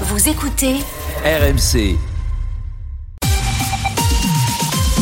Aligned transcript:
Vous 0.00 0.28
écoutez 0.28 0.74
RMC. 1.24 1.96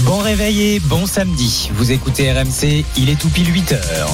Bon 0.05 0.19
réveil 0.19 0.75
et 0.75 0.81
bon 0.81 1.07
samedi. 1.07 1.71
Vous 1.77 1.93
écoutez 1.93 2.31
RMC, 2.31 2.85
il 2.99 3.09
est 3.09 3.19
tout 3.19 3.31
pile 3.31 3.55
8 3.55 3.73
heures. 3.73 4.11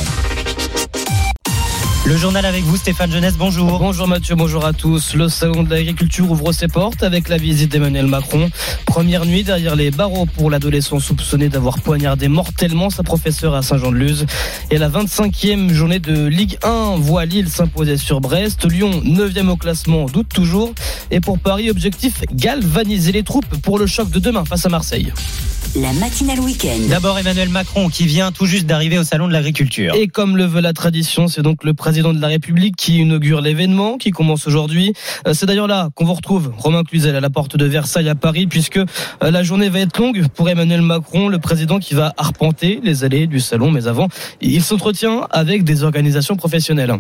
Le 2.09 2.17
journal 2.17 2.47
avec 2.47 2.65
vous, 2.65 2.79
Stéphane 2.79 3.13
Jeunesse, 3.13 3.35
bonjour. 3.37 3.79
Bonjour 3.79 4.09
Mathieu, 4.09 4.35
bonjour 4.35 4.65
à 4.65 4.73
tous. 4.73 5.13
Le 5.13 5.29
salon 5.29 5.63
de 5.63 5.69
l'agriculture 5.69 6.31
ouvre 6.31 6.53
ses 6.53 6.67
portes 6.67 7.03
avec 7.03 7.29
la 7.29 7.37
visite 7.37 7.71
d'Emmanuel 7.71 8.07
Macron. 8.07 8.49
Première 8.87 9.27
nuit 9.27 9.45
derrière 9.45 9.77
les 9.77 9.91
barreaux 9.91 10.25
pour 10.25 10.51
l'adolescent 10.51 11.01
soupçonné 11.01 11.51
d'avoir 11.51 11.83
poignardé 11.83 12.29
mortellement 12.29 12.89
sa 12.89 13.03
professeure 13.03 13.55
à 13.55 13.61
Saint-Jean-de-Luz. 13.61 14.25
Et 14.71 14.79
la 14.79 14.89
25e 14.89 15.69
journée 15.69 15.99
de 15.99 16.25
Ligue 16.25 16.57
1 16.63 16.97
voit 16.97 17.27
Lille 17.27 17.51
s'imposer 17.51 17.99
sur 17.99 18.23
Brest. 18.23 18.65
Lyon, 18.65 19.03
9e 19.05 19.49
au 19.49 19.57
classement, 19.57 20.07
doute 20.07 20.31
toujours. 20.31 20.73
Et 21.11 21.21
pour 21.21 21.39
Paris, 21.39 21.69
objectif 21.69 22.23
galvaniser 22.33 23.13
les 23.13 23.23
troupes 23.23 23.55
pour 23.61 23.79
le 23.79 23.87
choc 23.87 24.09
de 24.09 24.19
demain 24.19 24.47
face 24.47 24.65
à 24.65 24.71
Marseille. 24.71 25.13
La 25.81 25.93
matinale 25.93 26.41
week-end. 26.41 26.89
D'abord 26.89 27.19
Emmanuel 27.19 27.49
Macron 27.51 27.89
qui 27.89 28.07
vient 28.07 28.33
tout 28.33 28.47
juste 28.47 28.67
d'arriver 28.67 28.99
au 28.99 29.05
salon 29.05 29.29
de 29.29 29.33
l'agriculture. 29.33 29.95
Et 29.95 30.09
comme 30.09 30.37
le 30.37 30.45
veut 30.45 30.61
la 30.61 30.73
tradition, 30.73 31.29
c'est 31.29 31.43
donc 31.43 31.63
le 31.63 31.73
président 31.75 32.13
de 32.13 32.21
la 32.21 32.27
République 32.27 32.75
qui 32.77 32.99
inaugure 32.99 33.41
l'événement 33.41 33.97
qui 33.97 34.11
commence 34.11 34.47
aujourd'hui. 34.47 34.93
Euh, 35.27 35.35
C'est 35.35 35.47
d'ailleurs 35.47 35.69
là 35.69 35.91
qu'on 35.95 36.05
vous 36.05 36.15
retrouve 36.15 36.53
Romain 36.57 36.83
Cluzel 36.83 37.15
à 37.15 37.21
la 37.21 37.31
porte 37.31 37.57
de 37.57 37.65
Versailles 37.65 38.09
à 38.09 38.15
Paris 38.15 38.47
puisque 38.47 38.79
euh, 38.79 38.87
la 39.23 39.43
journée 39.43 39.69
va 39.69 39.81
être 39.81 39.99
longue 39.99 40.27
pour 40.35 40.49
Emmanuel 40.49 40.83
Macron, 40.83 41.29
le 41.29 41.39
président 41.39 41.79
qui 41.79 41.95
va 41.95 42.13
arpenter 42.17 42.81
les 42.83 43.05
allées 43.05 43.27
du 43.27 43.39
salon. 43.39 43.71
Mais 43.71 43.87
avant, 43.87 44.09
il 44.41 44.63
s'entretient 44.63 45.27
avec 45.31 45.65
des 45.65 45.85
organisations 45.85 46.37
professionnelles. 46.37 46.97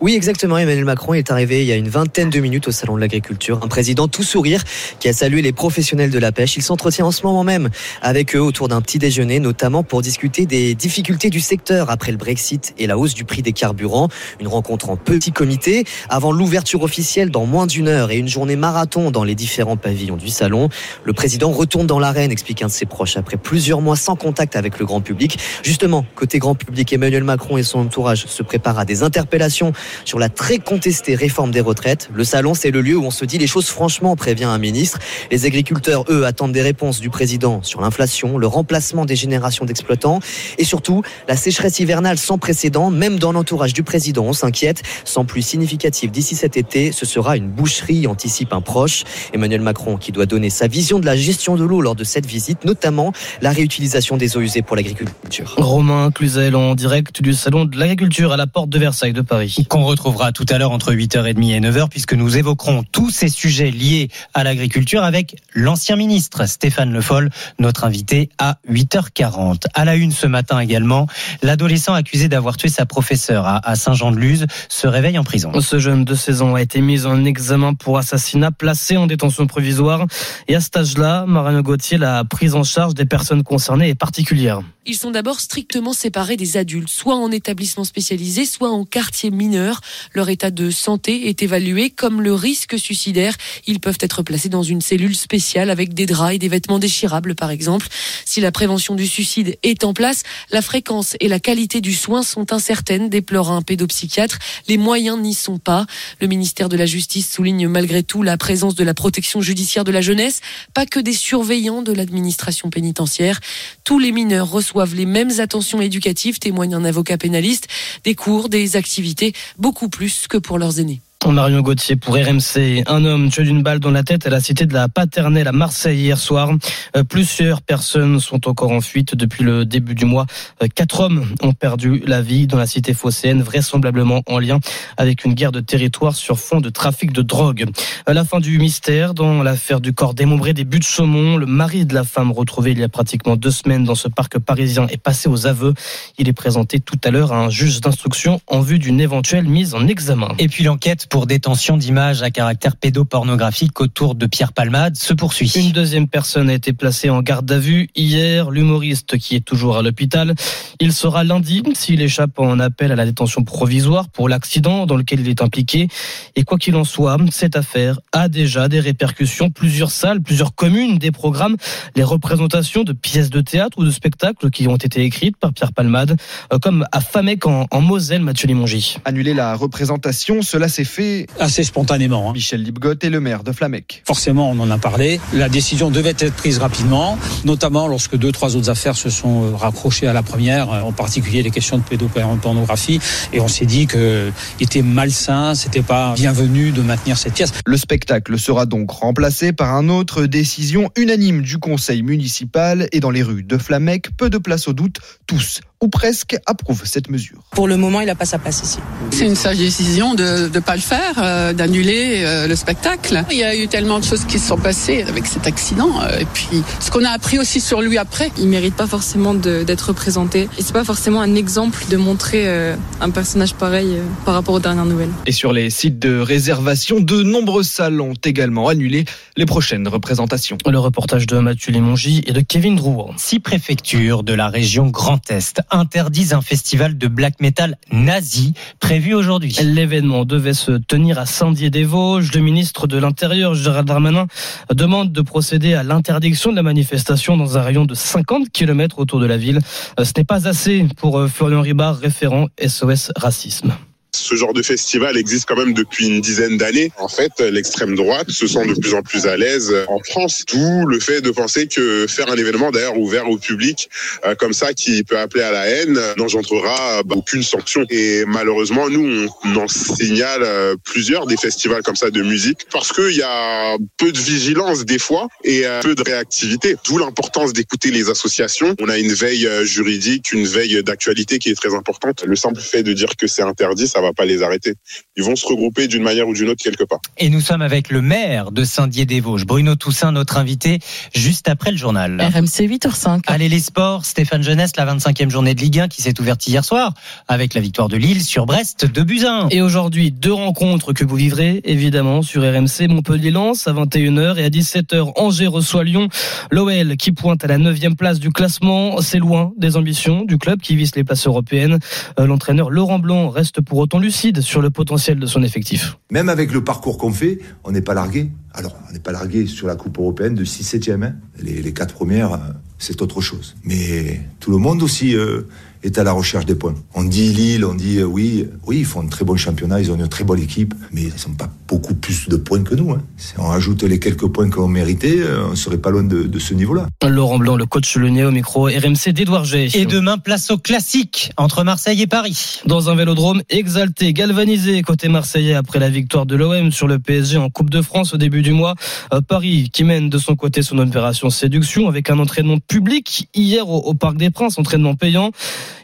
Oui, 0.00 0.14
exactement. 0.14 0.56
Emmanuel 0.56 0.84
Macron 0.84 1.14
est 1.14 1.32
arrivé 1.32 1.62
il 1.62 1.66
y 1.66 1.72
a 1.72 1.74
une 1.74 1.88
vingtaine 1.88 2.30
de 2.30 2.38
minutes 2.38 2.68
au 2.68 2.70
Salon 2.70 2.94
de 2.94 3.00
l'Agriculture. 3.00 3.58
Un 3.64 3.66
président 3.66 4.06
tout 4.06 4.22
sourire 4.22 4.62
qui 5.00 5.08
a 5.08 5.12
salué 5.12 5.42
les 5.42 5.50
professionnels 5.50 6.12
de 6.12 6.18
la 6.20 6.30
pêche. 6.30 6.56
Il 6.56 6.62
s'entretient 6.62 7.04
en 7.04 7.10
ce 7.10 7.26
moment 7.26 7.42
même 7.42 7.68
avec 8.00 8.36
eux 8.36 8.40
autour 8.40 8.68
d'un 8.68 8.80
petit 8.80 9.00
déjeuner, 9.00 9.40
notamment 9.40 9.82
pour 9.82 10.00
discuter 10.00 10.46
des 10.46 10.76
difficultés 10.76 11.30
du 11.30 11.40
secteur 11.40 11.90
après 11.90 12.12
le 12.12 12.16
Brexit 12.16 12.74
et 12.78 12.86
la 12.86 12.96
hausse 12.96 13.12
du 13.12 13.24
prix 13.24 13.42
des 13.42 13.52
carburants. 13.52 14.08
Une 14.38 14.46
rencontre 14.46 14.88
en 14.88 14.96
petit 14.96 15.32
comité 15.32 15.84
avant 16.08 16.30
l'ouverture 16.30 16.84
officielle 16.84 17.30
dans 17.30 17.44
moins 17.44 17.66
d'une 17.66 17.88
heure 17.88 18.12
et 18.12 18.18
une 18.18 18.28
journée 18.28 18.54
marathon 18.54 19.10
dans 19.10 19.24
les 19.24 19.34
différents 19.34 19.76
pavillons 19.76 20.16
du 20.16 20.28
Salon. 20.28 20.68
Le 21.02 21.12
président 21.12 21.50
retourne 21.50 21.88
dans 21.88 21.98
l'arène, 21.98 22.30
explique 22.30 22.62
un 22.62 22.66
de 22.66 22.72
ses 22.72 22.86
proches, 22.86 23.16
après 23.16 23.36
plusieurs 23.36 23.80
mois 23.80 23.96
sans 23.96 24.14
contact 24.14 24.54
avec 24.54 24.78
le 24.78 24.86
grand 24.86 25.00
public. 25.00 25.40
Justement, 25.64 26.06
côté 26.14 26.38
grand 26.38 26.54
public, 26.54 26.92
Emmanuel 26.92 27.24
Macron 27.24 27.58
et 27.58 27.64
son 27.64 27.80
entourage 27.80 28.26
se 28.26 28.44
préparent 28.44 28.78
à 28.78 28.84
des 28.84 29.02
interpellations 29.02 29.72
sur 30.04 30.18
la 30.18 30.28
très 30.28 30.58
contestée 30.58 31.14
réforme 31.14 31.50
des 31.50 31.60
retraites. 31.60 32.08
Le 32.12 32.24
salon, 32.24 32.54
c'est 32.54 32.70
le 32.70 32.80
lieu 32.80 32.96
où 32.96 33.04
on 33.04 33.10
se 33.10 33.24
dit 33.24 33.38
les 33.38 33.46
choses 33.46 33.66
franchement, 33.66 34.16
prévient 34.16 34.44
un 34.44 34.58
ministre. 34.58 34.98
Les 35.30 35.44
agriculteurs, 35.44 36.04
eux, 36.08 36.24
attendent 36.24 36.52
des 36.52 36.62
réponses 36.62 37.00
du 37.00 37.10
président 37.10 37.62
sur 37.62 37.80
l'inflation, 37.80 38.38
le 38.38 38.46
remplacement 38.46 39.04
des 39.04 39.16
générations 39.16 39.64
d'exploitants 39.64 40.20
et 40.58 40.64
surtout 40.64 41.02
la 41.26 41.36
sécheresse 41.36 41.78
hivernale 41.80 42.18
sans 42.18 42.38
précédent. 42.38 42.90
Même 42.90 43.18
dans 43.18 43.32
l'entourage 43.32 43.72
du 43.72 43.82
président, 43.82 44.24
on 44.24 44.32
s'inquiète. 44.32 44.82
Sans 45.04 45.24
plus 45.24 45.42
significatif 45.42 46.10
d'ici 46.10 46.34
cet 46.34 46.56
été, 46.56 46.92
ce 46.92 47.06
sera 47.06 47.36
une 47.36 47.48
boucherie, 47.48 48.06
anticipe 48.06 48.52
un 48.52 48.60
proche. 48.60 49.04
Emmanuel 49.32 49.60
Macron 49.60 49.96
qui 49.96 50.12
doit 50.12 50.26
donner 50.26 50.50
sa 50.50 50.66
vision 50.66 50.98
de 50.98 51.06
la 51.06 51.16
gestion 51.16 51.56
de 51.56 51.64
l'eau 51.64 51.80
lors 51.80 51.94
de 51.94 52.04
cette 52.04 52.26
visite, 52.26 52.64
notamment 52.64 53.12
la 53.40 53.50
réutilisation 53.50 54.16
des 54.16 54.36
eaux 54.36 54.40
usées 54.40 54.62
pour 54.62 54.76
l'agriculture. 54.76 55.54
Romain 55.58 56.10
Cluzel 56.10 56.56
en 56.56 56.74
direct 56.74 57.22
du 57.22 57.34
salon 57.34 57.64
de 57.64 57.76
l'agriculture 57.76 58.32
à 58.32 58.36
la 58.36 58.46
porte 58.46 58.70
de 58.70 58.78
Versailles 58.78 59.12
de 59.12 59.22
Paris. 59.22 59.56
Qu'on 59.78 59.84
retrouvera 59.84 60.32
tout 60.32 60.44
à 60.48 60.58
l'heure 60.58 60.72
entre 60.72 60.92
8h30 60.92 61.54
et 61.54 61.60
9h 61.60 61.88
puisque 61.88 62.14
nous 62.14 62.36
évoquerons 62.36 62.82
tous 62.90 63.10
ces 63.10 63.28
sujets 63.28 63.70
liés 63.70 64.08
à 64.34 64.42
l'agriculture 64.42 65.04
avec 65.04 65.36
l'ancien 65.54 65.94
ministre 65.94 66.46
Stéphane 66.46 66.92
Le 66.92 67.00
Foll, 67.00 67.30
notre 67.60 67.84
invité 67.84 68.28
à 68.38 68.58
8h40. 68.68 69.66
À 69.74 69.84
la 69.84 69.94
une 69.94 70.10
ce 70.10 70.26
matin 70.26 70.58
également, 70.58 71.06
l'adolescent 71.42 71.94
accusé 71.94 72.26
d'avoir 72.26 72.56
tué 72.56 72.68
sa 72.70 72.86
professeure 72.86 73.46
à, 73.46 73.64
à 73.64 73.76
Saint-Jean-de-Luz 73.76 74.46
se 74.68 74.88
réveille 74.88 75.16
en 75.16 75.22
prison. 75.22 75.52
Ce 75.60 75.78
jeune 75.78 76.04
de 76.04 76.16
16 76.16 76.42
ans 76.42 76.54
a 76.56 76.60
été 76.60 76.80
mis 76.80 77.06
en 77.06 77.24
examen 77.24 77.74
pour 77.74 77.98
assassinat, 77.98 78.50
placé 78.50 78.96
en 78.96 79.06
détention 79.06 79.46
provisoire. 79.46 80.06
Et 80.48 80.56
à 80.56 80.60
cet 80.60 80.76
âge-là, 80.76 81.24
Mariano 81.28 81.62
Gauthier, 81.62 81.98
la 81.98 82.24
prise 82.24 82.56
en 82.56 82.64
charge 82.64 82.94
des 82.94 83.06
personnes 83.06 83.44
concernées 83.44 83.90
est 83.90 83.94
particulière. 83.94 84.60
Ils 84.90 84.96
sont 84.96 85.10
d'abord 85.10 85.38
strictement 85.38 85.92
séparés 85.92 86.38
des 86.38 86.56
adultes, 86.56 86.88
soit 86.88 87.14
en 87.14 87.30
établissement 87.30 87.84
spécialisé, 87.84 88.46
soit 88.46 88.70
en 88.70 88.86
quartier 88.86 89.30
mineur. 89.30 89.82
Leur 90.14 90.30
état 90.30 90.50
de 90.50 90.70
santé 90.70 91.28
est 91.28 91.42
évalué 91.42 91.90
comme 91.90 92.22
le 92.22 92.32
risque 92.32 92.78
suicidaire. 92.78 93.36
Ils 93.66 93.80
peuvent 93.80 93.98
être 94.00 94.22
placés 94.22 94.48
dans 94.48 94.62
une 94.62 94.80
cellule 94.80 95.14
spéciale 95.14 95.68
avec 95.68 95.92
des 95.92 96.06
draps 96.06 96.36
et 96.36 96.38
des 96.38 96.48
vêtements 96.48 96.78
déchirables, 96.78 97.34
par 97.34 97.50
exemple. 97.50 97.86
Si 98.24 98.40
la 98.40 98.50
prévention 98.50 98.94
du 98.94 99.06
suicide 99.06 99.58
est 99.62 99.84
en 99.84 99.92
place, 99.92 100.22
la 100.52 100.62
fréquence 100.62 101.16
et 101.20 101.28
la 101.28 101.38
qualité 101.38 101.82
du 101.82 101.92
soin 101.92 102.22
sont 102.22 102.54
incertaines, 102.54 103.10
déplore 103.10 103.50
un 103.50 103.60
pédopsychiatre. 103.60 104.38
Les 104.68 104.78
moyens 104.78 105.20
n'y 105.20 105.34
sont 105.34 105.58
pas. 105.58 105.84
Le 106.22 106.28
ministère 106.28 106.70
de 106.70 106.78
la 106.78 106.86
Justice 106.86 107.30
souligne 107.30 107.68
malgré 107.68 108.02
tout 108.02 108.22
la 108.22 108.38
présence 108.38 108.74
de 108.74 108.84
la 108.84 108.94
protection 108.94 109.42
judiciaire 109.42 109.84
de 109.84 109.92
la 109.92 110.00
jeunesse, 110.00 110.40
pas 110.72 110.86
que 110.86 110.98
des 110.98 111.12
surveillants 111.12 111.82
de 111.82 111.92
l'administration 111.92 112.70
pénitentiaire. 112.70 113.38
Tous 113.84 113.98
les 113.98 114.12
mineurs 114.12 114.50
reçoivent 114.50 114.77
les 114.86 115.06
mêmes 115.06 115.32
attentions 115.38 115.80
éducatives, 115.80 116.38
témoigne 116.38 116.74
un 116.74 116.84
avocat 116.84 117.18
pénaliste, 117.18 117.68
des 118.04 118.14
cours, 118.14 118.48
des 118.48 118.76
activités, 118.76 119.32
beaucoup 119.58 119.88
plus 119.88 120.26
que 120.28 120.38
pour 120.38 120.58
leurs 120.58 120.80
aînés. 120.80 121.00
Marion 121.26 121.60
Gauthier 121.60 121.96
pour 121.96 122.14
RMC. 122.14 122.84
Un 122.86 123.04
homme 123.04 123.28
tué 123.28 123.42
d'une 123.42 123.62
balle 123.62 123.80
dans 123.80 123.90
la 123.90 124.02
tête 124.02 124.26
à 124.26 124.30
la 124.30 124.40
cité 124.40 124.64
de 124.66 124.72
la 124.72 124.88
Paternelle 124.88 125.48
à 125.48 125.52
Marseille 125.52 125.98
hier 125.98 126.16
soir. 126.16 126.50
Euh, 126.96 127.04
Plusieurs 127.04 127.60
personnes 127.60 128.18
sont 128.20 128.48
encore 128.48 128.70
en 128.70 128.80
fuite 128.80 129.14
depuis 129.14 129.44
le 129.44 129.66
début 129.66 129.94
du 129.94 130.04
mois. 130.04 130.26
Euh, 130.62 130.68
Quatre 130.74 131.00
hommes 131.00 131.26
ont 131.42 131.52
perdu 131.52 132.02
la 132.06 132.22
vie 132.22 132.46
dans 132.46 132.56
la 132.56 132.66
cité 132.66 132.94
phocéenne, 132.94 133.42
vraisemblablement 133.42 134.22
en 134.26 134.38
lien 134.38 134.58
avec 134.96 135.24
une 135.24 135.34
guerre 135.34 135.52
de 135.52 135.60
territoire 135.60 136.14
sur 136.14 136.38
fond 136.38 136.60
de 136.60 136.70
trafic 136.70 137.12
de 137.12 137.22
drogue. 137.22 137.66
La 138.06 138.24
fin 138.24 138.40
du 138.40 138.58
mystère, 138.58 139.12
dans 139.12 139.42
l'affaire 139.42 139.80
du 139.80 139.92
corps 139.92 140.14
démembré 140.14 140.54
des 140.54 140.64
buts 140.64 140.78
de 140.78 140.84
saumon, 140.84 141.36
le 141.36 141.46
mari 141.46 141.84
de 141.84 141.94
la 141.94 142.04
femme 142.04 142.32
retrouvé 142.32 142.70
il 142.72 142.78
y 142.78 142.84
a 142.84 142.88
pratiquement 142.88 143.36
deux 143.36 143.50
semaines 143.50 143.84
dans 143.84 143.96
ce 143.96 144.08
parc 144.08 144.38
parisien 144.38 144.86
est 144.86 145.02
passé 145.02 145.28
aux 145.28 145.46
aveux. 145.46 145.74
Il 146.16 146.28
est 146.28 146.32
présenté 146.32 146.80
tout 146.80 146.98
à 147.04 147.10
l'heure 147.10 147.32
à 147.32 147.38
un 147.38 147.50
juge 147.50 147.80
d'instruction 147.80 148.40
en 148.46 148.60
vue 148.60 148.78
d'une 148.78 149.00
éventuelle 149.00 149.44
mise 149.44 149.74
en 149.74 149.86
examen. 149.86 150.28
Et 150.38 150.48
puis 150.48 150.64
l'enquête 150.64 151.07
pour 151.08 151.26
détention 151.26 151.76
d'images 151.76 152.22
à 152.22 152.30
caractère 152.30 152.76
pédopornographique 152.76 153.80
autour 153.80 154.14
de 154.14 154.26
Pierre 154.26 154.52
Palmade 154.52 154.96
se 154.96 155.14
poursuit. 155.14 155.52
Une 155.56 155.72
deuxième 155.72 156.08
personne 156.08 156.50
a 156.50 156.54
été 156.54 156.72
placée 156.72 157.10
en 157.10 157.22
garde 157.22 157.50
à 157.50 157.58
vue 157.58 157.88
hier, 157.96 158.50
l'humoriste 158.50 159.18
qui 159.18 159.36
est 159.36 159.44
toujours 159.44 159.78
à 159.78 159.82
l'hôpital. 159.82 160.34
Il 160.80 160.92
sera 160.92 161.24
lundi 161.24 161.62
s'il 161.74 162.00
échappe 162.02 162.38
en 162.38 162.60
appel 162.60 162.92
à 162.92 162.96
la 162.96 163.04
détention 163.04 163.42
provisoire 163.42 164.08
pour 164.08 164.28
l'accident 164.28 164.86
dans 164.86 164.96
lequel 164.96 165.20
il 165.20 165.28
est 165.28 165.42
impliqué. 165.42 165.88
Et 166.36 166.44
quoi 166.44 166.58
qu'il 166.58 166.76
en 166.76 166.84
soit, 166.84 167.16
cette 167.30 167.56
affaire 167.56 168.00
a 168.12 168.28
déjà 168.28 168.68
des 168.68 168.80
répercussions. 168.80 169.50
Plusieurs 169.50 169.90
salles, 169.90 170.20
plusieurs 170.20 170.54
communes, 170.54 170.98
des 170.98 171.10
programmes, 171.10 171.56
les 171.96 172.04
représentations 172.04 172.84
de 172.84 172.92
pièces 172.92 173.30
de 173.30 173.40
théâtre 173.40 173.78
ou 173.78 173.84
de 173.84 173.90
spectacles 173.90 174.50
qui 174.50 174.68
ont 174.68 174.76
été 174.76 175.02
écrites 175.02 175.36
par 175.36 175.52
Pierre 175.52 175.72
Palmade, 175.72 176.16
euh, 176.52 176.58
comme 176.58 176.86
à 176.92 177.00
Famec 177.00 177.46
en, 177.46 177.66
en 177.70 177.80
Moselle, 177.80 178.22
Mathieu 178.22 178.48
Limongi. 178.48 178.98
Annuler 179.04 179.34
la 179.34 179.54
représentation, 179.54 180.42
cela 180.42 180.68
s'est 180.68 180.84
fait. 180.84 180.97
Assez 181.38 181.62
spontanément. 181.62 182.28
hein. 182.28 182.32
Michel 182.32 182.62
Lipgott 182.62 183.02
est 183.04 183.10
le 183.10 183.20
maire 183.20 183.44
de 183.44 183.52
Flamec. 183.52 184.02
Forcément, 184.06 184.50
on 184.50 184.58
en 184.58 184.70
a 184.70 184.78
parlé. 184.78 185.20
La 185.32 185.48
décision 185.48 185.90
devait 185.90 186.14
être 186.18 186.34
prise 186.34 186.58
rapidement, 186.58 187.18
notamment 187.44 187.86
lorsque 187.86 188.16
deux, 188.16 188.32
trois 188.32 188.56
autres 188.56 188.70
affaires 188.70 188.96
se 188.96 189.10
sont 189.10 189.44
euh, 189.44 189.56
raccrochées 189.56 190.06
à 190.08 190.12
la 190.12 190.22
première, 190.22 190.72
euh, 190.72 190.80
en 190.80 190.92
particulier 190.92 191.42
les 191.42 191.50
questions 191.50 191.78
de 191.78 191.82
pédopornographie. 191.82 193.00
Et 193.32 193.40
on 193.40 193.48
s'est 193.48 193.66
dit 193.66 193.86
que 193.86 194.30
était 194.60 194.82
malsain, 194.82 195.54
c'était 195.54 195.82
pas 195.82 196.14
bienvenu 196.14 196.72
de 196.72 196.82
maintenir 196.82 197.16
cette 197.16 197.34
pièce. 197.34 197.52
Le 197.64 197.76
spectacle 197.76 198.38
sera 198.38 198.66
donc 198.66 198.90
remplacé 198.90 199.52
par 199.52 199.74
un 199.74 199.88
autre 199.88 200.26
décision 200.26 200.90
unanime 200.96 201.42
du 201.42 201.58
conseil 201.58 202.02
municipal 202.02 202.88
et 202.92 203.00
dans 203.00 203.10
les 203.10 203.22
rues 203.22 203.44
de 203.44 203.56
Flamec, 203.58 204.08
peu 204.16 204.30
de 204.30 204.38
place 204.38 204.66
au 204.68 204.72
doute, 204.72 204.98
tous 205.26 205.60
ou 205.80 205.86
presque 205.88 206.36
approuvent 206.46 206.82
cette 206.84 207.08
mesure. 207.08 207.38
Pour 207.52 207.68
le 207.68 207.76
moment, 207.76 208.00
il 208.00 208.06
n'a 208.06 208.16
pas 208.16 208.24
sa 208.24 208.38
place 208.38 208.62
ici. 208.64 208.78
C'est 209.12 209.26
une 209.26 209.36
sage 209.36 209.58
décision 209.58 210.14
de 210.16 210.50
ne 210.52 210.58
pas 210.58 210.74
le 210.74 210.80
faire, 210.82 210.87
euh, 211.18 211.52
d'annuler 211.52 212.22
euh, 212.24 212.46
le 212.46 212.56
spectacle. 212.56 213.24
Il 213.30 213.36
y 213.38 213.44
a 213.44 213.54
eu 213.56 213.68
tellement 213.68 213.98
de 213.98 214.04
choses 214.04 214.24
qui 214.24 214.38
se 214.38 214.48
sont 214.48 214.56
passées 214.56 215.02
avec 215.02 215.26
cet 215.26 215.46
accident. 215.46 215.90
euh, 216.02 216.18
et 216.18 216.24
puis, 216.24 216.62
ce 216.80 216.90
qu'on 216.90 217.04
a 217.04 217.10
appris 217.10 217.38
aussi 217.38 217.60
sur 217.60 217.80
lui 217.82 217.98
après. 217.98 218.30
Il 218.38 218.48
mérite 218.48 218.74
pas 218.74 218.86
forcément 218.86 219.34
d'être 219.34 219.88
représenté. 219.88 220.48
Et 220.58 220.62
c'est 220.62 220.72
pas 220.72 220.84
forcément 220.84 221.20
un 221.20 221.34
exemple 221.34 221.84
de 221.90 221.96
montrer 221.96 222.44
euh, 222.46 222.76
un 223.00 223.10
personnage 223.10 223.54
pareil 223.54 223.88
euh, 223.96 224.02
par 224.24 224.34
rapport 224.34 224.54
aux 224.54 224.60
dernières 224.60 224.84
nouvelles. 224.84 225.10
Et 225.26 225.32
sur 225.32 225.52
les 225.52 225.70
sites 225.70 225.98
de 225.98 226.18
réservation, 226.18 227.00
de 227.00 227.22
nombreuses 227.22 227.68
salles 227.68 228.00
ont 228.00 228.14
également 228.24 228.68
annulé 228.68 229.04
les 229.36 229.46
prochaines 229.46 229.86
représentations. 229.88 230.58
Le 230.66 230.78
reportage 230.78 231.26
de 231.26 231.38
Mathieu 231.38 231.72
Limongi 231.72 232.22
et 232.26 232.32
de 232.32 232.40
Kevin 232.40 232.76
Drouan. 232.76 233.12
Six 233.16 233.40
préfectures 233.40 234.22
de 234.22 234.32
la 234.32 234.48
région 234.48 234.86
Grand 234.86 235.30
Est 235.30 235.60
interdisent 235.70 236.32
un 236.32 236.40
festival 236.40 236.96
de 236.96 237.08
black 237.08 237.40
metal 237.40 237.76
nazi 237.92 238.54
prévu 238.80 239.14
aujourd'hui. 239.14 239.56
L'événement 239.62 240.24
devait 240.24 240.54
se 240.54 240.77
tenir 240.78 241.18
à 241.18 241.26
Saint-Dié-des-Vosges. 241.26 242.32
Le 242.32 242.40
ministre 242.40 242.86
de 242.86 242.98
l'Intérieur, 242.98 243.54
Gérald 243.54 243.86
Darmanin, 243.86 244.26
demande 244.72 245.12
de 245.12 245.20
procéder 245.20 245.74
à 245.74 245.82
l'interdiction 245.82 246.50
de 246.50 246.56
la 246.56 246.62
manifestation 246.62 247.36
dans 247.36 247.58
un 247.58 247.62
rayon 247.62 247.84
de 247.84 247.94
50 247.94 248.50
km 248.50 248.98
autour 248.98 249.20
de 249.20 249.26
la 249.26 249.36
ville. 249.36 249.60
Ce 250.02 250.12
n'est 250.16 250.24
pas 250.24 250.48
assez 250.48 250.86
pour 250.96 251.28
Florian 251.28 251.60
Ribard, 251.60 251.98
référent 251.98 252.46
SOS 252.64 253.12
Racisme. 253.16 253.72
Ce 254.18 254.34
genre 254.34 254.52
de 254.52 254.62
festival 254.62 255.16
existe 255.16 255.46
quand 255.46 255.56
même 255.56 255.74
depuis 255.74 256.06
une 256.06 256.20
dizaine 256.20 256.56
d'années. 256.56 256.90
En 256.98 257.08
fait, 257.08 257.32
l'extrême 257.40 257.94
droite 257.94 258.30
se 258.30 258.46
sent 258.46 258.66
de 258.66 258.74
plus 258.74 258.94
en 258.94 259.02
plus 259.02 259.26
à 259.26 259.36
l'aise 259.36 259.74
en 259.88 259.98
France. 260.00 260.44
D'où 260.52 260.86
le 260.86 261.00
fait 261.00 261.20
de 261.20 261.30
penser 261.30 261.66
que 261.66 262.06
faire 262.06 262.30
un 262.30 262.36
événement 262.36 262.70
d'ailleurs 262.70 262.98
ouvert 262.98 263.28
au 263.28 263.38
public 263.38 263.88
euh, 264.24 264.34
comme 264.34 264.52
ça 264.52 264.72
qui 264.72 265.04
peut 265.04 265.18
appeler 265.18 265.42
à 265.42 265.52
la 265.52 265.66
haine 265.66 265.98
n'engendrera 266.16 267.02
bah, 267.04 267.14
aucune 267.16 267.42
sanction. 267.42 267.84
Et 267.90 268.24
malheureusement, 268.26 268.88
nous, 268.88 269.28
on 269.44 269.56
en 269.56 269.68
signale 269.68 270.42
euh, 270.42 270.76
plusieurs 270.84 271.26
des 271.26 271.36
festivals 271.36 271.82
comme 271.82 271.96
ça 271.96 272.10
de 272.10 272.22
musique 272.22 272.66
parce 272.70 272.92
qu'il 272.92 273.16
y 273.16 273.22
a 273.22 273.76
peu 273.96 274.12
de 274.12 274.18
vigilance 274.18 274.84
des 274.84 274.98
fois 274.98 275.28
et 275.44 275.66
euh, 275.66 275.80
peu 275.80 275.94
de 275.94 276.02
réactivité. 276.02 276.76
D'où 276.84 276.98
l'importance 276.98 277.52
d'écouter 277.52 277.90
les 277.90 278.10
associations. 278.10 278.74
On 278.80 278.88
a 278.88 278.98
une 278.98 279.12
veille 279.12 279.48
juridique, 279.62 280.32
une 280.32 280.46
veille 280.46 280.82
d'actualité 280.82 281.38
qui 281.38 281.50
est 281.50 281.54
très 281.54 281.74
importante. 281.74 282.24
Le 282.24 282.36
simple 282.36 282.60
fait 282.60 282.82
de 282.82 282.92
dire 282.92 283.16
que 283.16 283.26
c'est 283.26 283.42
interdit, 283.42 283.88
ça 283.88 284.00
va 284.00 284.07
pas 284.12 284.24
les 284.24 284.42
arrêter. 284.42 284.74
Ils 285.16 285.24
vont 285.24 285.36
se 285.36 285.46
regrouper 285.46 285.88
d'une 285.88 286.02
manière 286.02 286.28
ou 286.28 286.34
d'une 286.34 286.48
autre 286.48 286.62
quelque 286.62 286.84
part. 286.84 287.00
Et 287.16 287.30
nous 287.30 287.40
sommes 287.40 287.62
avec 287.62 287.90
le 287.90 288.02
maire 288.02 288.50
de 288.50 288.64
Saint-Dié-des-Vosges, 288.64 289.46
Bruno 289.46 289.74
Toussaint, 289.74 290.12
notre 290.12 290.36
invité, 290.36 290.78
juste 291.14 291.48
après 291.48 291.70
le 291.70 291.76
journal. 291.76 292.20
RMC 292.20 292.68
8h05. 292.68 293.22
Allez 293.26 293.48
les 293.48 293.60
sports, 293.60 294.04
Stéphane 294.04 294.42
Jeunesse, 294.42 294.72
la 294.76 294.86
25e 294.86 295.30
journée 295.30 295.54
de 295.54 295.60
Ligue 295.60 295.80
1 295.80 295.88
qui 295.88 296.02
s'est 296.02 296.18
ouverte 296.20 296.46
hier 296.46 296.64
soir 296.64 296.94
avec 297.26 297.54
la 297.54 297.60
victoire 297.60 297.88
de 297.88 297.96
Lille 297.96 298.22
sur 298.22 298.46
Brest 298.46 298.84
de 298.84 299.02
Buzyn. 299.02 299.48
Et 299.50 299.62
aujourd'hui, 299.62 300.10
deux 300.10 300.32
rencontres 300.32 300.92
que 300.92 301.04
vous 301.04 301.16
vivrez 301.16 301.60
évidemment 301.64 302.22
sur 302.22 302.42
RMC 302.42 302.88
Montpellier-Lens 302.88 303.66
à 303.66 303.72
21h 303.72 304.38
et 304.38 304.44
à 304.44 304.50
17h 304.50 305.12
Angers 305.16 305.46
reçoit 305.46 305.84
Lyon. 305.84 306.08
L'OL 306.50 306.96
qui 306.96 307.12
pointe 307.12 307.44
à 307.44 307.46
la 307.46 307.58
9e 307.58 307.96
place 307.96 308.18
du 308.18 308.30
classement, 308.30 309.00
c'est 309.00 309.18
loin 309.18 309.52
des 309.56 309.76
ambitions 309.76 310.24
du 310.24 310.38
club 310.38 310.60
qui 310.60 310.76
vise 310.76 310.94
les 310.96 311.04
places 311.04 311.26
européennes. 311.26 311.78
Euh, 312.18 312.26
l'entraîneur 312.26 312.70
Laurent 312.70 312.98
Blanc 312.98 313.30
reste 313.30 313.60
pour 313.60 313.78
autant 313.78 313.97
lucide 313.98 314.40
sur 314.40 314.60
le 314.60 314.70
potentiel 314.70 315.18
de 315.18 315.26
son 315.26 315.42
effectif. 315.42 315.98
Même 316.10 316.28
avec 316.28 316.52
le 316.52 316.62
parcours 316.62 316.98
qu'on 316.98 317.12
fait, 317.12 317.38
on 317.64 317.72
n'est 317.72 317.82
pas 317.82 317.94
largué. 317.94 318.30
Alors, 318.52 318.76
on 318.88 318.92
n'est 318.92 318.98
pas 318.98 319.12
largué 319.12 319.46
sur 319.46 319.66
la 319.66 319.76
Coupe 319.76 319.98
européenne 319.98 320.34
de 320.34 320.44
6-7e. 320.44 321.04
Hein. 321.04 321.14
Les, 321.40 321.62
les, 321.62 321.72
quatre 321.72 321.94
premières, 321.94 322.32
euh, 322.32 322.38
c'est 322.78 323.02
autre 323.02 323.20
chose. 323.20 323.56
Mais 323.64 324.20
tout 324.40 324.50
le 324.50 324.58
monde 324.58 324.82
aussi 324.82 325.14
euh, 325.14 325.42
est 325.82 325.98
à 325.98 326.04
la 326.04 326.12
recherche 326.12 326.46
des 326.46 326.54
points. 326.54 326.74
On 326.94 327.04
dit 327.04 327.32
Lille, 327.32 327.64
on 327.64 327.74
dit 327.74 327.98
euh, 327.98 328.04
oui, 328.04 328.46
oui, 328.66 328.78
ils 328.80 328.84
font 328.84 329.02
un 329.02 329.06
très 329.06 329.24
bon 329.24 329.36
championnat, 329.36 329.80
ils 329.80 329.90
ont 329.90 329.96
une 329.96 330.08
très 330.08 330.24
bonne 330.24 330.40
équipe, 330.40 330.74
mais 330.92 331.02
ils 331.02 331.28
n'ont 331.28 331.34
pas 331.34 331.50
beaucoup 331.68 331.94
plus 331.94 332.28
de 332.28 332.36
points 332.36 332.62
que 332.62 332.74
nous. 332.74 332.90
Hein. 332.92 333.02
Si 333.16 333.34
on 333.38 333.50
ajoute 333.50 333.82
les 333.82 333.98
quelques 333.98 334.26
points 334.26 334.50
qu'on 334.50 334.68
méritait, 334.68 335.18
euh, 335.20 335.48
on 335.50 335.56
serait 335.56 335.78
pas 335.78 335.90
loin 335.90 336.02
de, 336.02 336.22
de 336.22 336.38
ce 336.38 336.54
niveau-là. 336.54 336.86
Laurent 337.06 337.38
Blanc, 337.38 337.56
le 337.56 337.66
coach 337.66 337.96
nez 337.96 338.24
au 338.24 338.30
micro 338.30 338.64
RMC 338.64 339.12
d'Edouard 339.12 339.44
G. 339.44 339.68
Et 339.74 339.86
demain, 339.86 340.18
place 340.18 340.50
au 340.50 340.58
classique 340.58 341.32
entre 341.36 341.64
Marseille 341.64 342.02
et 342.02 342.06
Paris. 342.06 342.60
Dans 342.66 342.90
un 342.90 342.94
vélodrome 342.94 343.42
exalté, 343.50 344.12
galvanisé 344.12 344.82
côté 344.82 345.08
marseillais 345.08 345.54
après 345.54 345.78
la 345.78 345.90
victoire 345.90 346.26
de 346.26 346.36
l'OM 346.36 346.72
sur 346.72 346.86
le 346.86 346.98
PSG 346.98 347.38
en 347.38 347.50
Coupe 347.50 347.70
de 347.70 347.82
France 347.82 348.14
au 348.14 348.16
début 348.16 348.42
du 348.42 348.52
mois. 348.52 348.74
Euh, 349.12 349.20
Paris 349.20 349.70
qui 349.72 349.84
mène 349.84 350.08
de 350.08 350.18
son 350.18 350.36
côté 350.36 350.62
son 350.62 350.78
opération 350.78 351.30
séduction 351.30 351.88
avec 351.88 352.10
un 352.10 352.18
entraînement 352.18 352.58
public 352.58 353.28
hier 353.34 353.68
au, 353.68 353.78
au 353.78 353.94
Parc 353.94 354.16
des 354.16 354.30
Princes, 354.30 354.58
entraînement 354.58 354.94
payant 354.94 355.30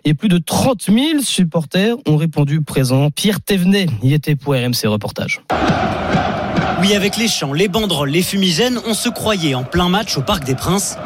et 0.04 0.14
plus 0.14 0.28
de 0.28 0.38
30 0.38 0.82
000 0.82 0.98
supporters 1.22 1.96
ont 2.06 2.16
répondu 2.16 2.60
présent. 2.60 3.10
Pierre 3.10 3.40
Thévenet 3.40 3.86
y 4.02 4.14
était 4.14 4.36
pour 4.36 4.54
RMC 4.54 4.86
Reportage. 4.86 5.42
Oui, 6.81 6.94
avec 6.94 7.16
les 7.16 7.28
chants, 7.28 7.52
les 7.52 7.69
banderoles, 7.69 8.10
les 8.10 8.22
fumigènes, 8.22 8.78
on 8.86 8.94
se 8.94 9.08
croyait 9.08 9.54
en 9.54 9.64
plein 9.64 9.88
match 9.88 10.19
au 10.19 10.22
Parc 10.22 10.44
des 10.44 10.54
Princes. 10.54 10.96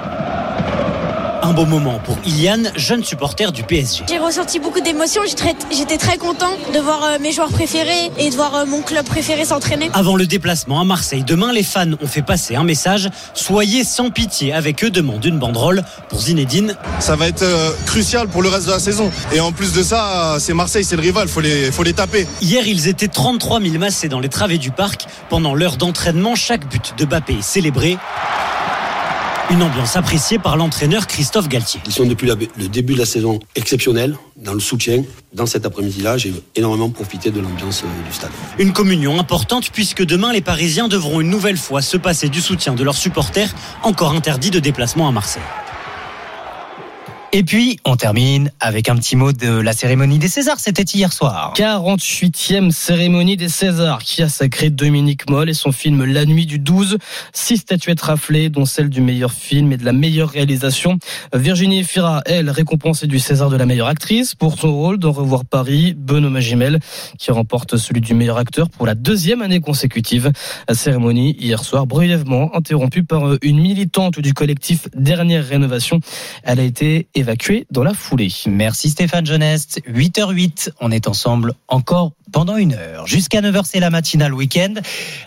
Un 1.49 1.55
beau 1.55 1.65
moment 1.65 1.99
pour 2.05 2.19
Iliane, 2.27 2.71
jeune 2.77 3.03
supporter 3.03 3.53
du 3.53 3.63
PSG. 3.63 4.05
J'ai 4.07 4.19
ressenti 4.19 4.59
beaucoup 4.59 4.83
d'émotions, 4.83 5.23
j'étais 5.71 5.97
très 5.97 6.19
content 6.19 6.51
de 6.75 6.79
voir 6.79 7.03
euh, 7.03 7.19
mes 7.23 7.33
joueurs 7.33 7.49
préférés 7.49 8.11
et 8.19 8.29
de 8.29 8.35
voir 8.35 8.55
euh, 8.55 8.67
mon 8.67 8.83
club 8.83 9.07
préféré 9.07 9.47
s'entraîner. 9.47 9.89
Avant 9.95 10.15
le 10.15 10.27
déplacement 10.27 10.79
à 10.79 10.85
Marseille, 10.85 11.25
demain 11.27 11.51
les 11.51 11.63
fans 11.63 11.87
ont 12.03 12.07
fait 12.07 12.21
passer 12.21 12.55
un 12.55 12.65
message, 12.65 13.09
soyez 13.33 13.83
sans 13.83 14.11
pitié 14.11 14.53
avec 14.53 14.85
eux, 14.85 14.91
demande 14.91 15.25
une 15.25 15.39
banderole 15.39 15.85
pour 16.11 16.21
Zinedine. 16.21 16.77
Ça 16.99 17.17
va 17.17 17.29
être 17.29 17.41
euh, 17.41 17.71
crucial 17.87 18.29
pour 18.29 18.43
le 18.43 18.51
reste 18.51 18.67
de 18.67 18.73
la 18.73 18.79
saison. 18.79 19.11
Et 19.33 19.41
en 19.41 19.51
plus 19.51 19.73
de 19.73 19.83
ça, 19.83 20.37
c'est 20.41 20.53
Marseille, 20.53 20.85
c'est 20.85 20.97
le 20.97 21.03
rival, 21.03 21.29
faut 21.29 21.41
les, 21.41 21.73
faut 21.73 21.83
les 21.83 21.95
taper. 21.95 22.27
Hier, 22.43 22.67
ils 22.67 22.89
étaient 22.89 23.09
33 23.09 23.63
000 23.63 23.79
massés 23.79 24.11
dans 24.11 24.21
les 24.21 24.29
travées 24.29 24.59
du 24.59 24.71
parc. 24.71 25.07
Pendant 25.31 25.55
l'heure 25.55 25.79
d'entraînement, 25.79 26.35
chaque 26.35 26.69
but 26.69 26.93
de 26.99 27.07
Bappé 27.07 27.37
est 27.39 27.43
célébré. 27.43 27.97
Une 29.51 29.63
ambiance 29.63 29.97
appréciée 29.97 30.39
par 30.39 30.59
l'entraîneur 30.59 31.07
Christophe 31.07 31.49
Galtier. 31.49 31.81
Ils 31.87 31.93
sont 31.93 32.05
depuis 32.05 32.27
le 32.29 32.69
début 32.69 32.93
de 32.93 32.99
la 32.99 33.07
saison 33.07 33.41
exceptionnels 33.55 34.15
dans 34.37 34.53
le 34.53 34.61
soutien. 34.61 35.03
Dans 35.33 35.47
cet 35.47 35.65
après-midi-là, 35.65 36.19
j'ai 36.19 36.35
énormément 36.55 36.91
profité 36.91 37.31
de 37.31 37.41
l'ambiance 37.41 37.83
euh, 37.83 38.07
du 38.07 38.15
stade. 38.15 38.31
Une 38.59 38.75
communion 38.75 39.19
importante 39.19 39.71
puisque 39.71 40.05
demain, 40.05 40.35
les 40.35 40.43
Parisiens 40.43 40.87
devront 40.87 41.23
une 41.23 41.31
nouvelle 41.31 41.57
fois 41.57 41.81
se 41.81 41.97
passer 41.97 42.29
du 42.29 42.43
soutien 42.43 42.75
de 42.75 42.85
leurs 42.85 42.97
supporters, 42.97 43.55
encore 43.83 44.13
interdits 44.13 44.51
de 44.51 44.61
déplacement 44.61 45.09
à 45.09 45.13
Marseille. 45.13 45.43
Et 47.31 47.43
puis, 47.43 47.79
on 47.85 47.95
termine 47.97 48.51
avec 48.59 48.89
un 48.89 48.97
petit 48.97 49.15
mot 49.15 49.33
de 49.33 49.61
la 49.61 49.75
cérémonie 49.75 50.19
des 50.19 50.29
Césars. 50.29 50.59
C'était 50.59 50.85
hier 50.85 51.13
soir. 51.13 51.53
48e 51.57 52.71
cérémonie 52.71 53.37
des 53.37 53.51
Césars 53.51 53.99
qui 53.99 54.23
a 54.23 54.31
sacré 54.31 54.71
Dominique 54.71 55.29
Moll 55.29 55.51
et 55.51 55.55
son 55.55 55.71
film 55.71 56.07
La 56.07 56.25
nuit 56.25 56.47
du 56.47 56.59
12. 56.59 56.97
Six 57.35 57.59
statuettes 57.59 58.01
raflées, 58.01 58.49
dont 58.49 58.65
celle 58.65 58.89
du 58.89 59.03
meilleur 59.03 59.31
film 59.31 59.73
et 59.73 59.77
de 59.77 59.85
la 59.85 59.93
meilleure 59.93 60.31
réalisation. 60.31 60.99
Virginie 61.35 61.85
Fira, 61.85 62.23
elle, 62.25 62.49
récompensée 62.49 63.07
du 63.07 63.19
César 63.19 63.51
de 63.51 63.59
la 63.59 63.67
meilleure 63.67 63.89
actrice 63.89 64.35
pour 64.35 64.59
son 64.59 64.73
rôle 64.73 64.97
dans 64.99 65.13
Revoir 65.13 65.45
Paris. 65.45 65.95
Benoît 65.99 66.31
Magimel, 66.31 66.79
qui 67.19 67.31
remporte 67.31 67.77
celui 67.77 68.01
du 68.01 68.15
meilleur 68.15 68.39
acteur 68.39 68.71
pour 68.71 68.87
la 68.87 68.95
deuxième 68.95 69.43
année 69.43 69.61
consécutive. 69.61 70.33
La 70.67 70.75
cérémonie 70.75 71.37
hier 71.39 71.63
soir, 71.63 71.87
brièvement 71.87 72.57
interrompue 72.57 73.05
par 73.05 73.35
une 73.43 73.61
militante 73.61 74.19
du 74.19 74.33
collectif 74.33 74.89
Dernière 74.95 75.47
Rénovation. 75.47 76.01
Elle 76.43 76.59
a 76.59 76.63
été 76.63 77.07
dans 77.71 77.83
la 77.83 77.95
foulée. 77.95 78.33
Merci 78.47 78.91
Stéphane 78.91 79.27
Jeunesse. 79.27 79.79
8h08, 79.87 80.71
on 80.81 80.91
est 80.91 81.09
ensemble 81.09 81.55
encore 81.69 82.13
pendant 82.33 82.57
une 82.57 82.75
heure. 82.75 83.07
Jusqu'à 83.07 83.41
9h, 83.41 83.63
c'est 83.65 83.81
la 83.81 83.91
matinale 83.91 84.35
week-end. 84.35 84.75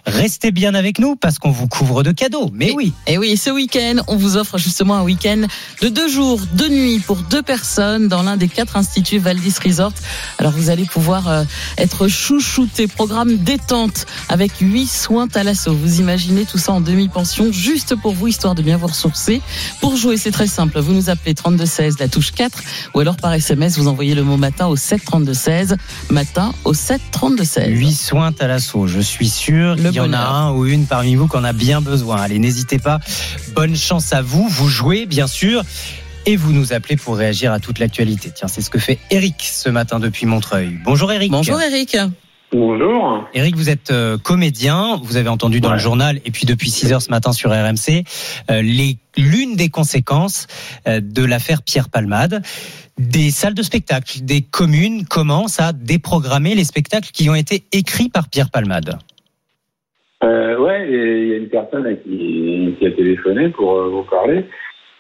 Restez 0.06 0.52
bien 0.52 0.76
avec 0.76 1.00
nous 1.00 1.16
parce 1.16 1.40
qu'on 1.40 1.52
vous 1.52 1.68
couvre 1.68 2.04
de 2.04 2.12
cadeaux. 2.12 2.50
Mais 2.54 2.70
et, 2.70 2.74
oui. 2.74 2.94
Et 3.08 3.18
oui, 3.18 3.38
ce 3.38 3.50
week-end, 3.50 4.02
on 4.08 4.16
vous 4.16 4.38
offre 4.38 4.58
justement 4.58 4.96
un 4.96 5.04
week-end 5.04 5.44
de 5.82 5.90
deux 5.90 6.08
jours, 6.08 6.40
deux 6.54 6.70
nuits 6.70 7.00
pour 7.00 7.18
deux 7.18 7.42
personnes 7.42 8.08
dans 8.08 8.24
l'un 8.24 8.38
des 8.38 8.48
quatre 8.48 8.78
instituts 8.78 9.18
Valdis 9.18 9.56
Resort. 9.64 9.94
Alors 10.38 10.52
vous 10.52 10.70
allez 10.70 10.86
pouvoir 10.86 11.28
euh, 11.28 11.44
être 11.78 12.08
chouchouté, 12.08 12.88
programme 12.88 13.38
détente 13.38 14.06
avec 14.30 14.52
huit 14.60 14.88
soins 14.88 15.28
Thalasso. 15.28 15.74
Vous 15.74 16.00
imaginez 16.00 16.46
tout 16.46 16.58
ça 16.58 16.74
en 16.74 16.82
demi-pension 16.82 17.52
juste 17.52 17.96
pour 17.96 18.14
vous, 18.14 18.28
histoire 18.28 18.56
de 18.56 18.62
bien 18.62 18.78
vous 18.78 18.88
ressourcer. 18.88 19.42
Pour 19.80 19.96
jouer, 19.96 20.18
c'est 20.18 20.32
très 20.32 20.48
simple. 20.48 20.80
Vous 20.80 20.94
nous 20.94 21.10
appelez 21.10 21.34
3216, 21.34 22.00
la 22.00 22.08
touche 22.08 22.32
4, 22.32 22.60
ou 22.94 23.00
alors 23.00 23.18
par 23.18 23.34
SMS, 23.34 23.78
vous 23.78 23.88
envoyez 23.88 24.16
le 24.16 24.24
mot 24.24 24.38
matin 24.38 24.68
au 24.68 24.76
7 24.76 25.02
16, 25.34 25.78
matin 26.10 26.54
au 26.64 26.74
7 26.74 26.91
32 27.12 27.44
16. 27.44 27.68
8 27.70 27.92
soins 27.94 28.32
je 28.88 29.00
suis 29.00 29.30
sûr 29.30 29.76
qu'il 29.76 29.92
y 29.94 30.00
en 30.00 30.14
a 30.14 30.20
un 30.20 30.52
ou 30.54 30.66
une 30.66 30.86
parmi 30.86 31.16
vous 31.16 31.28
qu'on 31.28 31.44
a 31.44 31.54
bien 31.54 31.82
besoin. 31.82 32.18
Allez, 32.22 32.40
n'hésitez 32.40 32.80
pas. 32.80 33.00
Bonne 33.56 33.76
chance 33.76 34.14
à 34.14 34.22
vous. 34.22 34.48
Vous 34.48 34.68
jouez, 34.68 35.06
bien 35.06 35.28
sûr. 35.28 35.64
Et 36.26 36.36
vous 36.36 36.54
nous 36.54 36.74
appelez 36.74 36.98
pour 36.98 37.18
réagir 37.18 37.52
à 37.52 37.60
toute 37.60 37.80
l'actualité. 37.80 38.32
Tiens, 38.34 38.48
c'est 38.48 38.62
ce 38.62 38.70
que 38.70 38.80
fait 38.80 39.00
Eric 39.10 39.36
ce 39.42 39.70
matin 39.70 40.00
depuis 40.00 40.26
Montreuil. 40.26 40.78
Bonjour 40.84 41.12
Eric. 41.12 41.32
Bonjour 41.32 41.60
Eric. 41.60 41.98
Bonjour. 42.52 43.26
Eric, 43.34 43.56
vous 43.56 43.70
êtes 43.70 43.92
euh, 43.92 44.18
comédien. 44.18 45.00
Vous 45.02 45.16
avez 45.16 45.30
entendu 45.30 45.62
dans 45.62 45.70
Ouais. 45.70 45.76
le 45.76 45.82
journal 45.82 46.20
et 46.26 46.32
puis 46.32 46.46
depuis 46.46 46.70
6 46.70 46.92
heures 46.92 47.02
ce 47.02 47.10
matin 47.10 47.32
sur 47.32 47.50
RMC 47.50 48.04
euh, 48.50 48.62
l'une 49.18 49.56
des 49.56 49.70
conséquences 49.70 50.48
euh, 50.88 51.00
de 51.02 51.24
l'affaire 51.24 51.62
Pierre 51.64 51.88
Palmade. 51.90 52.44
Des 53.02 53.32
salles 53.32 53.56
de 53.56 53.64
spectacle, 53.64 54.20
des 54.22 54.42
communes 54.42 55.06
commencent 55.10 55.60
à 55.60 55.74
déprogrammer 55.74 56.54
les 56.54 56.64
spectacles 56.64 57.10
qui 57.12 57.32
ont 57.32 57.36
été 57.36 57.64
écrits 57.72 58.10
par 58.10 58.30
Pierre 58.30 58.52
Palmade. 58.54 59.00
Euh, 60.24 60.56
ouais, 60.60 60.86
il 60.88 61.28
y 61.30 61.34
a 61.34 61.38
une 61.38 61.50
personne 61.50 61.84
là, 61.84 61.96
qui, 61.96 62.76
qui 62.78 62.86
a 62.86 62.92
téléphoné 62.92 63.50
pour 63.50 63.76
euh, 63.76 63.90
vous 63.90 64.04
parler 64.04 64.46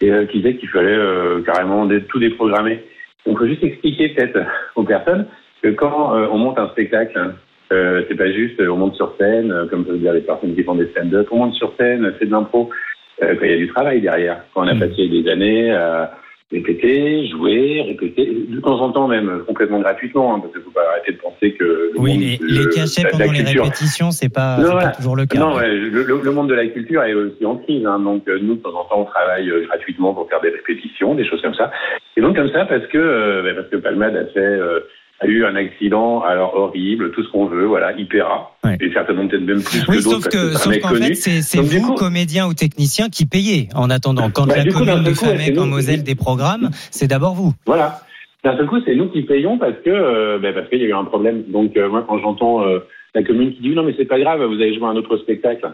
et 0.01 0.10
euh, 0.10 0.25
qui 0.25 0.38
disait 0.39 0.55
qu'il 0.55 0.70
fallait 0.70 0.96
euh, 0.96 1.43
carrément 1.43 1.88
tout 2.10 2.17
déprogrammer. 2.17 2.84
Donc, 3.27 3.36
il 3.36 3.38
faut 3.38 3.46
juste 3.46 3.63
expliquer 3.63 4.10
peut-être 4.10 4.39
aux 4.75 4.84
personnes 4.84 5.27
que 5.62 5.70
quand 5.70 6.15
on 6.31 6.38
monte 6.39 6.58
un 6.58 6.70
spectacle, 6.70 7.36
c'est 7.70 8.17
pas 8.17 8.31
juste 8.31 8.60
on 8.62 8.77
monte 8.77 8.96
sur 8.96 9.13
scène, 9.20 9.53
comme 9.70 9.84
veut 9.84 10.00
dire 10.00 10.13
les 10.13 10.22
personnes 10.22 10.55
qui 10.55 10.63
font 10.63 10.74
des 10.74 10.88
stand-up, 10.88 11.27
on 11.29 11.38
monte 11.38 11.53
sur 11.53 11.72
scène, 11.79 12.12
c'est 12.17 12.25
de 12.25 12.31
l'impro. 12.31 12.72
Quand 13.20 13.43
il 13.43 13.51
y 13.51 13.53
a 13.53 13.58
du 13.58 13.67
travail 13.67 14.01
derrière, 14.01 14.43
quand 14.55 14.65
on 14.65 14.67
a 14.67 14.74
passé 14.74 15.08
des 15.08 15.29
années 15.29 15.72
à, 15.72 16.17
répéter, 16.51 17.27
jouer, 17.27 17.81
répéter, 17.88 18.25
de 18.50 18.60
temps 18.60 18.79
en 18.81 18.91
temps 18.91 19.08
même 19.08 19.29
euh, 19.29 19.39
complètement 19.48 19.79
gratuitement, 19.79 20.36
hein, 20.36 20.39
parce 20.41 20.53
qu'il 20.53 20.62
faut 20.63 20.72
pas 20.72 20.81
arrêter 20.91 21.13
de 21.13 21.17
penser 21.17 21.53
que 21.53 21.63
le 21.63 21.91
Oui, 21.98 22.12
monde 22.12 22.20
les, 22.22 22.38
de- 22.38 22.46
les 22.46 22.70
cachets 22.75 23.03
la 23.03 23.10
pendant 23.10 23.31
les 23.31 23.38
culture- 23.43 23.63
répétitions, 23.63 24.12
c'est 24.12 24.29
pas, 24.34 24.58
Non, 24.58 24.72
pas 24.74 24.89
toujours 24.89 25.15
le 25.15 25.25
cas. 25.25 25.39
Non, 25.39 25.55
ouais, 25.55 25.67
le, 25.70 26.03
le- 26.03 26.22
le 26.24 26.31
monde 26.31 26.50
de 26.50 26.53
la 26.53 26.67
culture 26.67 27.03
est 27.03 27.13
aussi 27.13 27.46
en 27.46 27.55
crise. 27.58 27.86
Hein, 27.86 28.00
donc 28.00 28.27
euh, 28.27 28.38
nous, 28.41 28.55
de 28.55 28.62
temps 28.62 28.70
en 28.79 28.84
temps, 28.86 29.01
on 29.01 29.05
travaille 29.05 29.50
euh, 29.50 29.65
gratuitement 29.67 30.13
pour 30.13 30.27
faire 30.29 30.41
des 30.41 30.50
répétitions, 30.50 31.15
des 31.15 31.25
choses 31.25 31.41
comme 31.41 31.55
ça. 31.55 31.72
Et 32.17 32.22
donc 32.22 32.36
comme 32.36 32.50
ça, 32.50 32.65
parce 32.65 32.86
que 32.88 32.98
euh, 32.98 33.41
ben, 33.43 33.55
parce 33.55 33.70
que 33.70 33.77
Palmade 33.77 34.15
a 34.15 34.25
fait 34.25 34.39
euh, 34.39 34.81
a 35.22 35.28
eu 35.28 35.46
un 35.46 35.56
accident, 35.56 36.22
alors 36.24 36.56
horrible, 36.56 37.12
tout 37.12 37.24
ce 37.24 37.30
qu'on 37.32 37.46
veut, 37.46 37.66
voilà, 37.66 37.94
il 37.98 38.08
paiera. 38.08 38.51
Et 38.80 38.92
certainement 38.92 39.28
peut-être 39.28 39.44
même 39.44 39.62
plus 39.62 39.84
Oui, 39.88 39.98
que 39.98 40.04
d'autres 40.04 40.22
sauf 40.24 40.28
que 40.30 40.82
qu'en 40.82 40.96
fait, 40.96 41.13
c'est 41.16 41.58
vous, 41.60 41.82
coup- 41.82 41.94
comédiens 41.96 42.48
ou 42.48 42.54
techniciens, 42.54 43.10
qui 43.10 43.25
payez 43.25 43.70
en 43.75 43.90
attendant. 43.90 44.30
Quand 44.32 44.48
Bah, 44.48 44.58
la 44.58 44.66
commune 44.72 45.04
de 45.04 45.10
ouais, 45.10 45.13
Famec 45.16 45.56
en. 45.56 45.66
Moselle 45.68 46.04
des 46.04 46.16
programmes, 46.16 46.70
c'est 46.90 47.08
d'abord 47.08 47.36
vous. 47.36 47.54
Voilà. 47.66 48.00
D'un 48.44 48.58
seul 48.58 48.66
coup, 48.66 48.80
c'est 48.84 48.96
nous 48.96 49.10
qui 49.10 49.22
payons 49.22 49.60
parce 49.60 49.75
que 49.86 49.90
euh, 49.92 50.40
ben, 50.40 50.54
parce 50.56 50.68
qu'il 50.70 50.80
y 50.80 50.86
a 50.86 50.88
eu 50.88 50.94
un 50.94 51.06
problème. 51.06 51.44
Donc 51.50 51.78
euh, 51.78 51.88
moi, 51.90 52.04
quand 52.08 52.18
j'entends 52.18 52.66
euh, 52.66 52.80
la 53.13 53.22
commune 53.22 53.54
qui 53.54 53.62
dit 53.62 53.70
non 53.75 53.84
mais 53.84 53.94
c'est 53.98 54.06
pas 54.06 54.20
grave, 54.20 54.44
vous 54.44 54.56
allez 54.56 54.74
jouer 54.75 54.88
un 54.88 54.96
autre 54.96 55.18
spectacle. 55.18 55.70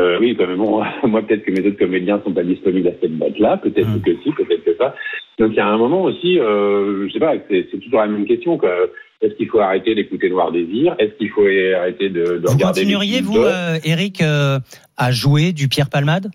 Euh, 0.00 0.18
oui, 0.20 0.34
quand 0.36 0.46
même, 0.46 0.56
bon, 0.56 0.82
moi 1.04 1.22
peut-être 1.22 1.44
que 1.44 1.50
mes 1.52 1.66
autres 1.66 1.78
comédiens 1.78 2.20
sont 2.24 2.32
pas 2.32 2.42
disponibles 2.44 2.88
à 2.88 2.92
cette 3.00 3.18
date-là, 3.18 3.58
peut-être 3.58 3.88
Mmh. 3.88 4.00
que 4.02 4.16
si, 4.22 4.32
peut-être 4.32 4.64
que 4.64 4.76
ça. 4.76 4.94
Donc 5.38 5.50
il 5.52 5.56
y 5.56 5.60
a 5.60 5.66
un 5.66 5.76
moment 5.78 6.02
aussi, 6.04 6.38
euh, 6.38 7.06
je 7.08 7.12
sais 7.12 7.18
pas, 7.18 7.34
c'est 7.50 7.66
toujours 7.80 8.00
la 8.00 8.06
même 8.06 8.26
question. 8.26 8.56
quoi. 8.58 8.74
Est-ce 9.20 9.34
qu'il 9.34 9.48
faut 9.48 9.60
arrêter 9.60 9.94
d'écouter 9.94 10.28
Noir 10.30 10.50
Désir? 10.50 10.94
Est-ce 10.98 11.12
qu'il 11.18 11.30
faut 11.30 11.44
arrêter 11.76 12.08
de, 12.08 12.24
de 12.24 12.46
Vous 12.46 12.54
regarder 12.54 12.80
continueriez, 12.80 13.20
vous, 13.20 13.38
euh, 13.38 13.78
Eric, 13.84 14.20
euh, 14.22 14.58
à 14.96 15.12
jouer 15.12 15.52
du 15.52 15.68
Pierre 15.68 15.88
Palmade? 15.90 16.28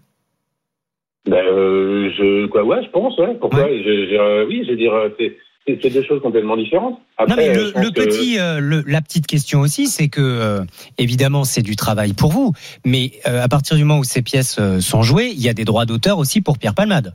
Ben, 1.26 1.44
euh, 1.46 2.10
je, 2.18 2.46
quoi, 2.48 2.64
ouais, 2.64 2.82
je 2.84 2.90
pense, 2.90 3.18
ouais. 3.18 3.36
Pourquoi? 3.40 3.68
Je- 3.68 4.08
je- 4.10 4.46
Oui, 4.48 4.64
je 4.66 4.72
veux 4.72 4.78
dire, 4.78 4.94
c'est 5.20 5.36
c'est- 5.68 5.90
deux 5.90 6.04
choses 6.04 6.22
complètement 6.22 6.56
différentes. 6.58 7.00
Après, 7.18 7.36
non, 7.36 7.38
mais 7.38 7.54
le, 7.54 7.90
que- 7.92 8.02
petit, 8.02 8.40
euh, 8.40 8.60
le- 8.60 8.84
la 8.88 9.02
petite 9.02 9.28
question 9.28 9.60
aussi, 9.60 9.88
c'est 9.88 10.08
que 10.08 10.22
euh, 10.22 10.62
évidemment 10.98 11.44
c'est 11.44 11.62
du 11.62 11.76
travail 11.76 12.14
pour 12.14 12.32
vous, 12.32 12.54
mais 12.86 13.12
euh, 13.28 13.42
à 13.44 13.48
partir 13.48 13.76
du 13.78 13.84
moment 13.84 14.00
où 14.00 14.04
ces 14.04 14.22
pièces 14.22 14.60
sont 14.80 15.02
jouées, 15.04 15.30
il 15.34 15.42
y 15.42 15.50
a 15.50 15.54
des 15.54 15.66
droits 15.66 15.86
d'auteur 15.86 16.18
aussi 16.20 16.42
pour 16.42 16.58
Pierre 16.58 16.74
Palmade. 16.76 17.14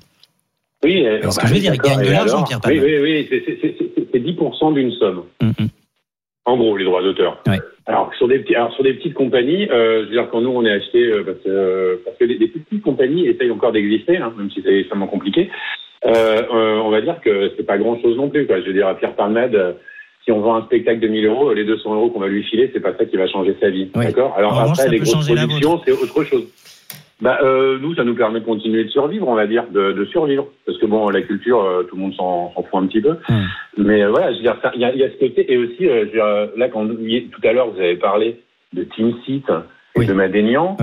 Oui, 0.84 1.06
euh, 1.06 1.30
ce 1.30 1.36
que 1.38 1.42
bah, 1.42 1.48
je 1.48 1.54
veux 1.54 1.60
dire, 1.60 1.74
il 1.74 1.80
gagne 1.80 2.04
de 2.04 2.10
l'argent, 2.10 2.42
Pierre 2.42 2.58
Oui, 2.64 2.76
Palmade. 2.80 2.84
oui, 2.84 2.98
oui, 3.02 3.26
c'est- 3.30 3.42
c'est- 3.46 3.58
c'est 3.62 3.76
c'est- 3.94 4.06
c'est 4.12 4.18
10% 4.20 4.72
d'une 4.72 4.90
somme. 4.92 5.22
En 6.44 6.56
gros, 6.56 6.76
les 6.76 6.84
droits 6.84 7.02
d'auteur. 7.02 7.40
Alors 7.86 8.12
sur 8.18 8.26
des 8.28 8.40
petits, 8.40 8.54
alors 8.56 8.72
sur 8.74 8.82
des 8.84 8.94
petites 8.94 9.14
compagnies, 9.14 9.66
je 9.68 10.00
veux 10.04 10.10
dire 10.10 10.28
quand 10.30 10.40
nous 10.40 10.50
on 10.50 10.64
est 10.64 10.72
acheté 10.72 11.08
parce 11.24 11.38
que 11.44 12.00
parce 12.04 12.16
que 12.16 12.24
les, 12.24 12.36
les 12.38 12.48
petites 12.48 12.82
compagnies 12.82 13.26
essayent 13.26 13.50
encore 13.50 13.72
d'exister, 13.72 14.16
hein, 14.18 14.32
même 14.36 14.50
si 14.50 14.60
c'est 14.64 14.80
extrêmement 14.80 15.06
compliqué. 15.08 15.50
Euh, 16.06 16.42
euh, 16.52 16.80
on 16.84 16.90
va 16.90 17.00
dire 17.00 17.20
que 17.20 17.52
c'est 17.56 17.62
pas 17.66 17.78
grand 17.78 18.00
chose 18.00 18.16
non 18.16 18.28
plus. 18.28 18.46
Quoi. 18.46 18.60
Je 18.60 18.66
veux 18.66 18.72
dire 18.72 18.88
à 18.88 18.94
Pierre 18.94 19.14
Palmade. 19.14 19.54
euh, 19.54 19.72
si 20.24 20.30
on 20.30 20.40
vend 20.40 20.54
un 20.54 20.62
spectacle 20.66 21.00
de 21.00 21.08
1000 21.08 21.26
euros, 21.26 21.52
les 21.52 21.64
200 21.64 21.94
euros 21.94 22.10
qu'on 22.10 22.20
va 22.20 22.28
lui 22.28 22.44
filer, 22.44 22.70
c'est 22.72 22.78
pas 22.80 22.94
ça 22.96 23.04
qui 23.06 23.16
va 23.16 23.26
changer 23.26 23.56
sa 23.60 23.70
vie. 23.70 23.90
D'accord? 23.92 24.34
Alors 24.36 24.54
En 24.56 24.70
après, 24.70 24.88
les 24.88 25.00
grosses 25.00 25.26
productions, 25.26 25.80
c'est 25.84 25.90
autre 25.90 26.22
chose. 26.22 26.46
Bah, 27.20 27.38
euh, 27.42 27.78
nous, 27.80 27.94
ça 27.94 28.04
nous 28.04 28.14
permet 28.14 28.40
de 28.40 28.44
continuer 28.44 28.84
de 28.84 28.88
survivre, 28.88 29.26
on 29.28 29.34
va 29.34 29.46
dire, 29.46 29.64
de, 29.70 29.92
de 29.92 30.04
survivre. 30.06 30.46
Parce 30.66 30.78
que 30.78 30.86
bon, 30.86 31.08
la 31.08 31.22
culture, 31.22 31.60
euh, 31.62 31.82
tout 31.84 31.96
le 31.96 32.02
monde 32.02 32.14
s'en 32.14 32.52
fout 32.54 32.66
un 32.74 32.86
petit 32.86 33.00
peu. 33.00 33.16
Mais 33.76 34.02
euh, 34.02 34.10
voilà, 34.10 34.30
je 34.32 34.36
veux 34.36 34.42
dire, 34.42 34.56
il 34.74 34.80
y 34.80 34.84
a, 34.84 34.92
il 34.92 34.98
y 35.00 35.04
a 35.04 35.10
ce 35.10 35.16
côté. 35.18 35.52
Et 35.52 35.56
aussi, 35.56 35.76
je 35.80 35.88
veux 35.88 36.06
dire, 36.06 36.24
là, 36.56 36.68
quand 36.68 36.86
tout 36.86 37.40
à 37.48 37.52
l'heure, 37.52 37.70
vous 37.70 37.80
avez 37.80 37.96
parlé 37.96 38.40
de 38.72 38.84
Team 38.84 39.14
Seat 39.24 39.44
et 40.00 40.04
de 40.04 40.12
Madénian. 40.12 40.76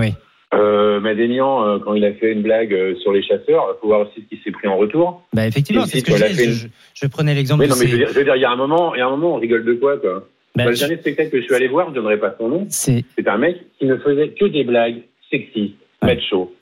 Euh, 0.52 0.98
Madénian, 0.98 1.64
euh, 1.64 1.78
quand 1.78 1.94
il 1.94 2.04
a 2.04 2.12
fait 2.12 2.32
une 2.32 2.42
blague 2.42 2.74
euh, 2.74 2.96
sur 2.96 3.12
les 3.12 3.22
chasseurs, 3.22 3.76
il 3.76 3.80
faut 3.80 3.86
voir 3.86 4.00
aussi 4.00 4.22
ce 4.28 4.34
qui 4.34 4.42
s'est 4.42 4.50
pris 4.50 4.66
en 4.66 4.76
retour. 4.76 5.22
Bah 5.32 5.46
effectivement, 5.46 5.86
c'est 5.86 6.00
ce 6.00 6.12
Seat, 6.12 6.36
que 6.36 6.50
je, 6.52 7.04
une- 7.04 7.10
prenais 7.10 7.34
l'exemple 7.34 7.62
Oui, 7.62 7.68
non, 7.68 7.76
mais 7.78 7.86
je 7.86 7.92
veux, 7.92 7.98
dire, 7.98 8.08
je 8.08 8.14
veux 8.14 8.24
dire, 8.24 8.34
il 8.34 8.42
y 8.42 8.44
a 8.44 8.50
un 8.50 8.56
moment, 8.56 8.94
il 8.94 8.98
y 8.98 9.00
a 9.00 9.06
un 9.06 9.10
moment, 9.10 9.34
on 9.34 9.38
rigole 9.38 9.64
de 9.64 9.74
quoi, 9.74 9.98
quoi 9.98 10.26
Bah, 10.56 10.64
Le 10.64 10.76
dernier 10.76 10.96
spectacle 10.96 11.30
que 11.30 11.40
je 11.40 11.44
suis 11.44 11.54
allé 11.54 11.68
voir, 11.68 11.86
je 11.86 11.90
ne 11.90 11.94
donnerai 11.96 12.18
pas 12.18 12.34
son 12.36 12.48
nom. 12.48 12.66
C'est 12.68 13.04
un 13.26 13.38
mec 13.38 13.58
qui 13.78 13.86
ne 13.86 13.96
faisait 13.96 14.30
que 14.30 14.46
des 14.46 14.64
blagues 14.64 15.02
sexistes, 15.30 15.76
macho, 16.02 16.52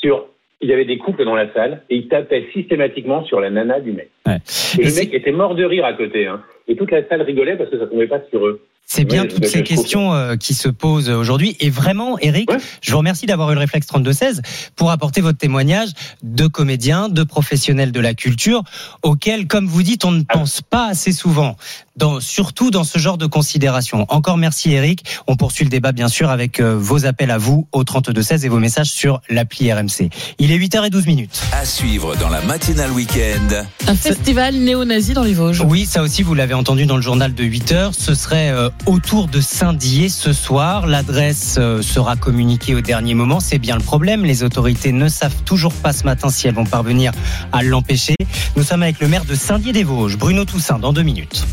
sur. 0.00 0.26
Il 0.62 0.70
y 0.70 0.72
avait 0.72 0.86
des 0.86 0.96
couples 0.96 1.24
dans 1.26 1.34
la 1.34 1.52
salle 1.52 1.82
et 1.90 1.96
il 1.96 2.08
tapait 2.08 2.46
systématiquement 2.54 3.22
sur 3.26 3.40
la 3.40 3.50
nana 3.50 3.78
du 3.78 3.92
mec. 3.92 4.08
Et, 4.26 4.84
le 4.84 4.94
mec 4.94 5.12
était 5.12 5.30
mort 5.30 5.54
de 5.54 5.62
rire 5.62 5.84
à 5.84 5.92
côté. 5.92 6.26
Hein. 6.26 6.40
Et 6.66 6.76
toute 6.76 6.90
la 6.90 7.06
salle 7.06 7.20
rigolait 7.20 7.56
parce 7.56 7.68
que 7.68 7.78
ça 7.78 7.86
tombait 7.86 8.06
pas 8.06 8.22
sur 8.30 8.44
eux. 8.46 8.62
C'est 8.88 9.04
bien 9.04 9.26
toutes 9.26 9.44
ces 9.44 9.64
trouve 9.64 9.76
questions 9.76 10.14
euh, 10.14 10.36
qui 10.36 10.54
se 10.54 10.68
posent 10.68 11.10
aujourd'hui. 11.10 11.56
Et 11.58 11.70
vraiment, 11.70 12.18
Eric, 12.20 12.48
je 12.80 12.92
vous 12.92 12.98
remercie 12.98 13.26
d'avoir 13.26 13.50
eu 13.50 13.54
le 13.54 13.60
réflexe 13.60 13.88
32-16 13.88 14.40
pour 14.76 14.92
apporter 14.92 15.20
votre 15.20 15.38
témoignage 15.38 15.90
de 16.22 16.46
comédien, 16.46 17.08
de 17.08 17.24
professionnel 17.24 17.90
de 17.90 17.98
la 17.98 18.14
culture, 18.14 18.62
auquel, 19.02 19.48
comme 19.48 19.66
vous 19.66 19.82
dites, 19.82 20.04
on 20.04 20.12
ne 20.12 20.22
pense 20.22 20.62
pas 20.62 20.86
assez 20.86 21.10
souvent, 21.10 21.56
dans, 21.96 22.20
surtout 22.20 22.70
dans 22.70 22.84
ce 22.84 22.98
genre 22.98 23.18
de 23.18 23.26
considération. 23.26 24.06
Encore 24.08 24.36
merci, 24.36 24.72
Eric. 24.72 25.04
On 25.26 25.36
poursuit 25.36 25.64
le 25.64 25.70
débat, 25.70 25.92
bien 25.92 26.08
sûr, 26.08 26.30
avec 26.30 26.60
euh, 26.60 26.76
vos 26.78 27.06
appels 27.06 27.30
à 27.30 27.38
vous 27.38 27.66
au 27.72 27.82
32-16 27.84 28.44
et 28.44 28.48
vos 28.48 28.58
messages 28.58 28.90
sur 28.90 29.20
l'appli 29.28 29.72
RMC. 29.72 30.10
Il 30.38 30.52
est 30.52 30.58
8h12 30.58 31.06
minutes. 31.06 31.42
À 31.52 31.64
suivre 31.64 32.16
dans 32.16 32.28
la 32.28 32.40
matinale 32.42 32.90
week-end. 32.92 33.64
Un 33.86 33.94
festival 33.94 34.54
néo-nazi 34.56 35.14
dans 35.14 35.22
les 35.22 35.34
Vosges. 35.34 35.62
Oui, 35.66 35.86
ça 35.86 36.02
aussi, 36.02 36.22
vous 36.22 36.34
l'avez 36.34 36.54
entendu 36.54 36.86
dans 36.86 36.96
le 36.96 37.02
journal 37.02 37.34
de 37.34 37.44
8 37.44 37.72
heures. 37.72 37.94
Ce 37.94 38.14
serait 38.14 38.50
euh, 38.50 38.68
autour 38.86 39.28
de 39.28 39.40
Saint-Dié 39.40 40.08
ce 40.08 40.32
soir. 40.32 40.86
L'adresse 40.86 41.56
euh, 41.58 41.82
sera 41.82 42.16
communiquée 42.16 42.74
au 42.74 42.80
dernier 42.80 43.14
moment. 43.14 43.40
C'est 43.40 43.58
bien 43.58 43.76
le 43.76 43.82
problème. 43.82 44.24
Les 44.24 44.42
autorités 44.42 44.92
ne 44.92 45.08
savent 45.08 45.42
toujours 45.44 45.72
pas 45.72 45.92
ce 45.92 46.04
matin 46.04 46.28
si 46.28 46.46
elles 46.46 46.54
vont 46.54 46.66
parvenir 46.66 47.12
à 47.52 47.62
l'empêcher. 47.62 48.16
Nous 48.56 48.62
sommes 48.62 48.82
avec 48.82 49.00
le 49.00 49.08
maire 49.08 49.24
de 49.24 49.34
Saint-Dié-des-Vosges, 49.34 50.16
Bruno 50.16 50.44
Toussaint, 50.44 50.78
dans 50.78 50.92
deux 50.92 51.02
minutes. 51.02 51.44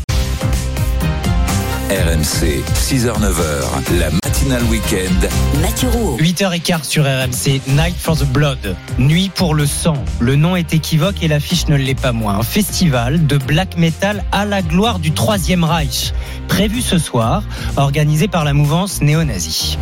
RMC, 1.94 2.64
6h-9h, 2.74 4.00
la 4.00 4.10
matinale 4.10 4.64
week-end. 4.64 5.28
Mathieu 5.62 5.88
Rouault. 5.90 6.16
8h15 6.18 6.82
sur 6.82 7.04
RMC, 7.04 7.60
Night 7.68 7.94
for 7.96 8.16
the 8.16 8.24
Blood, 8.24 8.74
Nuit 8.98 9.30
pour 9.32 9.54
le 9.54 9.64
sang. 9.64 9.94
Le 10.18 10.34
nom 10.34 10.56
est 10.56 10.74
équivoque 10.74 11.22
et 11.22 11.28
l'affiche 11.28 11.68
ne 11.68 11.76
l'est 11.76 11.94
pas 11.94 12.10
moins. 12.10 12.40
Un 12.40 12.42
festival 12.42 13.28
de 13.28 13.38
black 13.38 13.76
metal 13.76 14.24
à 14.32 14.44
la 14.44 14.60
gloire 14.60 14.98
du 14.98 15.12
Troisième 15.12 15.62
Reich, 15.62 16.12
prévu 16.48 16.80
ce 16.80 16.98
soir, 16.98 17.44
organisé 17.76 18.26
par 18.26 18.42
la 18.42 18.54
mouvance 18.54 19.00
néo-nazie. 19.00 19.78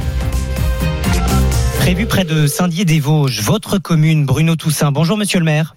Prévu 1.78 2.04
près 2.04 2.24
de 2.24 2.46
Saint-Dié-des-Vosges, 2.46 3.40
votre 3.40 3.78
commune, 3.78 4.26
Bruno 4.26 4.54
Toussaint. 4.54 4.92
Bonjour 4.92 5.16
monsieur 5.16 5.38
le 5.38 5.46
maire. 5.46 5.76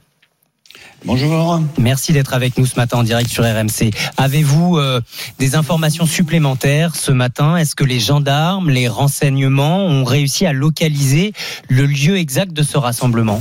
Bonjour. 1.06 1.62
Merci 1.78 2.14
d'être 2.14 2.34
avec 2.34 2.58
nous 2.58 2.66
ce 2.66 2.78
matin 2.78 2.98
en 2.98 3.04
direct 3.04 3.30
sur 3.30 3.44
RMC. 3.44 3.92
Avez-vous 4.18 4.78
euh, 4.78 5.02
des 5.38 5.54
informations 5.54 6.08
supplémentaires 6.08 6.96
ce 6.96 7.12
matin? 7.12 7.58
Est-ce 7.58 7.76
que 7.76 7.84
les 7.84 8.00
gendarmes, 8.00 8.72
les 8.72 8.88
renseignements 8.88 9.86
ont 9.86 10.04
réussi 10.04 10.48
à 10.48 10.54
localiser 10.54 11.34
le 11.70 11.86
lieu 11.86 12.18
exact 12.18 12.54
de 12.54 12.64
ce 12.64 12.80
rassemblement? 12.80 13.40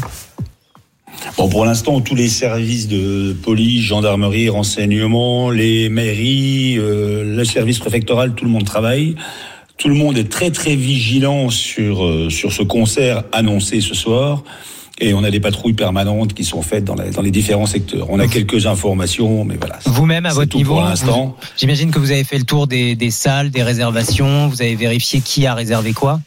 Bon, 1.38 1.49
pour 1.49 1.64
l'instant, 1.64 2.02
tous 2.02 2.14
les 2.14 2.28
services 2.28 2.87
de 2.87 3.33
police, 3.33 3.83
gendarmerie, 3.83 4.50
renseignement, 4.50 5.50
les 5.50 5.88
mairies, 5.88 6.76
euh, 6.76 7.25
le 7.25 7.44
service 7.47 7.78
préfectoral, 7.78 8.35
tout 8.35 8.44
le 8.44 8.50
monde 8.50 8.64
travaille. 8.64 9.14
Tout 9.78 9.88
le 9.88 9.94
monde 9.94 10.18
est 10.18 10.30
très 10.30 10.50
très 10.50 10.76
vigilant 10.76 11.49
sur 11.49 12.04
euh, 12.04 12.28
sur 12.28 12.52
ce 12.52 12.62
concert 12.62 13.25
annoncé 13.33 13.80
ce 13.80 13.94
soir. 13.94 14.44
Et 15.00 15.12
on 15.12 15.24
a 15.24 15.30
des 15.30 15.40
patrouilles 15.40 15.72
permanentes 15.72 16.34
qui 16.34 16.44
sont 16.44 16.62
faites 16.62 16.84
dans, 16.84 16.94
la- 16.94 17.10
dans 17.10 17.22
les 17.22 17.32
différents 17.32 17.66
secteurs. 17.66 18.08
On 18.10 18.20
a 18.20 18.28
quelques 18.28 18.66
informations, 18.66 19.44
mais 19.44 19.56
voilà. 19.56 19.78
Vous-même, 19.86 20.24
à 20.26 20.32
votre 20.32 20.56
niveau, 20.56 20.74
pour 20.74 20.82
l'instant. 20.84 21.36
j'imagine 21.56 21.90
que 21.90 21.98
vous 21.98 22.12
avez 22.12 22.22
fait 22.24 22.38
le 22.38 22.44
tour 22.44 22.66
des, 22.68 22.94
des 22.94 23.10
salles, 23.10 23.50
des 23.50 23.62
réservations, 23.64 24.46
vous 24.48 24.62
avez 24.62 24.76
vérifié 24.76 25.20
qui 25.20 25.46
a 25.46 25.54
réservé 25.54 25.92
quoi 25.94 26.20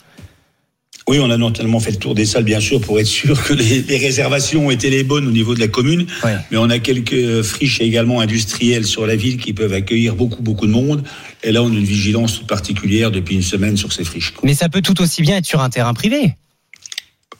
Oui, 1.08 1.20
on 1.22 1.32
a 1.32 1.38
notamment 1.38 1.80
fait 1.80 1.92
le 1.92 1.98
tour 1.98 2.14
des 2.14 2.26
salles, 2.26 2.44
bien 2.44 2.60
sûr, 2.60 2.82
pour 2.82 3.00
être 3.00 3.06
sûr 3.08 3.42
que 3.42 3.54
les, 3.54 3.84
les 3.84 3.98
réservations 3.98 4.70
étaient 4.70 4.90
les 4.90 5.04
bonnes 5.06 5.28
au 5.28 5.32
niveau 5.32 5.56
de 5.56 5.62
la 5.62 5.70
commune. 5.70 6.06
Mais 6.52 6.58
on 6.58 6.70
a 6.70 6.80
quelques 6.80 7.44
friches 7.44 7.80
également 7.80 8.20
industrielles 8.20 8.86
sur 8.86 9.08
la 9.08 9.16
ville 9.16 9.38
qui 9.38 9.54
peuvent 9.54 9.72
accueillir 9.74 10.16
beaucoup, 10.16 10.42
beaucoup 10.44 10.68
de 10.68 10.74
monde. 10.74 11.04
Et 11.44 11.54
là, 11.54 11.64
on 11.64 11.70
a 11.72 11.74
une 11.74 11.86
vigilance 11.86 12.40
toute 12.40 12.48
particulière 12.48 13.12
depuis 13.12 13.36
une 13.36 13.44
semaine 13.44 13.78
sur 13.78 13.94
ces 13.94 14.04
friches. 14.04 14.34
Mais 14.44 14.54
ça 14.54 14.68
peut 14.68 14.82
tout 14.82 15.00
aussi 15.02 15.22
bien 15.22 15.38
être 15.38 15.46
sur 15.46 15.62
un 15.62 15.70
terrain 15.70 15.94
privé. 15.94 16.36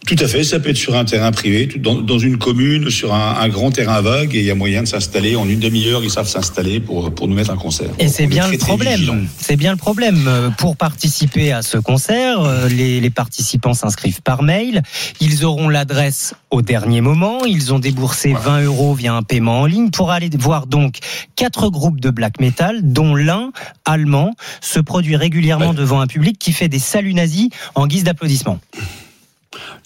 Tout 0.08 0.16
à 0.20 0.28
fait, 0.30 0.46
ça 0.46 0.62
peut 0.62 0.70
être 0.70 0.78
sur 0.78 0.96
un 0.96 1.04
terrain 1.04 1.34
privé, 1.34 1.68
dans, 1.80 1.96
dans 1.96 2.18
une 2.18 2.38
commune, 2.38 2.90
sur 2.90 3.14
un, 3.14 3.36
un 3.42 3.50
grand 3.50 3.72
terrain 3.72 4.00
vague, 4.00 4.34
et 4.36 4.40
il 4.40 4.46
y 4.46 4.52
a 4.52 4.56
moyen 4.56 4.84
de 4.84 4.88
s'installer. 4.88 5.36
En 5.36 5.50
une 5.50 5.60
demi-heure, 5.60 6.02
ils 6.02 6.10
savent 6.10 6.30
s'installer 6.30 6.80
pour, 6.80 7.14
pour 7.14 7.28
nous 7.28 7.36
mettre 7.36 7.52
un 7.52 7.58
concert. 7.58 7.90
Et 8.00 8.08
c'est 8.08 8.26
bien 8.26 8.48
le 8.48 8.58
problème. 8.58 9.28
C'est 9.38 9.58
bien 9.58 9.72
le 9.72 9.78
problème. 9.78 10.54
Pour 10.58 10.78
participer 10.78 11.52
à 11.52 11.62
ce 11.62 11.78
concert, 11.78 12.40
euh, 12.40 12.70
les, 12.70 13.02
les 13.02 13.10
participants 13.10 13.74
s'inscrivent 13.74 14.22
par 14.22 14.44
mail. 14.44 14.82
Ils 15.20 15.44
auront 15.44 15.68
l'adresse 15.68 16.36
au 16.52 16.62
dernier 16.62 17.02
moment. 17.02 17.44
Ils 17.44 17.74
ont 17.74 17.80
déboursé 17.80 18.32
20 18.34 18.62
euros 18.62 18.94
via 18.94 19.14
un 19.14 19.24
paiement 19.24 19.60
en 19.60 19.66
ligne 19.66 19.90
pour 19.90 20.12
aller 20.12 20.30
voir 20.40 20.68
donc 20.68 21.00
quatre 21.36 21.70
groupes 21.70 22.00
de 22.00 22.12
black 22.12 22.40
metal, 22.40 22.80
dont 22.82 23.14
l'un 23.14 23.52
allemand 23.84 24.36
se 24.62 24.80
produit 24.80 25.18
régulièrement 25.18 25.74
devant 25.74 26.00
un 26.00 26.08
public 26.08 26.40
qui 26.40 26.54
fait 26.54 26.70
des 26.70 26.80
saluts 26.80 27.14
nazis 27.14 27.50
en 27.76 27.88
guise 27.88 28.06
d'applaudissements. 28.06 28.62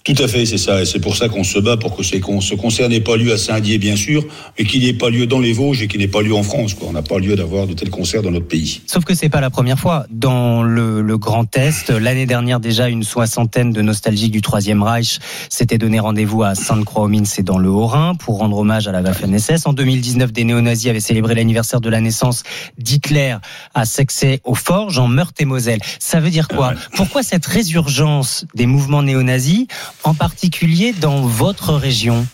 Tout 0.04 0.14
à 0.18 0.26
fait, 0.26 0.44
c'est 0.46 0.58
ça. 0.58 0.82
Et 0.82 0.84
c'est 0.84 0.98
pour 0.98 1.16
ça 1.16 1.28
qu'on 1.28 1.44
se 1.44 1.58
bat 1.58 1.76
pour 1.76 1.96
que 1.96 2.02
ces 2.02 2.20
ce 2.40 2.54
concert 2.54 2.88
n'ait 2.88 3.00
pas 3.00 3.16
lieu 3.16 3.32
à 3.32 3.38
Saint-Dié, 3.38 3.78
bien 3.78 3.96
sûr, 3.96 4.24
mais 4.58 4.64
qu'il 4.64 4.82
n'ait 4.82 4.92
pas 4.92 5.10
lieu 5.10 5.26
dans 5.26 5.38
les 5.38 5.52
Vosges 5.52 5.82
et 5.82 5.88
qu'il 5.88 6.00
n'ait 6.00 6.08
pas 6.08 6.22
lieu 6.22 6.34
en 6.34 6.42
France. 6.42 6.74
Quoi. 6.74 6.88
On 6.88 6.92
n'a 6.92 7.02
pas 7.02 7.18
lieu 7.18 7.36
d'avoir 7.36 7.66
de 7.66 7.74
tels 7.74 7.90
concerts 7.90 8.22
dans 8.22 8.30
notre 8.30 8.46
pays. 8.46 8.80
Sauf 8.86 9.04
que 9.04 9.14
c'est 9.14 9.28
pas 9.28 9.40
la 9.40 9.50
première 9.50 9.78
fois. 9.78 10.06
Dans 10.10 10.62
le, 10.62 11.02
le 11.02 11.18
Grand 11.18 11.56
Est, 11.56 11.90
l'année 11.90 12.26
dernière 12.26 12.58
déjà, 12.58 12.88
une 12.88 13.04
soixantaine 13.04 13.72
de 13.72 13.82
nostalgiques 13.82 14.32
du 14.32 14.40
Troisième 14.40 14.82
Reich 14.82 15.18
s'étaient 15.48 15.78
donné 15.78 16.00
rendez-vous 16.00 16.42
à 16.42 16.54
Sainte-Croix-aux-Mines, 16.54 17.26
c'est 17.26 17.42
dans 17.42 17.58
le 17.58 17.68
Haut-Rhin, 17.68 18.14
pour 18.16 18.38
rendre 18.38 18.58
hommage 18.58 18.88
à 18.88 18.92
la 18.92 19.02
Waffen-SS. 19.02 19.66
En 19.66 19.72
2019, 19.72 20.32
des 20.32 20.44
néo-nazis 20.44 20.90
avaient 20.90 21.00
célébré 21.00 21.34
l'anniversaire 21.34 21.80
de 21.80 21.88
la 21.88 22.00
naissance 22.00 22.42
d'Hitler 22.78 23.36
à 23.74 23.84
Sexay-aux-Forges, 23.84 24.98
en 24.98 25.08
Meurthe-et-Moselle. 25.08 25.80
Ça 25.98 26.20
veut 26.20 26.30
dire 26.30 26.48
quoi? 26.48 26.74
Pourquoi 26.96 27.22
cette 27.22 27.46
résurgence 27.46 28.46
des 28.54 28.66
mouvements 28.66 29.02
néo-nazis, 29.02 29.66
en 30.04 30.14
particulier 30.14 30.92
dans 30.92 31.22
votre 31.22 31.74
région 31.74 32.26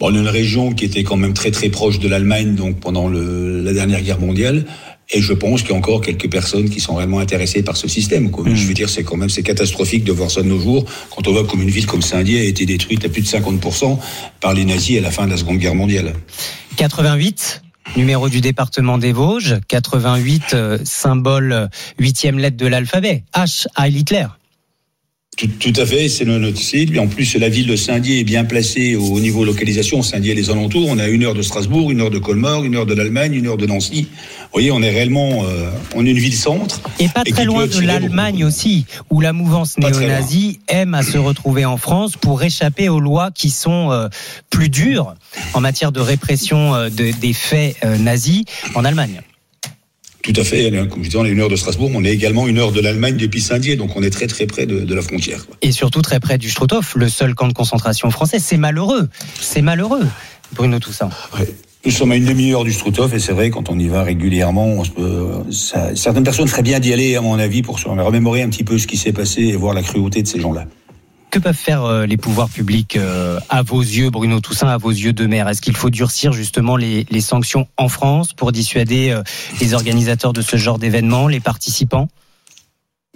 Bon, 0.00 0.10
on 0.10 0.14
est 0.14 0.18
une 0.18 0.28
région 0.28 0.72
qui 0.72 0.84
était 0.84 1.02
quand 1.02 1.16
même 1.16 1.34
très 1.34 1.50
très 1.50 1.68
proche 1.68 1.98
de 1.98 2.08
l'Allemagne 2.08 2.54
donc 2.54 2.78
pendant 2.78 3.08
le, 3.08 3.62
la 3.62 3.72
dernière 3.72 4.02
guerre 4.02 4.20
mondiale. 4.20 4.64
Et 5.10 5.22
je 5.22 5.32
pense 5.32 5.62
qu'il 5.62 5.70
y 5.70 5.74
a 5.74 5.76
encore 5.78 6.02
quelques 6.02 6.30
personnes 6.30 6.68
qui 6.68 6.80
sont 6.80 6.94
réellement 6.94 7.18
intéressées 7.18 7.62
par 7.62 7.78
ce 7.78 7.88
système. 7.88 8.30
Quoi. 8.30 8.44
Je 8.52 8.66
veux 8.66 8.74
dire, 8.74 8.90
c'est 8.90 9.04
quand 9.04 9.16
même 9.16 9.30
c'est 9.30 9.42
catastrophique 9.42 10.04
de 10.04 10.12
voir 10.12 10.30
ça 10.30 10.42
de 10.42 10.48
nos 10.48 10.60
jours 10.60 10.84
quand 11.10 11.26
on 11.26 11.32
voit 11.32 11.46
comme 11.46 11.62
une 11.62 11.70
ville 11.70 11.86
comme 11.86 12.02
Saint-Dié 12.02 12.40
a 12.40 12.44
été 12.44 12.66
détruite 12.66 13.04
à 13.06 13.08
plus 13.08 13.22
de 13.22 13.26
50% 13.26 13.98
par 14.40 14.52
les 14.52 14.66
nazis 14.66 14.98
à 14.98 15.00
la 15.00 15.10
fin 15.10 15.24
de 15.24 15.30
la 15.30 15.38
Seconde 15.38 15.58
Guerre 15.58 15.74
mondiale. 15.74 16.12
88 16.76 17.62
Numéro 17.96 18.28
du 18.28 18.42
département 18.42 18.98
des 18.98 19.12
Vosges, 19.12 19.56
88 19.66 20.42
euh, 20.52 20.78
symbole 20.84 21.52
euh, 21.52 21.66
huitième 21.98 22.38
lettre 22.38 22.58
de 22.58 22.66
l'alphabet, 22.66 23.24
H 23.34 23.66
à 23.74 23.88
Hitler. 23.88 24.26
Tout, 25.38 25.46
tout 25.46 25.72
à 25.80 25.86
fait, 25.86 26.08
c'est 26.08 26.24
notre 26.24 26.58
site. 26.58 26.92
Et 26.92 26.98
en 26.98 27.06
plus, 27.06 27.36
la 27.36 27.48
ville 27.48 27.68
de 27.68 27.76
Saint-Dié 27.76 28.18
est 28.18 28.24
bien 28.24 28.44
placée 28.44 28.96
au 28.96 29.20
niveau 29.20 29.44
localisation. 29.44 30.02
Saint-Dié 30.02 30.32
et 30.32 30.34
les 30.34 30.50
alentours, 30.50 30.88
on 30.88 30.98
a 30.98 31.06
une 31.06 31.22
heure 31.22 31.34
de 31.34 31.42
Strasbourg, 31.42 31.92
une 31.92 32.00
heure 32.00 32.10
de 32.10 32.18
Colmar, 32.18 32.64
une 32.64 32.74
heure 32.74 32.86
de 32.86 32.94
l'Allemagne, 32.94 33.34
une 33.34 33.46
heure 33.46 33.56
de 33.56 33.64
Nancy. 33.66 34.08
Vous 34.10 34.48
voyez, 34.52 34.72
on 34.72 34.82
est 34.82 34.90
réellement, 34.90 35.44
euh, 35.44 35.70
on 35.94 36.04
est 36.04 36.10
une 36.10 36.18
ville-centre. 36.18 36.80
Et 36.98 37.06
pas 37.06 37.22
très 37.22 37.44
loin 37.44 37.66
de 37.68 37.70
l'Allemagne 37.86 38.44
aussi, 38.44 38.84
où 39.10 39.20
la 39.20 39.32
mouvance 39.32 39.76
néo-nazie 39.78 40.58
aime 40.66 40.94
à 40.94 41.04
se 41.04 41.18
retrouver 41.18 41.64
en 41.64 41.76
France 41.76 42.16
pour 42.16 42.42
échapper 42.42 42.88
aux 42.88 42.98
lois 42.98 43.30
qui 43.32 43.50
sont 43.50 43.92
euh, 43.92 44.08
plus 44.50 44.68
dures 44.70 45.14
en 45.54 45.60
matière 45.60 45.92
de 45.92 46.00
répression 46.00 46.74
euh, 46.74 46.88
de- 46.90 47.12
des 47.20 47.32
faits 47.32 47.76
euh, 47.84 47.96
nazis 47.96 48.42
en 48.74 48.84
Allemagne. 48.84 49.20
Tout 50.22 50.32
à 50.36 50.44
fait. 50.44 50.70
Comme 50.90 51.02
je 51.04 51.08
disais, 51.08 51.18
on 51.18 51.24
est 51.24 51.30
une 51.30 51.40
heure 51.40 51.48
de 51.48 51.56
Strasbourg, 51.56 51.90
mais 51.90 51.96
on 51.98 52.04
est 52.04 52.12
également 52.12 52.46
une 52.48 52.58
heure 52.58 52.72
de 52.72 52.80
l'Allemagne 52.80 53.16
depuis 53.16 53.40
Saint-Dié. 53.40 53.76
Donc, 53.76 53.96
on 53.96 54.02
est 54.02 54.10
très 54.10 54.26
très 54.26 54.46
près 54.46 54.66
de, 54.66 54.80
de 54.80 54.94
la 54.94 55.00
frontière. 55.02 55.46
quoi. 55.46 55.56
Et 55.62 55.72
surtout 55.72 56.02
très 56.02 56.20
près 56.20 56.38
du 56.38 56.50
Struthof, 56.50 56.94
le 56.96 57.08
seul 57.08 57.34
camp 57.34 57.48
de 57.48 57.52
concentration 57.54 58.10
français. 58.10 58.38
C'est 58.40 58.56
malheureux. 58.58 59.08
C'est 59.40 59.62
malheureux, 59.62 60.06
Bruno 60.54 60.78
Toussaint. 60.78 61.10
Nous 61.84 61.92
sommes 61.92 62.10
à 62.12 62.16
une 62.16 62.24
demi-heure 62.26 62.64
du 62.64 62.72
Struthof 62.72 63.14
et 63.14 63.20
c'est 63.20 63.32
vrai, 63.32 63.50
quand 63.50 63.70
on 63.70 63.78
y 63.78 63.86
va 63.86 64.02
régulièrement, 64.02 64.66
on 64.66 64.84
se 64.84 64.90
peut- 64.90 65.28
ça- 65.52 65.94
certaines 65.94 66.24
personnes 66.24 66.48
feraient 66.48 66.62
bien 66.62 66.80
d'y 66.80 66.92
aller, 66.92 67.14
à 67.14 67.20
mon 67.20 67.38
avis, 67.38 67.62
pour 67.62 67.78
se 67.78 67.86
remémorer 67.88 68.42
un 68.42 68.48
petit 68.48 68.64
peu 68.64 68.76
ce 68.78 68.86
qui 68.88 68.96
s'est 68.96 69.12
passé 69.12 69.42
et 69.42 69.56
voir 69.56 69.72
la 69.74 69.82
cruauté 69.82 70.22
de 70.22 70.26
ces 70.28 70.40
gens-là. 70.40 70.66
Que 71.30 71.38
peuvent 71.38 71.54
faire 71.54 71.84
euh, 71.84 72.06
les 72.06 72.16
pouvoirs 72.16 72.48
publics 72.48 72.96
euh, 72.96 73.38
à 73.48 73.62
vos 73.62 73.82
yeux, 73.82 74.10
Bruno 74.10 74.40
Toussaint, 74.40 74.68
à 74.68 74.78
vos 74.78 74.90
yeux 74.90 75.12
de 75.12 75.26
maire? 75.26 75.48
Est-ce 75.48 75.60
qu'il 75.60 75.76
faut 75.76 75.90
durcir 75.90 76.32
justement 76.32 76.76
les, 76.76 77.06
les 77.10 77.20
sanctions 77.20 77.68
en 77.76 77.88
France 77.88 78.32
pour 78.32 78.50
dissuader 78.50 79.10
euh, 79.10 79.22
les 79.60 79.74
organisateurs 79.74 80.32
de 80.32 80.40
ce 80.40 80.56
genre 80.56 80.78
d'événements, 80.78 81.28
les 81.28 81.40
participants? 81.40 82.08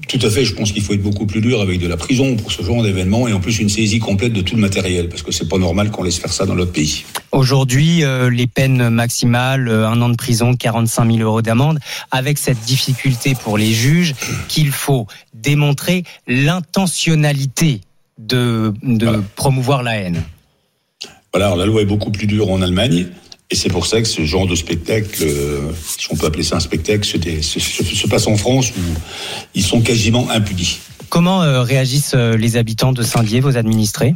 Tout 0.09 0.19
à 0.23 0.31
fait, 0.31 0.45
je 0.45 0.55
pense 0.55 0.73
qu'il 0.73 0.83
faut 0.83 0.95
être 0.95 1.03
beaucoup 1.03 1.27
plus 1.27 1.41
dur 1.41 1.61
avec 1.61 1.79
de 1.79 1.87
la 1.87 1.97
prison 1.97 2.37
pour 2.37 2.51
ce 2.51 2.63
genre 2.63 2.83
d'événement 2.83 3.29
et 3.29 3.33
en 3.33 3.41
plus 3.41 3.59
une 3.59 3.69
saisie 3.69 3.99
complète 3.99 4.33
de 4.33 4.41
tout 4.41 4.57
le 4.57 4.61
matériel, 4.61 5.09
parce 5.09 5.23
que 5.23 5.31
c'est 5.31 5.49
pas 5.49 5.59
normal 5.59 5.91
qu'on 5.91 6.03
laisse 6.03 6.19
faire 6.19 6.33
ça 6.33 6.45
dans 6.45 6.55
notre 6.55 6.73
pays. 6.73 7.05
Aujourd'hui, 7.31 8.03
euh, 8.03 8.29
les 8.29 8.47
peines 8.47 8.89
maximales, 8.89 9.69
euh, 9.69 9.87
un 9.87 10.01
an 10.01 10.09
de 10.09 10.17
prison, 10.17 10.55
45 10.55 11.07
000 11.07 11.19
euros 11.19 11.43
d'amende, 11.43 11.79
avec 12.11 12.39
cette 12.39 12.61
difficulté 12.61 13.35
pour 13.35 13.59
les 13.59 13.73
juges 13.73 14.15
qu'il 14.49 14.71
faut 14.71 15.07
démontrer 15.35 16.05
l'intentionnalité 16.27 17.81
de, 18.19 18.73
de 18.83 19.23
promouvoir 19.37 19.83
la 19.83 19.97
haine. 19.97 20.23
Voilà, 21.33 21.47
alors 21.47 21.57
la 21.59 21.67
loi 21.67 21.83
est 21.83 21.87
beaucoup 21.87 22.11
plus 22.11 22.27
dure 22.27 22.51
en 22.51 22.61
Allemagne. 22.63 23.07
Et 23.51 23.55
c'est 23.55 23.69
pour 23.69 23.85
ça 23.87 24.01
que 24.01 24.09
ce 24.09 24.25
genre 24.25 24.47
de 24.47 24.55
spectacle, 24.55 25.23
euh, 25.23 25.71
si 25.99 26.07
on 26.11 26.17
peut 26.17 26.27
appeler 26.27 26.43
ça 26.43 26.57
un 26.57 26.61
spectacle, 26.61 27.05
se, 27.05 27.19
dé- 27.19 27.43
se- 27.43 27.61
se- 27.61 27.85
se 27.85 28.07
passe 28.07 28.27
en 28.27 28.37
France 28.37 28.71
où 28.71 28.81
ils 29.55 29.63
sont 29.65 29.83
quasiment 29.83 30.31
impunis. 30.31 30.79
Comment 31.11 31.43
euh, 31.43 31.61
réagissent 31.63 32.15
euh, 32.15 32.37
les 32.39 32.57
habitants 32.57 32.93
de 32.93 33.03
Saint-Dié, 33.03 33.41
vos 33.41 33.59
administrés? 33.59 34.15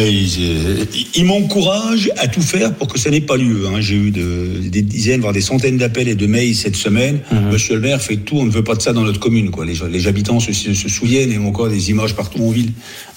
Ils 0.00 0.86
ils 1.14 1.24
m'encouragent 1.24 2.10
à 2.16 2.26
tout 2.28 2.40
faire 2.40 2.74
pour 2.74 2.88
que 2.88 2.98
ça 2.98 3.10
n'ait 3.10 3.20
pas 3.20 3.36
lieu. 3.36 3.66
hein. 3.66 3.80
J'ai 3.80 3.94
eu 3.96 4.10
de- 4.10 4.60
des 4.68 4.82
dizaines, 4.82 5.20
voire 5.20 5.32
des 5.32 5.40
centaines 5.42 5.76
d'appels 5.76 6.08
et 6.08 6.14
de 6.14 6.26
mails 6.26 6.54
cette 6.56 6.76
semaine. 6.76 7.20
Monsieur 7.50 7.74
le 7.74 7.80
maire, 7.80 8.00
faites 8.00 8.24
tout, 8.24 8.36
on 8.38 8.44
ne 8.44 8.50
veut 8.50 8.64
pas 8.64 8.74
de 8.74 8.80
ça 8.82 8.92
dans 8.92 9.02
notre 9.02 9.20
commune. 9.20 9.50
Quoi. 9.50 9.66
Les, 9.66 9.74
les 9.90 10.06
habitants 10.06 10.40
se, 10.40 10.52
se- 10.52 10.72
se 10.74 10.88
souviennent 10.88 11.30
et 11.32 11.38
ont 11.38 11.48
encore 11.48 11.68
des 11.68 11.90
images 11.90 12.14
partout 12.16 12.42
en 12.42 12.50
ville 12.50 12.72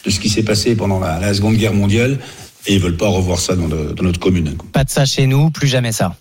de 0.05 0.09
ce 0.09 0.19
qui 0.19 0.29
s'est 0.29 0.43
passé 0.43 0.75
pendant 0.75 0.99
la, 0.99 1.19
la 1.19 1.33
Seconde 1.33 1.55
Guerre 1.55 1.73
mondiale 1.73 2.19
et 2.67 2.73
ils 2.73 2.79
veulent 2.79 2.97
pas 2.97 3.07
revoir 3.07 3.39
ça 3.39 3.55
dans, 3.55 3.67
le- 3.67 3.93
dans 3.95 4.03
notre 4.03 4.19
commune. 4.19 4.53
quoi. 4.55 4.67
Pas 4.73 4.83
de 4.83 4.89
ça 4.89 5.05
chez 5.05 5.27
nous, 5.27 5.51
plus 5.51 5.67
jamais 5.67 5.91
ça. 5.91 6.17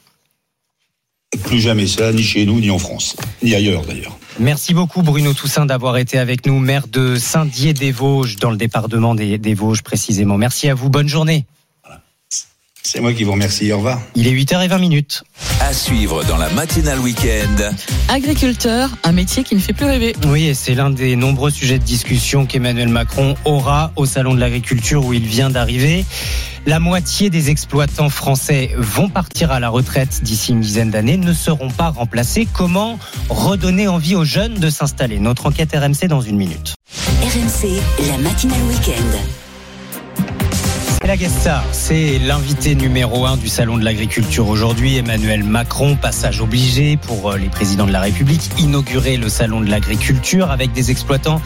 Plus 1.45 1.61
jamais 1.61 1.88
ça, 1.88 2.12
ni 2.12 2.23
chez 2.23 2.47
nous, 2.47 2.61
ni 2.61 2.71
en 2.71 2.79
France, 2.79 3.17
ni 3.43 3.55
ailleurs 3.55 3.85
d'ailleurs. 3.85 4.17
Merci 4.40 4.75
beaucoup 4.75 5.03
Bruno 5.03 5.33
Toussaint 5.33 5.64
d'avoir 5.64 5.97
été 5.97 6.18
avec 6.18 6.44
nous, 6.44 6.59
maire 6.59 6.88
de 6.88 7.14
Saint-Dié-des-Vosges, 7.14 8.37
dans 8.37 8.51
le 8.51 8.57
département 8.57 9.14
des, 9.14 9.38
des 9.38 9.55
Vosges 9.55 9.83
précisément. 9.83 10.37
Merci 10.37 10.68
à 10.68 10.75
vous, 10.75 10.90
bonne 10.90 11.09
journée. 11.09 11.47
C'est 12.87 13.01
moi 13.01 13.14
qui 13.14 13.25
vous 13.25 13.33
remercie, 13.33 13.73
au 13.73 13.79
revoir. 13.79 13.99
Il 14.14 14.27
est 14.29 14.33
8h20 14.33 14.79
minutes. 14.79 15.25
À 15.59 15.73
suivre 15.73 16.23
dans 16.25 16.37
la 16.37 16.51
matinale 16.51 17.01
week-end. 17.01 17.73
Agriculteur, 18.09 18.90
un 19.05 19.12
métier 19.12 19.42
qui 19.42 19.55
ne 19.55 19.61
fait 19.61 19.73
plus 19.73 19.87
rêver. 19.87 20.14
Oui, 20.27 20.44
et 20.44 20.55
c'est 20.55 20.75
l'un 20.75 20.90
des 20.90 21.16
nombreux 21.16 21.51
sujets 21.51 21.79
de 21.79 21.83
discussion 21.83 22.44
qu'Emmanuel 22.44 22.88
Macron 22.88 23.37
aura 23.47 23.90
au 23.97 24.05
Salon 24.05 24.35
de 24.35 24.38
l'Agriculture 24.38 25.05
où 25.07 25.14
il 25.14 25.27
vient 25.27 25.49
d'arriver. 25.49 26.05
La 26.66 26.79
moitié 26.79 27.31
des 27.31 27.49
exploitants 27.49 28.11
français 28.11 28.70
vont 28.77 29.09
partir 29.09 29.51
à 29.51 29.61
la 29.61 29.70
retraite 29.70 30.23
d'ici 30.23 30.53
une 30.53 30.61
dizaine 30.61 30.90
d'années, 30.90 31.16
ne 31.16 31.33
seront 31.33 31.70
pas 31.70 31.88
remplacés. 31.88 32.47
Comment 32.53 32.99
redonner 33.31 33.88
envie 33.88 34.14
aux 34.14 34.25
jeunes 34.25 34.55
de 34.55 34.68
s'installer? 34.68 35.18
Notre 35.18 35.47
enquête 35.47 35.75
RMC 35.75 36.07
dans 36.07 36.20
une 36.20 36.37
minute. 36.37 36.75
RMC, 37.23 37.81
la 38.09 38.18
matinale 38.18 38.62
week-end. 38.68 39.44
Et 41.05 41.07
la 41.07 41.17
c'est 41.73 42.19
l'invité 42.19 42.75
numéro 42.75 43.27
un 43.27 43.37
du 43.37 43.49
Salon 43.49 43.77
de 43.77 43.85
l'Agriculture 43.85 44.49
aujourd'hui, 44.49 44.97
Emmanuel 44.97 45.45
Macron, 45.45 45.97
passage 45.97 46.40
obligé 46.40 46.97
pour 46.97 47.31
euh, 47.33 47.37
les 47.37 47.51
présidents 47.51 47.85
de 47.85 47.93
la 47.93 48.01
République, 48.01 48.49
inaugurer 48.59 49.19
le 49.19 49.29
Salon 49.29 49.61
de 49.61 49.69
l'Agriculture 49.69 50.51
avec 50.51 50.73
des 50.73 50.90
exploitants 50.90 51.43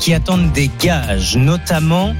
qui 0.00 0.14
attendent 0.14 0.52
des 0.52 0.70
gages, 0.80 1.36
notamment 1.36 2.14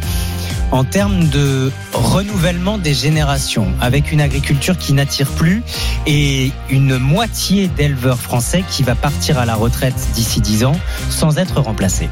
en 0.72 0.84
termes 0.84 1.26
de 1.28 1.72
renouvellement 1.94 2.76
des 2.76 2.92
générations, 2.92 3.68
avec 3.80 4.12
une 4.12 4.20
agriculture 4.20 4.76
qui 4.76 4.92
n'attire 4.92 5.30
plus 5.30 5.62
et 6.06 6.52
une 6.68 6.98
moitié 6.98 7.66
d'éleveurs 7.66 8.20
français 8.20 8.62
qui 8.68 8.82
va 8.82 8.94
partir 8.94 9.38
à 9.38 9.46
la 9.46 9.54
retraite 9.54 9.96
d'ici 10.12 10.42
10 10.42 10.64
ans 10.64 10.78
sans 11.08 11.38
être 11.38 11.62
remplacés. 11.62 12.10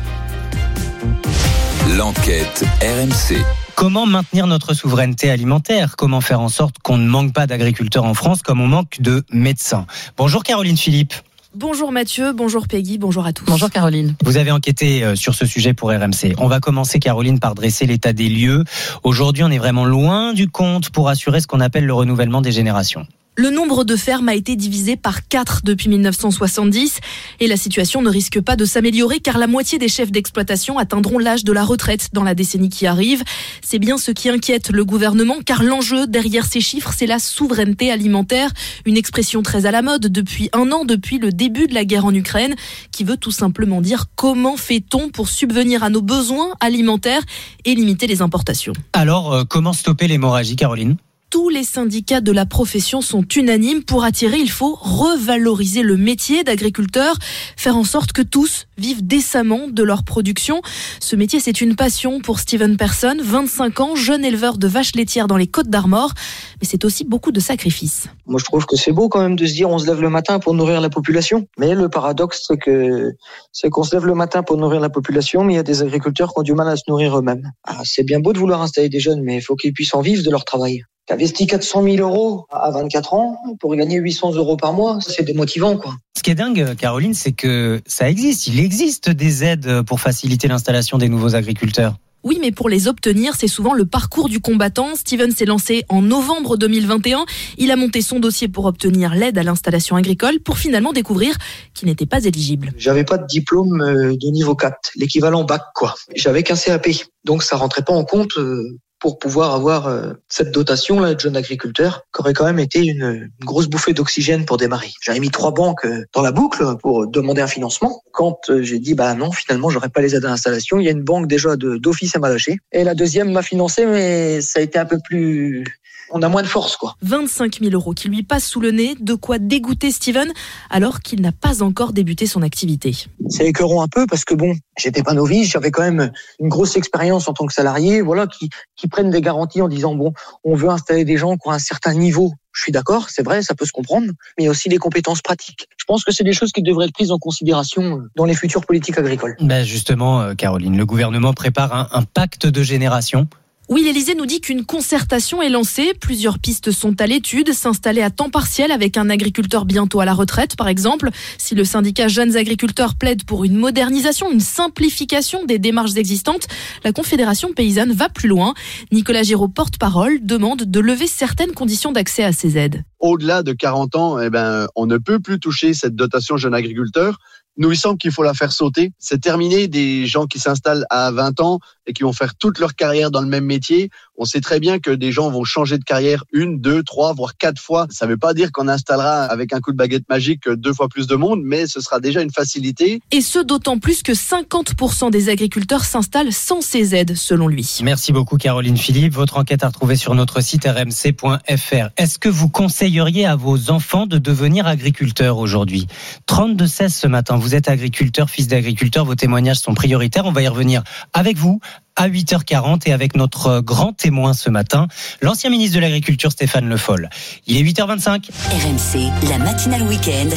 L'enquête 1.94 2.64
RMC. 2.80 3.61
Comment 3.74 4.06
maintenir 4.06 4.46
notre 4.46 4.74
souveraineté 4.74 5.30
alimentaire? 5.30 5.96
Comment 5.96 6.20
faire 6.20 6.40
en 6.40 6.48
sorte 6.48 6.76
qu'on 6.82 6.98
ne 6.98 7.08
manque 7.08 7.32
pas 7.32 7.46
d'agriculteurs 7.46 8.04
en 8.04 8.14
France 8.14 8.42
comme 8.42 8.60
on 8.60 8.68
manque 8.68 9.00
de 9.00 9.24
médecins? 9.32 9.86
Bonjour 10.16 10.42
Caroline 10.42 10.76
Philippe. 10.76 11.14
Bonjour 11.54 11.92
Mathieu, 11.92 12.32
bonjour 12.32 12.66
Peggy, 12.66 12.96
bonjour 12.96 13.26
à 13.26 13.32
tous. 13.32 13.44
Bonjour 13.44 13.68
Caroline. 13.68 14.14
Vous 14.24 14.38
avez 14.38 14.50
enquêté 14.50 15.04
euh, 15.04 15.16
sur 15.16 15.34
ce 15.34 15.44
sujet 15.44 15.74
pour 15.74 15.90
RMC. 15.90 16.34
On 16.38 16.46
va 16.46 16.60
commencer, 16.60 16.98
Caroline, 16.98 17.40
par 17.40 17.54
dresser 17.54 17.84
l'état 17.84 18.14
des 18.14 18.30
lieux. 18.30 18.64
Aujourd'hui, 19.02 19.44
on 19.44 19.50
est 19.50 19.58
vraiment 19.58 19.84
loin 19.84 20.32
du 20.32 20.48
compte 20.48 20.88
pour 20.88 21.08
assurer 21.10 21.40
ce 21.40 21.46
qu'on 21.46 21.60
appelle 21.60 21.84
le 21.84 21.92
renouvellement 21.92 22.40
des 22.40 22.52
générations. 22.52 23.06
Le 23.34 23.48
nombre 23.48 23.84
de 23.84 23.96
fermes 23.96 24.28
a 24.28 24.34
été 24.34 24.56
divisé 24.56 24.96
par 24.96 25.26
4 25.26 25.62
depuis 25.64 25.88
1970 25.88 27.00
et 27.40 27.46
la 27.46 27.56
situation 27.56 28.02
ne 28.02 28.10
risque 28.10 28.42
pas 28.42 28.56
de 28.56 28.66
s'améliorer 28.66 29.20
car 29.20 29.38
la 29.38 29.46
moitié 29.46 29.78
des 29.78 29.88
chefs 29.88 30.12
d'exploitation 30.12 30.76
atteindront 30.76 31.18
l'âge 31.18 31.42
de 31.42 31.50
la 31.50 31.64
retraite 31.64 32.10
dans 32.12 32.24
la 32.24 32.34
décennie 32.34 32.68
qui 32.68 32.86
arrive. 32.86 33.24
C'est 33.62 33.78
bien 33.78 33.96
ce 33.96 34.10
qui 34.10 34.28
inquiète 34.28 34.68
le 34.70 34.84
gouvernement 34.84 35.38
car 35.46 35.62
l'enjeu 35.62 36.06
derrière 36.06 36.44
ces 36.44 36.60
chiffres, 36.60 36.92
c'est 36.94 37.06
la 37.06 37.18
souveraineté 37.18 37.90
alimentaire, 37.90 38.50
une 38.84 38.98
expression 38.98 39.42
très 39.42 39.64
à 39.64 39.70
la 39.70 39.80
mode 39.80 40.08
depuis 40.08 40.50
un 40.52 40.70
an, 40.70 40.84
depuis 40.84 41.16
le 41.16 41.32
début 41.32 41.68
de 41.68 41.74
la 41.74 41.86
guerre 41.86 42.04
en 42.04 42.12
Ukraine, 42.12 42.54
qui 42.90 43.02
veut 43.02 43.16
tout 43.16 43.30
simplement 43.30 43.80
dire 43.80 44.08
comment 44.14 44.58
fait-on 44.58 45.08
pour 45.08 45.30
subvenir 45.30 45.82
à 45.82 45.88
nos 45.88 46.02
besoins 46.02 46.50
alimentaires 46.60 47.22
et 47.64 47.74
limiter 47.74 48.06
les 48.06 48.20
importations. 48.20 48.74
Alors, 48.92 49.32
euh, 49.32 49.44
comment 49.48 49.72
stopper 49.72 50.06
l'hémorragie, 50.06 50.56
Caroline? 50.56 50.98
Tous 51.32 51.48
les 51.48 51.64
syndicats 51.64 52.20
de 52.20 52.30
la 52.30 52.44
profession 52.44 53.00
sont 53.00 53.22
unanimes. 53.22 53.82
Pour 53.84 54.04
attirer, 54.04 54.36
il 54.36 54.50
faut 54.50 54.76
revaloriser 54.78 55.80
le 55.80 55.96
métier 55.96 56.44
d'agriculteur, 56.44 57.16
faire 57.56 57.78
en 57.78 57.84
sorte 57.84 58.12
que 58.12 58.20
tous 58.20 58.66
vivent 58.76 59.06
décemment 59.06 59.66
de 59.66 59.82
leur 59.82 60.04
production. 60.04 60.60
Ce 61.00 61.16
métier, 61.16 61.40
c'est 61.40 61.62
une 61.62 61.74
passion 61.74 62.20
pour 62.20 62.38
Steven 62.38 62.76
Person, 62.76 63.16
25 63.22 63.80
ans, 63.80 63.96
jeune 63.96 64.26
éleveur 64.26 64.58
de 64.58 64.68
vaches 64.68 64.94
laitières 64.94 65.26
dans 65.26 65.38
les 65.38 65.46
Côtes 65.46 65.70
d'Armor, 65.70 66.12
mais 66.60 66.68
c'est 66.68 66.84
aussi 66.84 67.02
beaucoup 67.02 67.32
de 67.32 67.40
sacrifices. 67.40 68.08
Moi, 68.26 68.38
je 68.38 68.44
trouve 68.44 68.66
que 68.66 68.76
c'est 68.76 68.92
beau 68.92 69.08
quand 69.08 69.22
même 69.22 69.36
de 69.36 69.46
se 69.46 69.54
dire 69.54 69.70
on 69.70 69.78
se 69.78 69.86
lève 69.86 70.02
le 70.02 70.10
matin 70.10 70.38
pour 70.38 70.52
nourrir 70.52 70.82
la 70.82 70.90
population. 70.90 71.46
Mais 71.56 71.74
le 71.74 71.88
paradoxe, 71.88 72.44
c'est 72.46 72.58
que 72.58 73.10
c'est 73.52 73.70
qu'on 73.70 73.84
se 73.84 73.96
lève 73.96 74.04
le 74.04 74.14
matin 74.14 74.42
pour 74.42 74.58
nourrir 74.58 74.80
la 74.80 74.90
population, 74.90 75.44
mais 75.44 75.54
il 75.54 75.56
y 75.56 75.60
a 75.60 75.62
des 75.62 75.80
agriculteurs 75.80 76.34
qui 76.34 76.40
ont 76.40 76.42
du 76.42 76.52
mal 76.52 76.68
à 76.68 76.76
se 76.76 76.82
nourrir 76.88 77.18
eux-mêmes. 77.18 77.50
Ah, 77.64 77.80
c'est 77.84 78.04
bien 78.04 78.20
beau 78.20 78.34
de 78.34 78.38
vouloir 78.38 78.60
installer 78.60 78.90
des 78.90 79.00
jeunes, 79.00 79.22
mais 79.22 79.36
il 79.36 79.40
faut 79.40 79.56
qu'ils 79.56 79.72
puissent 79.72 79.94
en 79.94 80.02
vivre 80.02 80.22
de 80.22 80.30
leur 80.30 80.44
travail. 80.44 80.84
T'as 81.06 81.14
investi 81.14 81.46
400 81.46 81.82
000 81.82 81.96
euros 81.96 82.46
à 82.50 82.70
24 82.70 83.14
ans 83.14 83.36
pour 83.58 83.74
gagner 83.74 83.98
800 83.98 84.34
euros 84.34 84.56
par 84.56 84.72
mois, 84.72 84.98
c'est 85.00 85.24
démotivant, 85.24 85.76
quoi. 85.76 85.94
Ce 86.16 86.22
qui 86.22 86.30
est 86.30 86.36
dingue, 86.36 86.76
Caroline, 86.76 87.14
c'est 87.14 87.32
que 87.32 87.80
ça 87.86 88.08
existe. 88.08 88.46
Il 88.46 88.60
existe 88.60 89.10
des 89.10 89.42
aides 89.42 89.82
pour 89.82 90.00
faciliter 90.00 90.46
l'installation 90.46 90.98
des 90.98 91.08
nouveaux 91.08 91.34
agriculteurs. 91.34 91.96
Oui, 92.24 92.38
mais 92.40 92.52
pour 92.52 92.68
les 92.68 92.86
obtenir, 92.86 93.34
c'est 93.34 93.48
souvent 93.48 93.74
le 93.74 93.84
parcours 93.84 94.28
du 94.28 94.38
combattant. 94.38 94.94
Steven 94.94 95.32
s'est 95.32 95.44
lancé 95.44 95.84
en 95.88 96.02
novembre 96.02 96.56
2021. 96.56 97.24
Il 97.58 97.72
a 97.72 97.76
monté 97.76 98.00
son 98.00 98.20
dossier 98.20 98.46
pour 98.46 98.66
obtenir 98.66 99.14
l'aide 99.14 99.38
à 99.38 99.42
l'installation 99.42 99.96
agricole 99.96 100.38
pour 100.38 100.56
finalement 100.58 100.92
découvrir 100.92 101.36
qu'il 101.74 101.88
n'était 101.88 102.06
pas 102.06 102.24
éligible. 102.24 102.72
J'avais 102.76 103.04
pas 103.04 103.18
de 103.18 103.26
diplôme 103.26 103.80
euh, 103.80 104.14
de 104.16 104.30
niveau 104.30 104.54
4, 104.54 104.92
l'équivalent 104.96 105.42
bac, 105.42 105.62
quoi. 105.74 105.94
J'avais 106.14 106.44
qu'un 106.44 106.54
CAP. 106.54 106.88
Donc 107.24 107.42
ça 107.42 107.56
rentrait 107.56 107.82
pas 107.82 107.92
en 107.92 108.04
compte 108.04 108.36
euh, 108.36 108.78
pour 109.02 109.18
pouvoir 109.18 109.52
avoir 109.52 109.88
euh, 109.88 110.12
cette 110.28 110.52
dotation 110.52 111.00
là 111.00 111.14
de 111.14 111.18
jeune 111.18 111.36
agriculteur, 111.36 112.06
qui 112.14 112.20
aurait 112.20 112.34
quand 112.34 112.44
même 112.44 112.60
été 112.60 112.86
une, 112.86 113.30
grosse 113.40 113.66
bouffée 113.66 113.94
d'oxygène 113.94 114.44
pour 114.44 114.58
démarrer. 114.58 114.92
J'avais 115.02 115.18
mis 115.18 115.30
trois 115.30 115.50
banques 115.50 115.84
euh, 115.84 116.04
dans 116.14 116.22
la 116.22 116.30
boucle 116.30 116.64
pour 116.80 117.08
demander 117.08 117.42
un 117.42 117.48
financement. 117.48 118.04
Quand 118.12 118.48
euh, 118.48 118.62
j'ai 118.62 118.78
dit 118.78 118.94
bah 118.94 119.12
non, 119.14 119.32
finalement 119.32 119.70
j'aurais 119.70 119.88
pas 119.88 120.02
les 120.02 120.14
aides 120.14 120.24
à 120.24 120.28
l'installation, 120.28 120.78
il 120.78 120.84
y 120.84 120.88
a 120.88 120.92
une 120.92 121.02
banque 121.02 121.26
déjà 121.26 121.56
d'office 121.56 122.14
à 122.14 122.20
m'a 122.20 122.28
lâché. 122.28 122.58
Et 122.70 122.84
la 122.84 122.94
deuxième 122.94 123.32
m'a 123.32 123.42
financé, 123.42 123.86
mais 123.86 124.40
ça 124.40 124.60
a 124.60 124.62
été 124.62 124.78
un 124.78 124.86
peu 124.86 124.98
plus, 125.04 125.64
on 126.12 126.22
a 126.22 126.28
moins 126.28 126.42
de 126.42 126.46
force 126.46 126.76
quoi. 126.76 126.94
25 127.02 127.60
000 127.60 127.72
euros 127.72 127.92
qui 127.92 128.08
lui 128.08 128.22
passent 128.22 128.46
sous 128.46 128.60
le 128.60 128.70
nez, 128.70 128.94
de 129.00 129.14
quoi 129.14 129.38
dégoûter 129.38 129.90
Steven 129.90 130.30
alors 130.70 131.00
qu'il 131.00 131.20
n'a 131.20 131.32
pas 131.32 131.62
encore 131.62 131.92
débuté 131.92 132.26
son 132.26 132.42
activité. 132.42 132.94
c'est 133.28 133.46
écœurant 133.46 133.82
un 133.82 133.88
peu 133.88 134.06
parce 134.06 134.24
que 134.24 134.34
bon, 134.34 134.54
j'étais 134.78 135.02
pas 135.02 135.14
novice, 135.14 135.50
j'avais 135.50 135.70
quand 135.70 135.82
même 135.82 136.12
une 136.40 136.48
grosse 136.48 136.76
expérience 136.76 137.28
en 137.28 137.32
tant 137.32 137.46
que 137.46 137.52
salarié, 137.52 138.00
voilà, 138.02 138.26
qui, 138.26 138.48
qui 138.76 138.88
prennent 138.88 139.10
des 139.10 139.20
garanties 139.20 139.62
en 139.62 139.68
disant 139.68 139.94
bon, 139.94 140.12
on 140.44 140.54
veut 140.54 140.68
installer 140.68 141.04
des 141.04 141.16
gens 141.16 141.36
qui 141.36 141.48
ont 141.48 141.52
un 141.52 141.58
certain 141.58 141.94
niveau. 141.94 142.32
Je 142.54 142.62
suis 142.62 142.72
d'accord, 142.72 143.08
c'est 143.08 143.24
vrai, 143.24 143.40
ça 143.42 143.54
peut 143.54 143.64
se 143.64 143.72
comprendre, 143.72 144.08
mais 144.36 144.42
il 144.42 144.44
y 144.44 144.48
a 144.48 144.50
aussi 144.50 144.68
les 144.68 144.76
compétences 144.76 145.22
pratiques. 145.22 145.68
Je 145.78 145.84
pense 145.86 146.04
que 146.04 146.12
c'est 146.12 146.24
des 146.24 146.34
choses 146.34 146.52
qui 146.52 146.62
devraient 146.62 146.84
être 146.84 146.92
prises 146.92 147.10
en 147.10 147.18
considération 147.18 147.98
euh, 147.98 148.10
dans 148.14 148.26
les 148.26 148.34
futures 148.34 148.66
politiques 148.66 148.98
agricoles. 148.98 149.36
Ben 149.40 149.64
justement, 149.64 150.20
euh, 150.20 150.34
Caroline, 150.34 150.76
le 150.76 150.84
gouvernement 150.84 151.32
prépare 151.32 151.74
un, 151.74 151.88
un 151.92 152.02
pacte 152.02 152.46
de 152.46 152.62
génération. 152.62 153.26
Oui, 153.72 153.84
l'Élysée 153.84 154.14
nous 154.14 154.26
dit 154.26 154.42
qu'une 154.42 154.66
concertation 154.66 155.40
est 155.40 155.48
lancée. 155.48 155.94
Plusieurs 155.98 156.38
pistes 156.38 156.72
sont 156.72 157.00
à 157.00 157.06
l'étude. 157.06 157.54
S'installer 157.54 158.02
à 158.02 158.10
temps 158.10 158.28
partiel 158.28 158.70
avec 158.70 158.98
un 158.98 159.08
agriculteur 159.08 159.64
bientôt 159.64 160.00
à 160.00 160.04
la 160.04 160.12
retraite, 160.12 160.56
par 160.56 160.68
exemple. 160.68 161.08
Si 161.38 161.54
le 161.54 161.64
syndicat 161.64 162.06
Jeunes 162.06 162.36
Agriculteurs 162.36 162.96
plaide 162.96 163.24
pour 163.24 163.44
une 163.44 163.56
modernisation, 163.56 164.30
une 164.30 164.40
simplification 164.40 165.46
des 165.46 165.58
démarches 165.58 165.96
existantes, 165.96 166.48
la 166.84 166.92
Confédération 166.92 167.54
paysanne 167.54 167.92
va 167.92 168.10
plus 168.10 168.28
loin. 168.28 168.52
Nicolas 168.92 169.22
Giraud, 169.22 169.48
porte-parole, 169.48 170.18
demande 170.20 170.64
de 170.64 170.80
lever 170.80 171.06
certaines 171.06 171.52
conditions 171.52 171.92
d'accès 171.92 172.24
à 172.24 172.32
ces 172.32 172.58
aides. 172.58 172.84
au-delà 173.00 173.42
de 173.42 173.54
40 173.54 173.96
ans, 173.96 174.20
eh 174.20 174.28
ben, 174.28 174.66
on 174.76 174.84
ne 174.84 174.98
peut 174.98 175.18
plus 175.18 175.40
toucher 175.40 175.72
cette 175.72 175.96
dotation 175.96 176.36
jeune 176.36 176.52
agriculteur. 176.52 177.20
Nous, 177.58 177.70
il 177.70 177.76
semble 177.76 177.98
qu'il 177.98 178.12
faut 178.12 178.22
la 178.22 178.32
faire 178.32 178.52
sauter. 178.52 178.92
C'est 178.98 179.20
terminé 179.20 179.68
des 179.68 180.06
gens 180.06 180.26
qui 180.26 180.38
s'installent 180.38 180.86
à 180.88 181.10
20 181.10 181.40
ans 181.40 181.58
et 181.86 181.92
qui 181.92 182.02
vont 182.02 182.12
faire 182.12 182.34
toute 182.34 182.58
leur 182.58 182.74
carrière 182.74 183.10
dans 183.10 183.20
le 183.20 183.26
même 183.26 183.44
métier. 183.44 183.90
On 184.22 184.24
sait 184.24 184.40
très 184.40 184.60
bien 184.60 184.78
que 184.78 184.92
des 184.92 185.10
gens 185.10 185.32
vont 185.32 185.42
changer 185.42 185.78
de 185.78 185.82
carrière 185.82 186.22
une, 186.32 186.60
deux, 186.60 186.84
trois, 186.84 187.12
voire 187.12 187.36
quatre 187.36 187.60
fois. 187.60 187.88
Ça 187.90 188.06
ne 188.06 188.12
veut 188.12 188.16
pas 188.16 188.34
dire 188.34 188.52
qu'on 188.52 188.68
installera 188.68 189.24
avec 189.24 189.52
un 189.52 189.58
coup 189.58 189.72
de 189.72 189.76
baguette 189.76 190.08
magique 190.08 190.48
deux 190.48 190.72
fois 190.72 190.88
plus 190.88 191.08
de 191.08 191.16
monde, 191.16 191.40
mais 191.42 191.66
ce 191.66 191.80
sera 191.80 191.98
déjà 191.98 192.22
une 192.22 192.30
facilité. 192.30 193.00
Et 193.10 193.20
ce, 193.20 193.40
d'autant 193.40 193.80
plus 193.80 194.04
que 194.04 194.12
50% 194.12 195.10
des 195.10 195.28
agriculteurs 195.28 195.84
s'installent 195.84 196.32
sans 196.32 196.60
ces 196.60 196.94
aides, 196.94 197.16
selon 197.16 197.48
lui. 197.48 197.80
Merci 197.82 198.12
beaucoup 198.12 198.36
Caroline 198.36 198.76
Philippe. 198.76 199.14
Votre 199.14 199.38
enquête 199.38 199.64
à 199.64 199.66
retrouver 199.66 199.96
sur 199.96 200.14
notre 200.14 200.40
site 200.40 200.66
rmc.fr. 200.66 201.88
Est-ce 201.96 202.20
que 202.20 202.28
vous 202.28 202.48
conseilleriez 202.48 203.26
à 203.26 203.34
vos 203.34 203.72
enfants 203.72 204.06
de 204.06 204.18
devenir 204.18 204.68
agriculteurs 204.68 205.38
aujourd'hui? 205.38 205.88
32-16 206.28 206.90
ce 206.90 207.06
matin. 207.08 207.38
Vous 207.38 207.56
êtes 207.56 207.68
agriculteur, 207.68 208.30
fils 208.30 208.46
d'agriculteur. 208.46 209.04
Vos 209.04 209.16
témoignages 209.16 209.58
sont 209.58 209.74
prioritaires. 209.74 210.26
On 210.26 210.32
va 210.32 210.42
y 210.42 210.48
revenir 210.48 210.84
avec 211.12 211.36
vous 211.36 211.58
à 211.96 212.08
8h40 212.08 212.82
et 212.86 212.92
avec 212.92 213.16
notre 213.16 213.60
grand 213.60 213.92
témoin 213.92 214.32
ce 214.32 214.50
matin, 214.50 214.88
l'ancien 215.20 215.50
ministre 215.50 215.76
de 215.76 215.80
l'Agriculture 215.80 216.32
Stéphane 216.32 216.68
Le 216.68 216.76
Foll. 216.76 217.08
Il 217.46 217.56
est 217.56 217.62
8h25. 217.62 218.30
RMC, 218.50 219.28
la 219.28 219.38
matinale 219.38 219.82
week-end. 219.82 220.28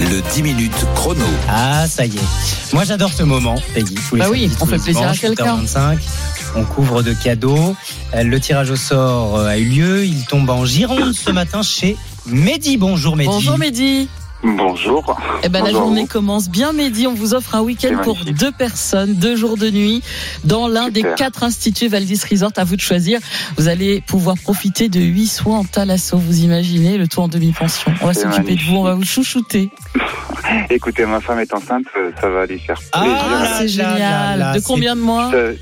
Le 0.00 0.20
10 0.34 0.42
minutes 0.42 0.86
chrono. 0.94 1.24
Ah, 1.48 1.86
ça 1.88 2.04
y 2.04 2.16
est. 2.16 2.72
Moi, 2.74 2.84
j'adore 2.84 3.12
ce 3.12 3.22
moment, 3.22 3.56
Peggy. 3.74 3.96
Bah 4.12 4.26
oui, 4.30 4.42
samedis, 4.42 4.56
on 4.60 4.66
fait 4.66 4.78
plaisir 4.78 5.08
à 5.08 5.16
quelqu'un. 5.16 5.58
8h25. 5.58 5.98
On 6.56 6.64
couvre 6.64 7.02
de 7.02 7.12
cadeaux. 7.12 7.74
Euh, 8.14 8.22
Le 8.22 8.40
tirage 8.40 8.70
au 8.70 8.76
sort 8.76 9.38
euh, 9.38 9.48
a 9.48 9.58
eu 9.58 9.64
lieu. 9.64 10.04
Il 10.04 10.24
tombe 10.24 10.48
en 10.50 10.64
Gironde 10.64 11.12
ce 11.12 11.30
matin 11.30 11.62
chez 11.62 11.96
Mehdi. 12.26 12.76
Bonjour 12.76 13.16
Mehdi. 13.16 13.30
Bonjour 13.30 13.58
Mehdi. 13.58 14.08
Bonjour. 14.42 15.16
Eh 15.42 15.48
ben, 15.48 15.60
la 15.60 15.70
Bonjour 15.70 15.80
journée 15.86 16.06
commence 16.06 16.48
bien 16.48 16.72
Mehdi. 16.72 17.06
On 17.06 17.14
vous 17.14 17.34
offre 17.34 17.54
un 17.54 17.62
week-end 17.62 17.96
pour 18.02 18.14
magnifique. 18.16 18.38
deux 18.38 18.52
personnes, 18.52 19.14
deux 19.14 19.34
jours 19.34 19.56
de 19.56 19.70
nuit, 19.70 20.02
dans 20.44 20.68
l'un 20.68 20.88
des 20.88 21.02
quatre 21.16 21.42
instituts 21.42 21.88
Valdis 21.88 22.20
Resort. 22.30 22.52
À 22.56 22.64
vous 22.64 22.76
de 22.76 22.80
choisir. 22.80 23.18
Vous 23.56 23.68
allez 23.68 24.02
pouvoir 24.06 24.36
profiter 24.36 24.88
de 24.88 25.00
huit 25.00 25.26
soins 25.26 25.58
en 25.58 25.64
thalasso. 25.64 26.18
Vous 26.18 26.40
imaginez 26.40 26.98
le 26.98 27.08
tout 27.08 27.20
en 27.20 27.28
demi-pension. 27.28 27.92
On 28.02 28.06
va 28.06 28.14
C'est 28.14 28.22
s'occuper 28.22 28.54
de 28.56 28.62
vous, 28.62 28.76
on 28.76 28.82
va 28.84 28.94
vous 28.94 29.04
chouchouter. 29.04 29.70
Écoutez, 30.70 31.06
ma 31.06 31.20
femme 31.20 31.40
est 31.40 31.52
enceinte, 31.52 31.86
euh, 31.96 32.10
ça 32.20 32.28
va 32.28 32.46
lui 32.46 32.58
faire 32.60 32.80
Ah, 32.92 33.00
plaisir. 33.00 33.56
c'est 33.58 33.68
génial. 33.68 34.52
De 34.54 34.60
combien 34.60 34.94
de 34.94 35.00
mois 35.00 35.30
Euh, 35.34 35.54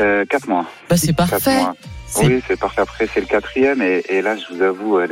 euh, 0.00 0.24
Quatre 0.28 0.48
mois. 0.48 0.64
Bah, 0.88 0.96
c'est 0.96 1.14
Quatre 1.14 1.30
parfait. 1.30 1.56
mois. 1.58 1.74
Oui, 2.22 2.42
c'est 2.48 2.58
parfait. 2.58 2.80
Après, 2.80 3.08
c'est 3.12 3.20
le 3.20 3.26
quatrième 3.26 3.80
et, 3.82 4.02
et 4.08 4.20
là, 4.20 4.36
je 4.36 4.54
vous 4.54 4.62
avoue, 4.62 4.96
a, 4.98 5.06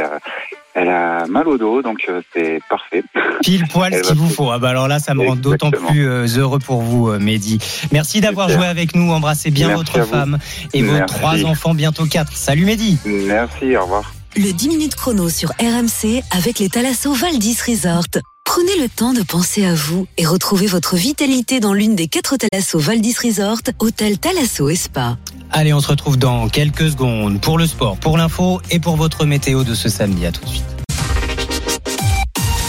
elle 0.75 0.89
a 0.89 1.27
mal 1.27 1.49
au 1.49 1.59
dos, 1.59 1.83
donc 1.83 1.99
euh, 2.09 2.21
c'est 2.35 2.61
parfait. 2.69 3.03
Pile 3.43 3.67
poil 3.69 3.95
ce 3.95 4.03
qu'il 4.03 4.17
vous 4.17 4.27
plus- 4.27 4.35
faut. 4.35 4.51
Ah 4.51 4.59
bah 4.59 4.71
alors 4.71 4.89
là, 4.89 4.99
ça 4.99 5.15
me 5.15 5.27
rend 5.27 5.37
d'autant 5.37 5.71
plus 5.71 6.09
euh, 6.09 6.27
heureux 6.39 6.59
pour 6.59 6.83
vous, 6.83 7.09
euh, 7.11 7.19
Mehdi. 7.19 7.59
Merci 7.93 8.21
d'avoir 8.21 8.49
joué 8.49 8.67
avec 8.67 8.95
nous. 8.95 9.11
Embrassez 9.11 9.51
bien 9.51 9.69
Merci 9.69 9.85
votre 9.95 10.07
femme 10.09 10.39
et 10.73 10.83
vos 10.83 10.99
trois 11.07 11.45
enfants, 11.45 11.75
bientôt 11.75 12.07
quatre. 12.07 12.37
Salut 12.37 12.65
Mehdi. 12.65 12.99
Merci, 13.05 13.77
au 13.77 13.83
revoir. 13.83 14.13
Le 14.37 14.53
10 14.53 14.69
minutes 14.69 14.95
chrono 14.95 15.29
sur 15.29 15.51
RMC 15.61 16.23
avec 16.31 16.61
les 16.61 16.69
Thalasso 16.69 17.13
Valdis 17.13 17.59
Resort. 17.67 18.05
Prenez 18.45 18.77
le 18.81 18.89
temps 18.89 19.13
de 19.13 19.23
penser 19.23 19.65
à 19.65 19.75
vous 19.75 20.07
et 20.19 20.27
retrouvez 20.27 20.67
votre 20.67 20.97
vitalité 20.97 21.61
dans 21.61 21.73
l'une 21.73 21.95
des 21.97 22.07
quatre 22.09 22.37
Thalasso 22.37 22.79
Valdis 22.79 23.17
Resort, 23.23 23.59
hôtel 23.81 24.19
Thalasso 24.19 24.69
et 24.69 24.77
Spa. 24.77 25.17
Allez, 25.53 25.73
on 25.73 25.81
se 25.81 25.89
retrouve 25.89 26.17
dans 26.17 26.49
quelques 26.49 26.91
secondes 26.91 27.41
pour 27.41 27.59
le 27.59 27.67
sport, 27.67 27.97
pour 27.97 28.17
l'info 28.17 28.61
et 28.71 28.79
pour 28.79 28.97
votre 28.97 29.25
météo 29.25 29.65
de 29.65 29.75
ce 29.75 29.89
samedi. 29.89 30.25
À 30.25 30.33
tout 30.33 30.45
de 30.45 30.49
suite. 30.49 30.65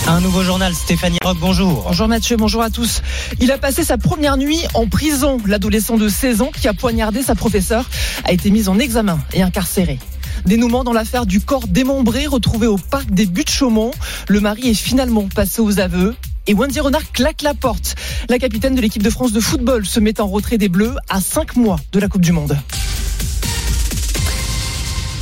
Un 0.07 0.19
nouveau 0.19 0.43
journal, 0.43 0.73
Stéphanie 0.73 1.19
Rock, 1.23 1.37
bonjour. 1.39 1.83
Bonjour 1.87 2.07
Mathieu, 2.07 2.37
bonjour 2.37 2.63
à 2.63 2.71
tous. 2.71 3.01
Il 3.39 3.51
a 3.51 3.59
passé 3.59 3.83
sa 3.83 3.97
première 3.97 4.35
nuit 4.35 4.59
en 4.73 4.87
prison. 4.87 5.37
L'adolescent 5.45 5.97
de 5.97 6.09
16 6.09 6.41
ans 6.41 6.49
qui 6.53 6.67
a 6.67 6.73
poignardé 6.73 7.21
sa 7.21 7.35
professeure 7.35 7.87
a 8.25 8.31
été 8.31 8.49
mis 8.49 8.67
en 8.67 8.79
examen 8.79 9.19
et 9.33 9.43
incarcéré. 9.43 9.99
Dénouement 10.45 10.83
dans 10.83 10.93
l'affaire 10.93 11.27
du 11.27 11.39
corps 11.39 11.67
démembré 11.67 12.25
retrouvé 12.25 12.65
au 12.65 12.77
parc 12.77 13.11
des 13.11 13.27
Buttes-Chaumont. 13.27 13.91
Le 14.27 14.39
mari 14.39 14.69
est 14.69 14.73
finalement 14.73 15.27
passé 15.33 15.61
aux 15.61 15.79
aveux. 15.79 16.15
Et 16.47 16.53
Wendy 16.53 16.79
Renard 16.79 17.11
claque 17.11 17.43
la 17.43 17.53
porte. 17.53 17.95
La 18.29 18.39
capitaine 18.39 18.75
de 18.75 18.81
l'équipe 18.81 19.03
de 19.03 19.09
France 19.09 19.31
de 19.31 19.39
football 19.39 19.85
se 19.85 19.99
met 19.99 20.19
en 20.19 20.27
retrait 20.27 20.57
des 20.57 20.69
Bleus 20.69 20.95
à 21.09 21.21
5 21.21 21.55
mois 21.55 21.77
de 21.91 21.99
la 21.99 22.07
Coupe 22.07 22.21
du 22.21 22.31
Monde. 22.31 22.57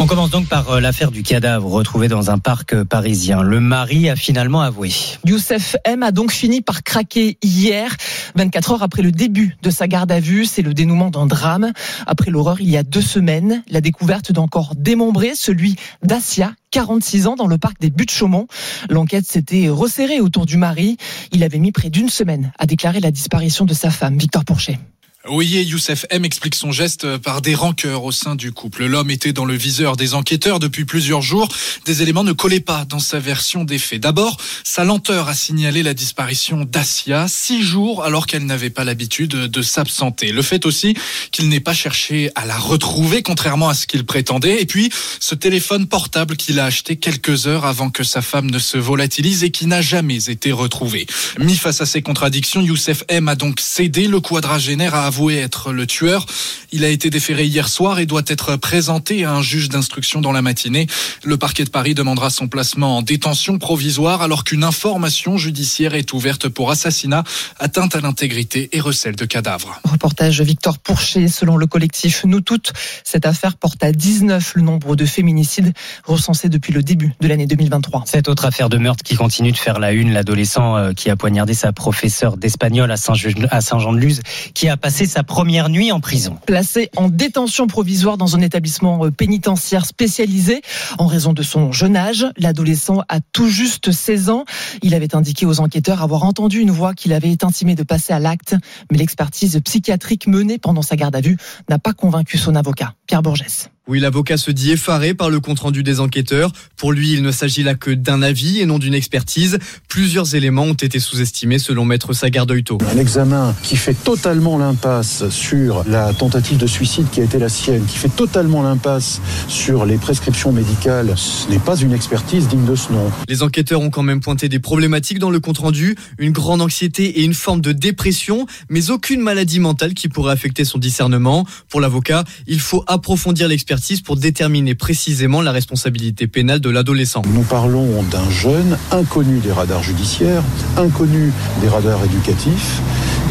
On 0.01 0.07
commence 0.07 0.29
donc 0.29 0.47
par 0.47 0.69
euh, 0.69 0.79
l'affaire 0.79 1.11
du 1.11 1.23
cadavre 1.23 1.69
retrouvé 1.69 2.07
dans 2.07 2.31
un 2.31 2.37
parc 2.37 2.71
euh, 2.71 2.85
parisien. 2.85 3.41
Le 3.41 3.59
mari 3.59 4.09
a 4.09 4.15
finalement 4.15 4.61
avoué. 4.61 4.91
Youssef 5.25 5.75
M 5.83 6.03
a 6.03 6.13
donc 6.13 6.31
fini 6.31 6.61
par 6.61 6.83
craquer 6.83 7.37
hier, 7.43 7.97
24 8.35 8.71
heures 8.71 8.83
après 8.83 9.01
le 9.01 9.11
début 9.11 9.57
de 9.61 9.69
sa 9.69 9.89
garde 9.89 10.09
à 10.13 10.21
vue. 10.21 10.45
C'est 10.45 10.61
le 10.61 10.73
dénouement 10.73 11.09
d'un 11.09 11.25
drame. 11.25 11.73
Après 12.07 12.31
l'horreur, 12.31 12.61
il 12.61 12.69
y 12.69 12.77
a 12.77 12.83
deux 12.83 13.01
semaines, 13.01 13.61
la 13.67 13.81
découverte 13.81 14.31
d'un 14.31 14.47
corps 14.47 14.73
démembré, 14.73 15.33
celui 15.35 15.75
d'Asia, 16.01 16.53
46 16.71 17.27
ans, 17.27 17.35
dans 17.35 17.47
le 17.47 17.57
parc 17.57 17.81
des 17.81 17.89
Buttes-Chaumont. 17.89 18.47
L'enquête 18.89 19.25
s'était 19.25 19.67
resserrée 19.67 20.21
autour 20.21 20.45
du 20.45 20.55
mari. 20.55 20.95
Il 21.33 21.43
avait 21.43 21.59
mis 21.59 21.73
près 21.73 21.89
d'une 21.89 22.07
semaine 22.07 22.53
à 22.57 22.65
déclarer 22.65 23.01
la 23.01 23.11
disparition 23.11 23.65
de 23.65 23.73
sa 23.73 23.89
femme, 23.89 24.17
Victor 24.17 24.45
Pourchet. 24.45 24.79
Et 25.27 25.63
Youssef 25.63 26.05
M 26.11 26.23
explique 26.23 26.55
son 26.55 26.71
geste 26.71 27.17
par 27.17 27.41
des 27.41 27.53
rancœurs 27.53 28.05
au 28.05 28.11
sein 28.13 28.35
du 28.35 28.53
couple. 28.53 28.85
L'homme 28.85 29.11
était 29.11 29.33
dans 29.33 29.43
le 29.43 29.53
viseur 29.53 29.97
des 29.97 30.13
enquêteurs 30.13 30.59
depuis 30.59 30.85
plusieurs 30.85 31.21
jours. 31.21 31.49
Des 31.85 32.01
éléments 32.01 32.23
ne 32.23 32.31
collaient 32.31 32.61
pas 32.61 32.85
dans 32.85 32.99
sa 32.99 33.19
version 33.19 33.65
des 33.65 33.79
faits. 33.79 33.99
D'abord, 33.99 34.37
sa 34.63 34.85
lenteur 34.85 35.27
a 35.27 35.33
signalé 35.33 35.83
la 35.83 35.93
disparition 35.93 36.63
d'Asia, 36.63 37.27
six 37.27 37.61
jours 37.61 38.05
alors 38.05 38.27
qu'elle 38.27 38.45
n'avait 38.45 38.69
pas 38.69 38.85
l'habitude 38.85 39.31
de 39.31 39.61
s'absenter. 39.61 40.31
Le 40.31 40.41
fait 40.41 40.65
aussi 40.65 40.95
qu'il 41.31 41.49
n'ait 41.49 41.59
pas 41.59 41.73
cherché 41.73 42.31
à 42.35 42.45
la 42.45 42.57
retrouver, 42.57 43.21
contrairement 43.21 43.67
à 43.67 43.73
ce 43.73 43.87
qu'il 43.87 44.05
prétendait. 44.05 44.61
Et 44.61 44.65
puis, 44.65 44.89
ce 45.19 45.35
téléphone 45.35 45.87
portable 45.87 46.37
qu'il 46.37 46.61
a 46.61 46.65
acheté 46.65 46.95
quelques 46.95 47.45
heures 47.45 47.65
avant 47.65 47.89
que 47.89 48.05
sa 48.05 48.21
femme 48.21 48.49
ne 48.49 48.59
se 48.59 48.77
volatilise 48.77 49.43
et 49.43 49.51
qui 49.51 49.67
n'a 49.67 49.81
jamais 49.81 50.29
été 50.29 50.53
retrouvé. 50.53 51.07
Mis 51.39 51.57
face 51.57 51.81
à 51.81 51.85
ces 51.85 52.01
contradictions, 52.01 52.61
Youssef 52.61 53.03
M 53.09 53.27
a 53.27 53.35
donc 53.35 53.59
cédé. 53.59 54.07
Le 54.07 54.21
quadragénaire 54.21 54.95
a 54.95 55.08
avoué 55.09 55.37
être 55.37 55.73
le 55.73 55.87
tueur. 55.87 56.27
Il 56.71 56.85
a 56.85 56.87
été 56.87 57.09
déféré 57.09 57.45
hier 57.45 57.67
soir 57.67 57.97
et 57.97 58.05
doit 58.05 58.21
être 58.27 58.57
présenté 58.57 59.25
à 59.25 59.33
un 59.33 59.41
juge 59.41 59.67
d'instruction 59.67 60.21
dans 60.21 60.31
la 60.31 60.43
matinée. 60.43 60.85
Le 61.23 61.35
parquet 61.35 61.63
de 61.63 61.71
Paris 61.71 61.95
demandera 61.95 62.29
son 62.29 62.47
placement 62.47 62.97
en 62.97 63.01
détention 63.01 63.57
provisoire 63.57 64.21
alors 64.21 64.43
qu'une 64.43 64.63
information 64.63 65.35
judiciaire 65.35 65.95
est 65.95 66.13
ouverte 66.13 66.47
pour 66.47 66.69
assassinat, 66.69 67.23
atteinte 67.57 67.95
à 67.95 68.01
l'intégrité 68.01 68.69
et 68.71 68.79
recel 68.79 69.15
de 69.15 69.25
cadavres. 69.25 69.81
Reportage 69.83 70.41
Victor 70.41 70.77
Pourchet. 70.77 71.27
Selon 71.27 71.57
le 71.57 71.65
collectif 71.65 72.23
Nous 72.25 72.41
Toutes, 72.41 72.71
cette 73.03 73.25
affaire 73.25 73.57
porte 73.57 73.83
à 73.83 73.91
19 73.91 74.53
le 74.57 74.61
nombre 74.61 74.95
de 74.95 75.05
féminicides 75.05 75.73
recensés 76.05 76.49
depuis 76.49 76.71
le 76.71 76.83
début 76.83 77.13
de 77.19 77.27
l'année 77.27 77.47
2023. 77.47 78.03
Cette 78.05 78.29
autre 78.29 78.45
affaire 78.45 78.69
de 78.69 78.77
meurtre 78.77 79.03
qui 79.03 79.15
continue 79.15 79.51
de 79.51 79.57
faire 79.57 79.79
la 79.79 79.91
une, 79.91 80.13
l'adolescent 80.13 80.77
euh, 80.77 80.93
qui 80.93 81.09
a 81.09 81.15
poignardé 81.15 81.55
sa 81.55 81.73
professeure 81.73 82.37
d'espagnol 82.37 82.91
à 82.91 82.97
Saint-Jean-de-Luz, 82.97 84.21
qui 84.53 84.69
a 84.69 84.77
passé 84.77 84.98
sa 85.05 85.23
première 85.23 85.69
nuit 85.69 85.91
en 85.91 85.99
prison. 85.99 86.37
Placé 86.45 86.89
en 86.95 87.09
détention 87.09 87.67
provisoire 87.67 88.17
dans 88.17 88.35
un 88.35 88.41
établissement 88.41 89.05
euh, 89.05 89.11
pénitentiaire 89.11 89.85
spécialisé 89.85 90.61
en 90.97 91.07
raison 91.07 91.33
de 91.33 91.43
son 91.43 91.71
jeune 91.71 91.95
âge, 91.95 92.25
l'adolescent 92.37 93.03
a 93.09 93.19
tout 93.19 93.47
juste 93.47 93.91
16 93.91 94.29
ans. 94.29 94.45
Il 94.81 94.93
avait 94.93 95.15
indiqué 95.15 95.45
aux 95.45 95.59
enquêteurs 95.59 96.01
avoir 96.01 96.23
entendu 96.23 96.59
une 96.59 96.71
voix 96.71 96.93
qu'il 96.93 97.13
avait 97.13 97.43
intimé 97.43 97.75
de 97.75 97.83
passer 97.83 98.13
à 98.13 98.19
l'acte, 98.19 98.55
mais 98.91 98.97
l'expertise 98.97 99.59
psychiatrique 99.63 100.27
menée 100.27 100.57
pendant 100.57 100.81
sa 100.81 100.95
garde 100.95 101.15
à 101.15 101.21
vue 101.21 101.37
n'a 101.69 101.79
pas 101.79 101.93
convaincu 101.93 102.37
son 102.37 102.55
avocat, 102.55 102.93
Pierre 103.07 103.21
Bourgès. 103.21 103.69
Oui, 103.89 103.99
l'avocat 103.99 104.37
se 104.37 104.51
dit 104.51 104.69
effaré 104.69 105.15
par 105.15 105.31
le 105.31 105.39
compte-rendu 105.39 105.81
des 105.81 105.99
enquêteurs. 105.99 106.51
Pour 106.77 106.91
lui, 106.91 107.13
il 107.13 107.23
ne 107.23 107.31
s'agit 107.31 107.63
là 107.63 107.73
que 107.73 107.89
d'un 107.89 108.21
avis 108.21 108.59
et 108.59 108.67
non 108.67 108.77
d'une 108.77 108.93
expertise. 108.93 109.57
Plusieurs 109.87 110.35
éléments 110.35 110.65
ont 110.65 110.75
été 110.75 110.99
sous-estimés 110.99 111.57
selon 111.57 111.85
maître 111.85 112.13
Sagardoito. 112.13 112.77
Un 112.93 112.99
examen 112.99 113.55
qui 113.63 113.77
fait 113.77 113.95
totalement 113.95 114.59
l'impasse 114.59 115.27
sur 115.29 115.83
la 115.87 116.13
tentative 116.13 116.57
de 116.57 116.67
suicide 116.67 117.07
qui 117.11 117.21
a 117.21 117.23
été 117.23 117.39
la 117.39 117.49
sienne, 117.49 117.83
qui 117.87 117.97
fait 117.97 118.15
totalement 118.15 118.61
l'impasse 118.61 119.21
sur 119.47 119.87
les 119.87 119.97
prescriptions 119.97 120.51
médicales, 120.51 121.13
ce 121.15 121.49
n'est 121.49 121.57
pas 121.57 121.75
une 121.75 121.91
expertise 121.91 122.47
digne 122.47 122.65
de 122.65 122.75
ce 122.75 122.91
nom. 122.91 123.11
Les 123.27 123.41
enquêteurs 123.41 123.81
ont 123.81 123.89
quand 123.89 124.03
même 124.03 124.19
pointé 124.19 124.49
des 124.49 124.59
problématiques 124.59 125.17
dans 125.17 125.31
le 125.31 125.39
compte-rendu, 125.39 125.95
une 126.19 126.31
grande 126.31 126.61
anxiété 126.61 127.21
et 127.21 127.23
une 127.23 127.33
forme 127.33 127.61
de 127.61 127.71
dépression, 127.71 128.45
mais 128.69 128.91
aucune 128.91 129.21
maladie 129.21 129.59
mentale 129.59 129.95
qui 129.95 130.09
pourrait 130.09 130.33
affecter 130.33 130.63
son 130.63 130.77
discernement. 130.77 131.47
Pour 131.69 131.81
l'avocat, 131.81 132.23
il 132.45 132.59
faut 132.59 132.83
approfondir 132.85 133.47
l'expertise 133.47 133.78
pour 134.03 134.17
déterminer 134.17 134.75
précisément 134.75 135.41
la 135.41 135.51
responsabilité 135.51 136.27
pénale 136.27 136.59
de 136.59 136.69
l'adolescent. 136.69 137.21
Nous 137.33 137.43
parlons 137.43 138.03
d'un 138.03 138.29
jeune 138.29 138.77
inconnu 138.91 139.39
des 139.39 139.51
radars 139.51 139.83
judiciaires, 139.83 140.43
inconnu 140.77 141.31
des 141.61 141.69
radars 141.69 142.03
éducatifs, 142.03 142.81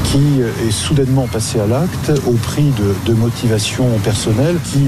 qui 0.04 0.40
est 0.66 0.70
soudainement 0.70 1.26
passé 1.26 1.60
à 1.60 1.66
l'acte 1.66 2.12
au 2.26 2.32
prix 2.32 2.70
de, 2.78 3.12
de 3.12 3.14
motivations 3.14 3.98
personnelles 3.98 4.56
qui 4.72 4.86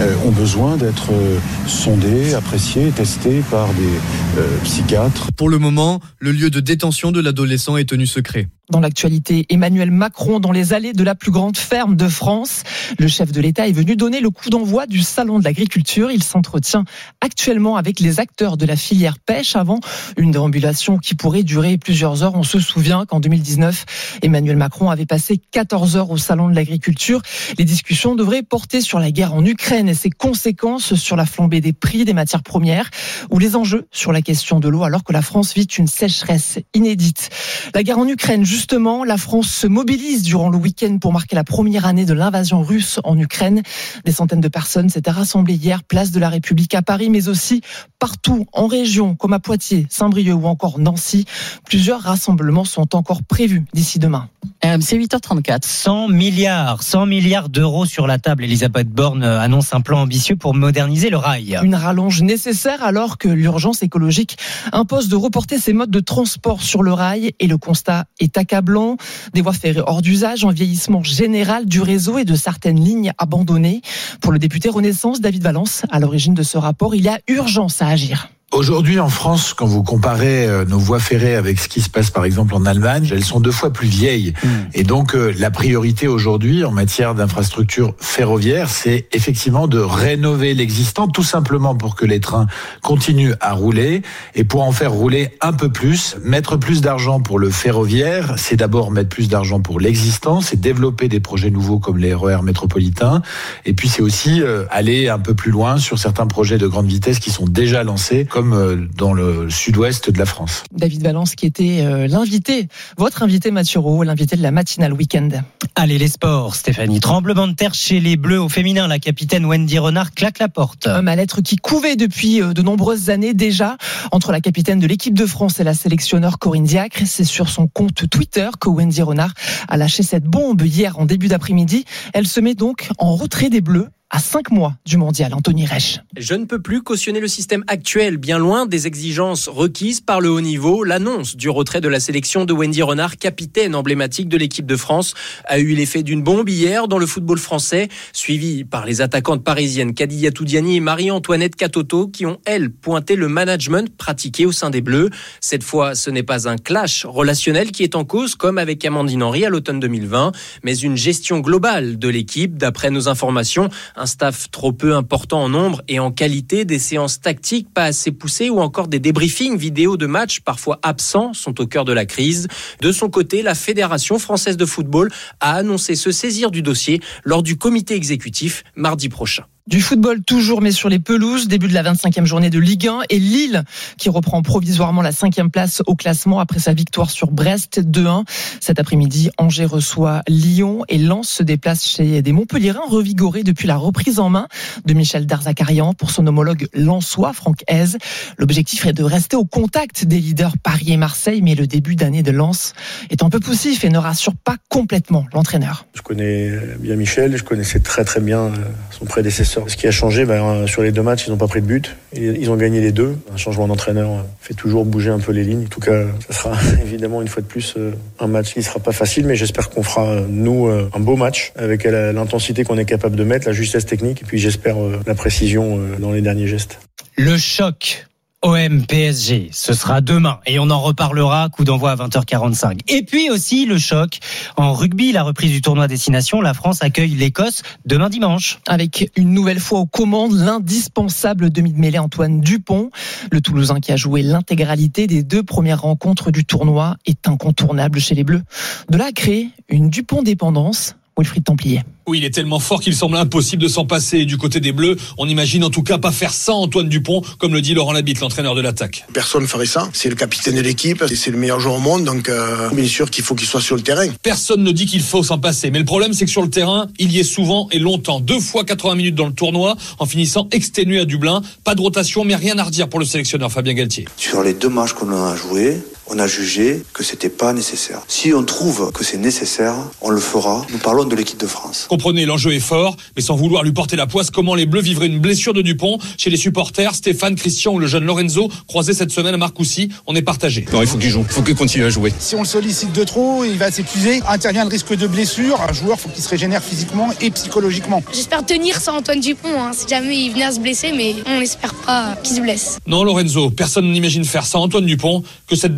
euh, 0.00 0.14
ont 0.24 0.30
besoin 0.30 0.78
d'être 0.78 1.12
euh, 1.12 1.38
sondées, 1.66 2.32
appréciées, 2.34 2.90
testées 2.90 3.42
par 3.50 3.68
des 3.74 4.40
euh, 4.40 4.58
psychiatres. 4.64 5.28
Pour 5.36 5.50
le 5.50 5.58
moment, 5.58 6.00
le 6.18 6.32
lieu 6.32 6.48
de 6.48 6.60
détention 6.60 7.12
de 7.12 7.20
l'adolescent 7.20 7.76
est 7.76 7.88
tenu 7.88 8.06
secret. 8.06 8.48
Dans 8.70 8.80
l'actualité, 8.80 9.44
Emmanuel 9.50 9.90
Macron 9.90 10.40
dans 10.40 10.50
les 10.50 10.72
allées 10.72 10.94
de 10.94 11.04
la 11.04 11.14
plus 11.14 11.30
grande 11.30 11.58
ferme 11.58 11.96
de 11.96 12.08
France. 12.08 12.62
Le 12.98 13.08
chef 13.08 13.30
de 13.30 13.38
l'État 13.42 13.68
est 13.68 13.72
venu 13.72 13.94
donner 13.94 14.20
le 14.20 14.30
coup 14.30 14.48
d'envoi 14.48 14.86
du 14.86 15.02
salon 15.02 15.38
de 15.38 15.44
l'agriculture. 15.44 16.10
Il 16.10 16.22
s'entretient 16.22 16.86
actuellement 17.20 17.76
avec 17.76 18.00
les 18.00 18.20
acteurs 18.20 18.56
de 18.56 18.64
la 18.64 18.76
filière 18.76 19.18
pêche 19.18 19.54
avant 19.54 19.80
une 20.16 20.30
déambulation 20.30 20.96
qui 20.96 21.14
pourrait 21.14 21.42
durer 21.42 21.76
plusieurs 21.76 22.22
heures. 22.22 22.36
On 22.36 22.42
se 22.42 22.58
souvient 22.58 23.04
qu'en 23.04 23.20
2019, 23.20 24.20
Emmanuel 24.22 24.56
Macron 24.56 24.88
avait 24.88 25.04
passé 25.04 25.38
14 25.50 25.98
heures 25.98 26.10
au 26.10 26.16
salon 26.16 26.48
de 26.48 26.54
l'agriculture. 26.54 27.20
Les 27.58 27.66
discussions 27.66 28.14
devraient 28.14 28.42
porter 28.42 28.80
sur 28.80 28.98
la 28.98 29.10
guerre 29.10 29.34
en 29.34 29.44
Ukraine 29.44 29.90
et 29.90 29.94
ses 29.94 30.10
conséquences 30.10 30.94
sur 30.94 31.16
la 31.16 31.26
flambée 31.26 31.60
des 31.60 31.74
prix 31.74 32.06
des 32.06 32.14
matières 32.14 32.42
premières 32.42 32.88
ou 33.30 33.38
les 33.38 33.56
enjeux 33.56 33.86
sur 33.90 34.10
la 34.10 34.22
question 34.22 34.58
de 34.58 34.70
l'eau 34.70 34.84
alors 34.84 35.04
que 35.04 35.12
la 35.12 35.20
France 35.22 35.52
vit 35.52 35.64
une 35.64 35.86
sécheresse 35.86 36.60
inédite. 36.72 37.28
La 37.74 37.82
guerre 37.82 37.98
en 37.98 38.08
Ukraine, 38.08 38.46
justement, 38.54 39.02
la 39.02 39.16
France 39.16 39.48
se 39.48 39.66
mobilise 39.66 40.22
durant 40.22 40.48
le 40.48 40.56
week-end 40.56 40.98
pour 40.98 41.12
marquer 41.12 41.34
la 41.34 41.42
première 41.42 41.86
année 41.86 42.04
de 42.04 42.14
l'invasion 42.14 42.62
russe 42.62 43.00
en 43.02 43.18
Ukraine. 43.18 43.62
Des 44.04 44.12
centaines 44.12 44.40
de 44.40 44.46
personnes 44.46 44.88
s'étaient 44.88 45.10
rassemblées 45.10 45.54
hier, 45.54 45.82
place 45.82 46.12
de 46.12 46.20
la 46.20 46.28
République 46.28 46.72
à 46.76 46.82
Paris, 46.82 47.10
mais 47.10 47.26
aussi 47.26 47.62
partout 47.98 48.46
en 48.52 48.68
région, 48.68 49.16
comme 49.16 49.32
à 49.32 49.40
Poitiers, 49.40 49.86
Saint-Brieuc 49.90 50.36
ou 50.36 50.46
encore 50.46 50.78
Nancy. 50.78 51.24
Plusieurs 51.64 52.00
rassemblements 52.00 52.64
sont 52.64 52.94
encore 52.94 53.24
prévus 53.24 53.64
d'ici 53.74 53.98
demain. 53.98 54.28
RMC 54.62 54.98
8h34. 54.98 55.62
100 55.64 56.08
milliards, 56.08 56.82
100 56.82 57.06
milliards 57.06 57.48
d'euros 57.48 57.86
sur 57.86 58.06
la 58.06 58.18
table. 58.18 58.44
Elisabeth 58.44 58.88
Borne 58.88 59.24
annonce 59.24 59.74
un 59.74 59.80
plan 59.80 60.00
ambitieux 60.02 60.36
pour 60.36 60.54
moderniser 60.54 61.10
le 61.10 61.16
rail. 61.16 61.58
Une 61.62 61.74
rallonge 61.74 62.22
nécessaire 62.22 62.82
alors 62.84 63.18
que 63.18 63.28
l'urgence 63.28 63.82
écologique 63.82 64.38
impose 64.72 65.08
de 65.08 65.16
reporter 65.16 65.58
ces 65.58 65.72
modes 65.72 65.90
de 65.90 66.00
transport 66.00 66.62
sur 66.62 66.82
le 66.82 66.92
rail 66.92 67.34
et 67.40 67.46
le 67.46 67.58
constat 67.58 68.04
est 68.20 68.38
accablant. 68.44 68.96
Des 69.32 69.40
voies 69.40 69.52
ferrées 69.52 69.82
hors 69.84 70.02
d'usage, 70.02 70.44
un 70.44 70.52
vieillissement 70.52 71.02
général 71.02 71.66
du 71.66 71.80
réseau 71.80 72.18
et 72.18 72.24
de 72.24 72.34
certaines 72.34 72.78
lignes 72.78 73.12
abandonnées. 73.18 73.80
Pour 74.20 74.32
le 74.32 74.38
député 74.38 74.68
Renaissance, 74.68 75.20
David 75.20 75.42
Valence, 75.42 75.82
à 75.90 75.98
l'origine 75.98 76.34
de 76.34 76.42
ce 76.42 76.58
rapport, 76.58 76.94
il 76.94 77.02
y 77.02 77.08
a 77.08 77.18
urgence 77.28 77.80
à 77.80 77.88
agir. 77.88 78.28
Aujourd'hui, 78.54 79.00
en 79.00 79.08
France, 79.08 79.52
quand 79.52 79.66
vous 79.66 79.82
comparez 79.82 80.46
euh, 80.46 80.64
nos 80.64 80.78
voies 80.78 81.00
ferrées 81.00 81.34
avec 81.34 81.58
ce 81.58 81.68
qui 81.68 81.80
se 81.80 81.90
passe, 81.90 82.10
par 82.10 82.24
exemple, 82.24 82.54
en 82.54 82.64
Allemagne, 82.66 83.08
elles 83.10 83.24
sont 83.24 83.40
deux 83.40 83.50
fois 83.50 83.72
plus 83.72 83.88
vieilles. 83.88 84.32
Hmm. 84.44 84.48
Et 84.74 84.84
donc, 84.84 85.16
euh, 85.16 85.34
la 85.36 85.50
priorité 85.50 86.06
aujourd'hui, 86.06 86.64
en 86.64 86.70
matière 86.70 87.16
d'infrastructure 87.16 87.94
ferroviaire, 87.98 88.70
c'est 88.70 89.08
effectivement 89.10 89.66
de 89.66 89.80
rénover 89.80 90.54
l'existant, 90.54 91.08
tout 91.08 91.24
simplement 91.24 91.74
pour 91.74 91.96
que 91.96 92.06
les 92.06 92.20
trains 92.20 92.46
continuent 92.80 93.34
à 93.40 93.54
rouler. 93.54 94.02
Et 94.36 94.44
pour 94.44 94.62
en 94.62 94.70
faire 94.70 94.92
rouler 94.92 95.30
un 95.40 95.52
peu 95.52 95.68
plus, 95.68 96.14
mettre 96.22 96.56
plus 96.56 96.80
d'argent 96.80 97.18
pour 97.18 97.40
le 97.40 97.50
ferroviaire, 97.50 98.34
c'est 98.36 98.54
d'abord 98.54 98.92
mettre 98.92 99.08
plus 99.08 99.28
d'argent 99.28 99.58
pour 99.58 99.80
l'existant, 99.80 100.40
c'est 100.40 100.60
développer 100.60 101.08
des 101.08 101.18
projets 101.18 101.50
nouveaux 101.50 101.80
comme 101.80 101.98
les 101.98 102.14
RER 102.14 102.42
métropolitains. 102.44 103.20
Et 103.66 103.72
puis, 103.72 103.88
c'est 103.88 104.02
aussi 104.02 104.42
euh, 104.42 104.64
aller 104.70 105.08
un 105.08 105.18
peu 105.18 105.34
plus 105.34 105.50
loin 105.50 105.78
sur 105.78 105.98
certains 105.98 106.28
projets 106.28 106.56
de 106.56 106.68
grande 106.68 106.86
vitesse 106.86 107.18
qui 107.18 107.32
sont 107.32 107.46
déjà 107.46 107.82
lancés, 107.82 108.24
comme 108.24 108.43
euh, 108.52 108.88
dans 108.96 109.12
le 109.12 109.48
sud-ouest 109.50 110.10
de 110.10 110.18
la 110.18 110.26
France. 110.26 110.64
David 110.72 111.02
Valence 111.02 111.34
qui 111.34 111.46
était 111.46 111.80
euh, 111.80 112.06
l'invité, 112.06 112.68
votre 112.96 113.22
invité 113.22 113.50
Mathieu 113.50 113.80
Roux, 113.80 114.02
l'invité 114.02 114.36
de 114.36 114.42
la 114.42 114.50
matinale 114.50 114.92
week-end. 114.92 115.28
Allez, 115.74 115.98
les 115.98 116.08
sports, 116.08 116.54
Stéphanie. 116.54 117.00
Tremblement 117.00 117.48
de 117.48 117.54
terre 117.54 117.74
chez 117.74 118.00
les 118.00 118.16
Bleus 118.16 118.40
au 118.40 118.48
féminin. 118.48 118.86
La 118.86 118.98
capitaine 118.98 119.44
Wendy 119.44 119.78
Renard 119.78 120.12
claque 120.12 120.38
la 120.38 120.48
porte. 120.48 120.86
Un 120.86 121.02
mal-être 121.02 121.40
qui 121.40 121.56
couvait 121.56 121.96
depuis 121.96 122.42
euh, 122.42 122.52
de 122.52 122.62
nombreuses 122.62 123.10
années 123.10 123.34
déjà 123.34 123.76
entre 124.12 124.32
la 124.32 124.40
capitaine 124.40 124.78
de 124.78 124.86
l'équipe 124.86 125.14
de 125.14 125.26
France 125.26 125.60
et 125.60 125.64
la 125.64 125.74
sélectionneur 125.74 126.38
Corinne 126.38 126.64
Diacre. 126.64 127.02
C'est 127.06 127.24
sur 127.24 127.48
son 127.48 127.66
compte 127.66 128.08
Twitter 128.10 128.48
que 128.60 128.68
Wendy 128.68 129.02
Renard 129.02 129.34
a 129.68 129.76
lâché 129.76 130.02
cette 130.02 130.24
bombe 130.24 130.62
hier 130.62 130.98
en 130.98 131.06
début 131.06 131.28
d'après-midi. 131.28 131.84
Elle 132.12 132.26
se 132.26 132.40
met 132.40 132.54
donc 132.54 132.88
en 132.98 133.14
retrait 133.16 133.50
des 133.50 133.60
Bleus 133.60 133.88
à 134.10 134.18
cinq 134.18 134.50
mois 134.50 134.74
du 134.86 134.96
mondial. 134.96 135.34
Anthony 135.34 135.66
Reich. 135.66 136.00
Je 136.16 136.34
ne 136.34 136.44
peux 136.44 136.60
plus 136.60 136.82
cautionner 136.82 137.20
le 137.20 137.26
système 137.26 137.64
actuel, 137.66 138.16
bien 138.16 138.38
loin 138.38 138.66
des 138.66 138.86
exigences 138.86 139.48
requises 139.48 140.00
par 140.00 140.20
le 140.20 140.30
haut 140.30 140.40
niveau. 140.40 140.84
L'annonce 140.84 141.36
du 141.36 141.48
retrait 141.48 141.80
de 141.80 141.88
la 141.88 141.98
sélection 142.00 142.44
de 142.44 142.52
Wendy 142.52 142.82
Renard, 142.82 143.16
capitaine 143.16 143.74
emblématique 143.74 144.28
de 144.28 144.36
l'équipe 144.36 144.66
de 144.66 144.76
France, 144.76 145.14
a 145.46 145.58
eu 145.58 145.74
l'effet 145.74 146.02
d'une 146.02 146.22
bombe 146.22 146.48
hier 146.48 146.86
dans 146.86 146.98
le 146.98 147.06
football 147.06 147.38
français, 147.38 147.88
suivi 148.12 148.64
par 148.64 148.86
les 148.86 149.00
attaquantes 149.00 149.42
parisiennes 149.42 149.94
Kadija 149.94 150.30
Toudiani 150.30 150.76
et 150.76 150.80
Marie-Antoinette 150.80 151.56
Catoto, 151.56 152.06
qui 152.06 152.26
ont, 152.26 152.38
elles, 152.44 152.70
pointé 152.70 153.16
le 153.16 153.28
management 153.28 153.96
pratiqué 153.96 154.46
au 154.46 154.52
sein 154.52 154.70
des 154.70 154.80
Bleus. 154.80 155.10
Cette 155.40 155.64
fois, 155.64 155.94
ce 155.94 156.10
n'est 156.10 156.22
pas 156.22 156.48
un 156.48 156.56
clash 156.56 157.04
relationnel 157.04 157.72
qui 157.72 157.82
est 157.82 157.96
en 157.96 158.04
cause, 158.04 158.36
comme 158.36 158.58
avec 158.58 158.84
Amandine 158.84 159.22
Henry 159.22 159.44
à 159.44 159.48
l'automne 159.48 159.80
2020, 159.80 160.32
mais 160.62 160.76
une 160.76 160.96
gestion 160.96 161.40
globale 161.40 161.98
de 161.98 162.08
l'équipe. 162.08 162.56
D'après 162.56 162.90
nos 162.90 163.08
informations, 163.08 163.70
Un 163.96 164.06
staff 164.06 164.50
trop 164.50 164.72
peu 164.72 164.96
important 164.96 165.44
en 165.44 165.48
nombre 165.48 165.82
et 165.86 166.00
en 166.00 166.10
qualité, 166.10 166.64
des 166.64 166.80
séances 166.80 167.20
tactiques 167.20 167.72
pas 167.72 167.84
assez 167.84 168.10
poussées 168.10 168.50
ou 168.50 168.60
encore 168.60 168.88
des 168.88 168.98
débriefings 168.98 169.56
vidéo 169.56 169.96
de 169.96 170.06
matchs 170.06 170.40
parfois 170.40 170.80
absents 170.82 171.32
sont 171.32 171.60
au 171.60 171.66
cœur 171.66 171.84
de 171.84 171.92
la 171.92 172.04
crise. 172.04 172.48
De 172.80 172.90
son 172.90 173.08
côté, 173.08 173.42
la 173.42 173.54
Fédération 173.54 174.18
française 174.18 174.56
de 174.56 174.66
football 174.66 175.12
a 175.38 175.54
annoncé 175.54 175.94
se 175.94 176.10
saisir 176.10 176.50
du 176.50 176.62
dossier 176.62 177.00
lors 177.22 177.42
du 177.42 177.56
comité 177.56 177.94
exécutif 177.94 178.64
mardi 178.74 179.08
prochain. 179.08 179.44
Du 179.66 179.80
football 179.80 180.22
toujours, 180.22 180.60
mais 180.60 180.72
sur 180.72 180.90
les 180.90 180.98
pelouses. 180.98 181.48
Début 181.48 181.68
de 181.68 181.72
la 181.72 181.82
25e 181.82 182.26
journée 182.26 182.50
de 182.50 182.58
Ligue 182.58 182.86
1 182.86 183.00
et 183.08 183.18
Lille 183.18 183.64
qui 183.96 184.10
reprend 184.10 184.42
provisoirement 184.42 185.00
la 185.00 185.10
cinquième 185.10 185.50
place 185.50 185.82
au 185.86 185.94
classement 185.94 186.38
après 186.38 186.58
sa 186.58 186.74
victoire 186.74 187.08
sur 187.08 187.30
Brest 187.30 187.80
2-1. 187.80 188.24
Cet 188.60 188.78
après-midi, 188.78 189.30
Angers 189.38 189.64
reçoit 189.64 190.20
Lyon 190.28 190.84
et 190.90 190.98
Lens 190.98 191.30
se 191.30 191.42
déplace 191.42 191.86
chez 191.86 192.20
des 192.20 192.32
Montpellierins 192.32 192.84
revigorés 192.86 193.42
depuis 193.42 193.66
la 193.66 193.76
reprise 193.76 194.18
en 194.18 194.28
main 194.28 194.48
de 194.84 194.92
Michel 194.92 195.24
Darzacarian 195.24 195.94
pour 195.94 196.10
son 196.10 196.26
homologue 196.26 196.66
lensois 196.74 197.32
Franck 197.32 197.64
Hez. 197.66 197.96
L'objectif 198.36 198.84
est 198.84 198.92
de 198.92 199.02
rester 199.02 199.36
au 199.36 199.46
contact 199.46 200.04
des 200.04 200.20
leaders 200.20 200.58
Paris 200.62 200.92
et 200.92 200.98
Marseille, 200.98 201.40
mais 201.40 201.54
le 201.54 201.66
début 201.66 201.96
d'année 201.96 202.22
de 202.22 202.32
Lens 202.32 202.74
est 203.08 203.22
un 203.22 203.30
peu 203.30 203.40
poussif 203.40 203.82
et 203.82 203.88
ne 203.88 203.96
rassure 203.96 204.34
pas 204.36 204.56
complètement 204.68 205.24
l'entraîneur. 205.32 205.86
Je 205.94 206.02
connais 206.02 206.50
bien 206.80 206.96
Michel, 206.96 207.38
je 207.38 207.44
connaissais 207.44 207.80
très 207.80 208.04
très 208.04 208.20
bien 208.20 208.52
son 208.90 209.06
prédécesseur 209.06 209.53
ce 209.66 209.76
qui 209.76 209.86
a 209.86 209.90
changé, 209.90 210.24
ben, 210.24 210.66
sur 210.66 210.82
les 210.82 210.92
deux 210.92 211.02
matchs, 211.02 211.26
ils 211.26 211.30
n'ont 211.30 211.36
pas 211.36 211.46
pris 211.46 211.60
de 211.60 211.66
but. 211.66 211.96
Ils 212.14 212.50
ont 212.50 212.56
gagné 212.56 212.80
les 212.80 212.92
deux. 212.92 213.16
Un 213.32 213.36
changement 213.36 213.66
d'entraîneur 213.66 214.24
fait 214.40 214.54
toujours 214.54 214.84
bouger 214.84 215.10
un 215.10 215.18
peu 215.18 215.32
les 215.32 215.44
lignes. 215.44 215.64
En 215.64 215.68
tout 215.68 215.80
cas, 215.80 216.04
ça 216.28 216.32
sera 216.32 216.56
évidemment 216.82 217.22
une 217.22 217.28
fois 217.28 217.42
de 217.42 217.46
plus 217.46 217.74
euh, 217.76 217.92
un 218.20 218.26
match 218.26 218.52
qui 218.52 218.58
ne 218.58 218.64
sera 218.64 218.80
pas 218.80 218.92
facile, 218.92 219.26
mais 219.26 219.36
j'espère 219.36 219.70
qu'on 219.70 219.82
fera, 219.82 220.20
nous, 220.28 220.68
euh, 220.68 220.90
un 220.94 221.00
beau 221.00 221.16
match 221.16 221.52
avec 221.56 221.84
l'intensité 221.84 222.64
qu'on 222.64 222.78
est 222.78 222.84
capable 222.84 223.16
de 223.16 223.24
mettre, 223.24 223.46
la 223.46 223.52
justesse 223.52 223.86
technique, 223.86 224.22
et 224.22 224.24
puis 224.24 224.38
j'espère 224.38 224.82
euh, 224.82 225.00
la 225.06 225.14
précision 225.14 225.80
dans 225.98 226.12
les 226.12 226.20
derniers 226.20 226.46
gestes. 226.46 226.80
Le 227.16 227.36
choc 227.36 228.06
OM 228.44 228.84
PSG, 228.84 229.48
ce 229.52 229.72
sera 229.72 230.02
demain 230.02 230.38
et 230.44 230.58
on 230.58 230.68
en 230.68 230.78
reparlera, 230.78 231.48
coup 231.48 231.64
d'envoi 231.64 231.92
à 231.92 231.96
20h45. 231.96 232.80
Et 232.88 233.02
puis 233.02 233.30
aussi 233.30 233.64
le 233.64 233.78
choc 233.78 234.18
en 234.58 234.74
rugby, 234.74 235.12
la 235.12 235.22
reprise 235.22 235.50
du 235.50 235.62
tournoi 235.62 235.88
destination, 235.88 236.42
la 236.42 236.52
France 236.52 236.82
accueille 236.82 237.14
l'Écosse 237.14 237.62
demain 237.86 238.10
dimanche. 238.10 238.58
Avec 238.68 239.10
une 239.16 239.32
nouvelle 239.32 239.60
fois 239.60 239.78
aux 239.78 239.86
commandes, 239.86 240.34
l'indispensable 240.34 241.48
demi 241.48 241.72
de 241.72 241.78
mêlée 241.78 241.98
Antoine 241.98 242.42
Dupont, 242.42 242.90
le 243.32 243.40
Toulousain 243.40 243.80
qui 243.80 243.92
a 243.92 243.96
joué 243.96 244.20
l'intégralité 244.20 245.06
des 245.06 245.22
deux 245.22 245.42
premières 245.42 245.80
rencontres 245.80 246.30
du 246.30 246.44
tournoi 246.44 246.98
est 247.06 247.26
incontournable 247.26 247.98
chez 247.98 248.14
les 248.14 248.24
Bleus. 248.24 248.42
De 248.90 248.98
là 248.98 249.06
à 249.06 249.12
créer 249.12 249.48
une 249.70 249.88
Dupont 249.88 250.22
dépendance, 250.22 250.96
Wilfried 251.16 251.44
Templier. 251.44 251.82
Oui, 252.06 252.18
il 252.18 252.24
est 252.24 252.30
tellement 252.30 252.58
fort 252.58 252.80
qu'il 252.80 252.94
semble 252.94 253.16
impossible 253.16 253.62
de 253.62 253.68
s'en 253.68 253.86
passer. 253.86 254.26
Du 254.26 254.36
côté 254.36 254.60
des 254.60 254.72
Bleus, 254.72 254.96
on 255.16 255.24
n'imagine 255.24 255.64
en 255.64 255.70
tout 255.70 255.82
cas 255.82 255.96
pas 255.96 256.12
faire 256.12 256.34
ça 256.34 256.52
Antoine 256.52 256.88
Dupont, 256.88 257.22
comme 257.38 257.54
le 257.54 257.62
dit 257.62 257.72
Laurent 257.72 257.92
Labitte, 257.92 258.20
l'entraîneur 258.20 258.54
de 258.54 258.60
l'attaque. 258.60 259.06
Personne 259.14 259.42
ne 259.42 259.46
ferait 259.46 259.64
ça. 259.64 259.88
C'est 259.94 260.10
le 260.10 260.14
capitaine 260.14 260.56
de 260.56 260.60
l'équipe, 260.60 261.02
c'est 261.06 261.30
le 261.30 261.38
meilleur 261.38 261.60
joueur 261.60 261.76
au 261.76 261.80
monde, 261.80 262.04
donc 262.04 262.28
euh, 262.28 262.68
bien 262.70 262.86
sûr 262.86 263.10
qu'il 263.10 263.24
faut 263.24 263.34
qu'il 263.34 263.46
soit 263.46 263.62
sur 263.62 263.74
le 263.76 263.82
terrain. 263.82 264.06
Personne 264.22 264.62
ne 264.62 264.70
dit 264.70 264.84
qu'il 264.84 265.00
faut 265.00 265.22
s'en 265.22 265.38
passer, 265.38 265.70
mais 265.70 265.78
le 265.78 265.86
problème 265.86 266.12
c'est 266.12 266.26
que 266.26 266.30
sur 266.30 266.42
le 266.42 266.50
terrain, 266.50 266.88
il 266.98 267.10
y 267.10 267.20
est 267.20 267.24
souvent 267.24 267.68
et 267.72 267.78
longtemps. 267.78 268.20
Deux 268.20 268.40
fois 268.40 268.64
80 268.64 268.96
minutes 268.96 269.14
dans 269.14 269.26
le 269.26 269.32
tournoi, 269.32 269.76
en 269.98 270.04
finissant 270.04 270.48
exténué 270.52 271.00
à 271.00 271.04
Dublin. 271.06 271.40
Pas 271.64 271.74
de 271.74 271.80
rotation, 271.80 272.24
mais 272.24 272.36
rien 272.36 272.58
à 272.58 272.64
redire 272.64 272.88
pour 272.88 273.00
le 273.00 273.06
sélectionneur 273.06 273.50
Fabien 273.50 273.72
Galtier. 273.72 274.04
Sur 274.18 274.42
les 274.42 274.52
deux 274.52 274.68
matchs 274.68 274.92
qu'on 274.92 275.10
a 275.10 275.36
joués, 275.36 275.78
on 276.06 276.18
a 276.18 276.26
jugé 276.26 276.82
que 276.92 277.02
c'était 277.02 277.28
pas 277.28 277.52
nécessaire. 277.52 278.02
Si 278.08 278.32
on 278.32 278.44
trouve 278.44 278.92
que 278.92 279.04
c'est 279.04 279.16
nécessaire, 279.16 279.74
on 280.00 280.10
le 280.10 280.20
fera. 280.20 280.66
Nous 280.70 280.78
parlons 280.78 281.04
de 281.04 281.16
l'équipe 281.16 281.38
de 281.40 281.46
France. 281.46 281.86
Comprenez, 281.88 282.26
l'enjeu 282.26 282.52
est 282.52 282.60
fort, 282.60 282.96
mais 283.16 283.22
sans 283.22 283.36
vouloir 283.36 283.62
lui 283.62 283.72
porter 283.72 283.96
la 283.96 284.06
poisse, 284.06 284.30
comment 284.30 284.54
les 284.54 284.66
Bleus 284.66 284.82
vivraient 284.82 285.06
une 285.06 285.18
blessure 285.18 285.54
de 285.54 285.62
Dupont 285.62 285.98
chez 286.18 286.30
les 286.30 286.36
supporters 286.36 286.94
Stéphane, 286.94 287.34
Christian 287.34 287.74
ou 287.74 287.78
le 287.78 287.86
jeune 287.86 288.04
Lorenzo, 288.04 288.50
croisé 288.66 288.92
cette 288.92 289.10
semaine 289.10 289.34
à 289.34 289.38
Marcoussis, 289.38 289.88
on 290.06 290.14
est 290.14 290.22
partagé. 290.22 290.66
Non, 290.72 290.82
il 290.82 290.86
faut 290.86 290.98
qu'il 290.98 291.10
joue, 291.10 291.24
il 291.28 291.32
faut 291.32 291.42
qu'il 291.42 291.54
continue 291.54 291.84
à 291.84 291.90
jouer. 291.90 292.12
Si 292.18 292.34
on 292.34 292.40
le 292.40 292.46
sollicite 292.46 292.92
de 292.92 293.04
trop, 293.04 293.44
il 293.44 293.56
va 293.56 293.70
s'épuiser. 293.70 294.20
Intervient 294.28 294.64
le 294.64 294.70
risque 294.70 294.94
de 294.94 295.06
blessure. 295.06 295.60
Un 295.68 295.72
joueur, 295.72 295.98
faut 295.98 296.08
qu'il 296.08 296.22
se 296.22 296.28
régénère 296.28 296.62
physiquement 296.62 297.08
et 297.20 297.30
psychologiquement. 297.30 298.02
J'espère 298.12 298.44
tenir 298.44 298.80
sans 298.80 298.98
Antoine 298.98 299.20
Dupont, 299.20 299.48
hein, 299.60 299.72
si 299.72 299.88
jamais 299.88 300.16
il 300.16 300.32
venait 300.32 300.44
à 300.44 300.52
se 300.52 300.60
blesser, 300.60 300.92
mais 300.92 301.14
on 301.26 301.40
n'espère 301.40 301.74
pas 301.74 302.16
qu'il 302.22 302.36
se 302.36 302.40
blesse. 302.40 302.78
Non, 302.86 303.04
Lorenzo, 303.04 303.50
personne 303.50 303.90
n'imagine 303.90 304.24
faire 304.24 304.46
sans 304.46 304.62
Antoine 304.62 304.86
Dupont, 304.86 305.22
que 305.48 305.56
cette 305.56 305.76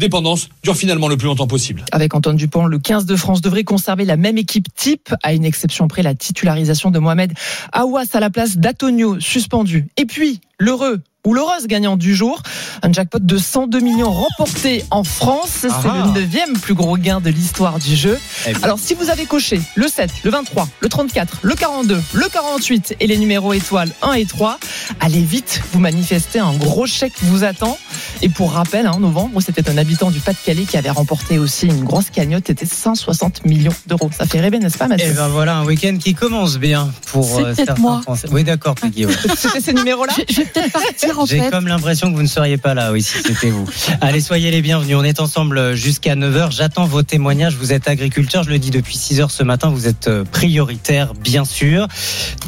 dure 0.63 0.77
finalement 0.77 1.09
le 1.09 1.17
plus 1.17 1.27
longtemps 1.27 1.47
possible. 1.47 1.85
Avec 1.93 2.15
Antoine 2.15 2.37
Dupont, 2.37 2.67
le 2.67 2.79
15 2.79 3.07
de 3.07 3.17
France 3.17 3.41
devrait 3.41 3.65
conserver 3.65 4.05
la 4.05 4.17
même 4.17 4.39
équipe 4.39 4.67
type, 4.75 5.15
à 5.23 5.33
une 5.33 5.45
exception 5.45 5.89
près 5.89 6.03
la 6.03 6.15
titularisation 6.15 6.91
de 6.91 6.99
Mohamed 6.99 7.33
Aouas 7.73 8.05
à 8.15 8.21
la 8.21 8.31
place 8.31 8.57
d'Atonio, 8.59 9.21
suspendu. 9.21 9.87
Et 9.97 10.07
puis, 10.07 10.41
l'heureux 10.59 11.01
ou 11.27 11.35
l'heureuse 11.35 11.67
gagnante 11.67 11.99
du 11.99 12.15
jour. 12.15 12.41
Un 12.83 12.93
jackpot 12.93 13.19
de 13.19 13.37
102 13.37 13.81
millions 13.81 14.13
remporté 14.13 14.85
en 14.93 15.03
France. 15.03 15.49
C'est 15.63 15.69
Ah. 15.73 16.05
le 16.07 16.21
neuvième 16.21 16.53
plus 16.57 16.75
gros 16.75 16.97
gain 16.97 17.21
de 17.21 17.31
l'histoire 17.31 17.81
du 17.81 17.97
jeu. 17.97 18.17
Eh. 18.47 18.53
Alors, 18.63 18.79
si 18.79 18.95
vous 18.95 19.11
avez 19.11 19.27
coché 19.27 19.61
le 19.75 19.89
7, 19.89 20.09
le 20.23 20.31
23, 20.31 20.69
le 20.79 20.89
34, 20.89 21.39
le 21.43 21.55
42, 21.57 22.01
le 22.13 22.29
48 22.29 22.95
et 23.01 23.09
les 23.09 23.17
numéros 23.19 23.53
étoiles 23.55 23.91
1 24.03 24.13
et 24.13 24.25
3, 24.25 24.61
allez 25.01 25.21
vite, 25.21 25.63
vous 25.73 25.81
manifestez, 25.81 26.39
un 26.39 26.55
gros 26.55 26.87
chèque 26.87 27.15
vous 27.23 27.43
attend. 27.43 27.77
Et 28.23 28.29
pour 28.29 28.53
rappel, 28.53 28.89
en 28.89 28.99
novembre, 29.01 29.41
c'était 29.41 29.69
un 29.69 29.77
habitant 29.77 30.11
du 30.11 30.21
Pas-de-Calais 30.21 30.65
qui 30.65 30.77
avait 30.77 30.91
remporté 30.91 31.39
aussi 31.39 31.67
une 31.67 31.85
grosse 31.85 32.11
cagnotte, 32.11 32.45
c'était 32.47 32.67
160 32.67 33.45
millions 33.45 33.73
d'euros. 33.87 34.11
Ça 34.17 34.27
fait 34.27 34.41
rêver, 34.41 34.59
n'est-ce 34.59 34.79
pas, 34.79 34.89
Mathieu 34.89 35.09
Et 35.09 35.13
ben 35.13 35.29
voilà 35.29 35.57
un 35.59 35.65
week-end 35.65 35.97
qui 35.99 36.15
commence 36.15 36.59
bien 36.59 36.91
pour 37.07 37.39
euh, 37.39 37.55
certains 37.55 37.75
moi. 37.81 38.01
Français. 38.03 38.29
Oui 38.31 38.43
d'accord 38.45 38.75
Peggy. 38.75 39.07
ouais. 39.07 39.13
C'était 39.37 39.61
ces 39.61 39.73
numéros-là 39.75 40.13
Je 40.29 40.37
vais 40.37 40.45
peut-être 40.45 40.73
partir 40.73 41.19
en 41.19 41.27
J'ai 41.27 41.51
comme 41.51 41.69
l'impression 41.69 42.11
que 42.11 42.17
vous 42.17 42.23
ne 42.23 42.29
seriez 42.29 42.57
pas 42.57 42.75
là, 42.75 42.93
oui, 42.93 43.03
si 43.03 43.19
c'était 43.19 43.51
vous. 43.51 43.67
Allez, 44.01 44.21
soyez 44.21 44.51
les 44.51 44.63
bienvenus. 44.63 44.97
On 44.97 45.05
est 45.05 45.21
ensemble 45.21 45.75
jusqu'à 45.75 46.15
9h. 46.15 46.53
J'attends 46.53 46.87
vos 46.87 47.03
témoignages. 47.03 47.57
Vous 47.57 47.73
êtes 47.73 47.87
agriculteur, 47.89 48.45
je 48.45 48.51
le 48.51 48.59
dis 48.59 48.71
depuis 48.71 48.97
6 48.97 49.21
heures 49.21 49.31
ce 49.31 49.43
matin. 49.43 49.69
Vous 49.71 49.87
êtes 49.87 50.09
euh, 50.09 50.25
prioritaire, 50.25 51.13
bien 51.15 51.45
sûr. 51.45 51.87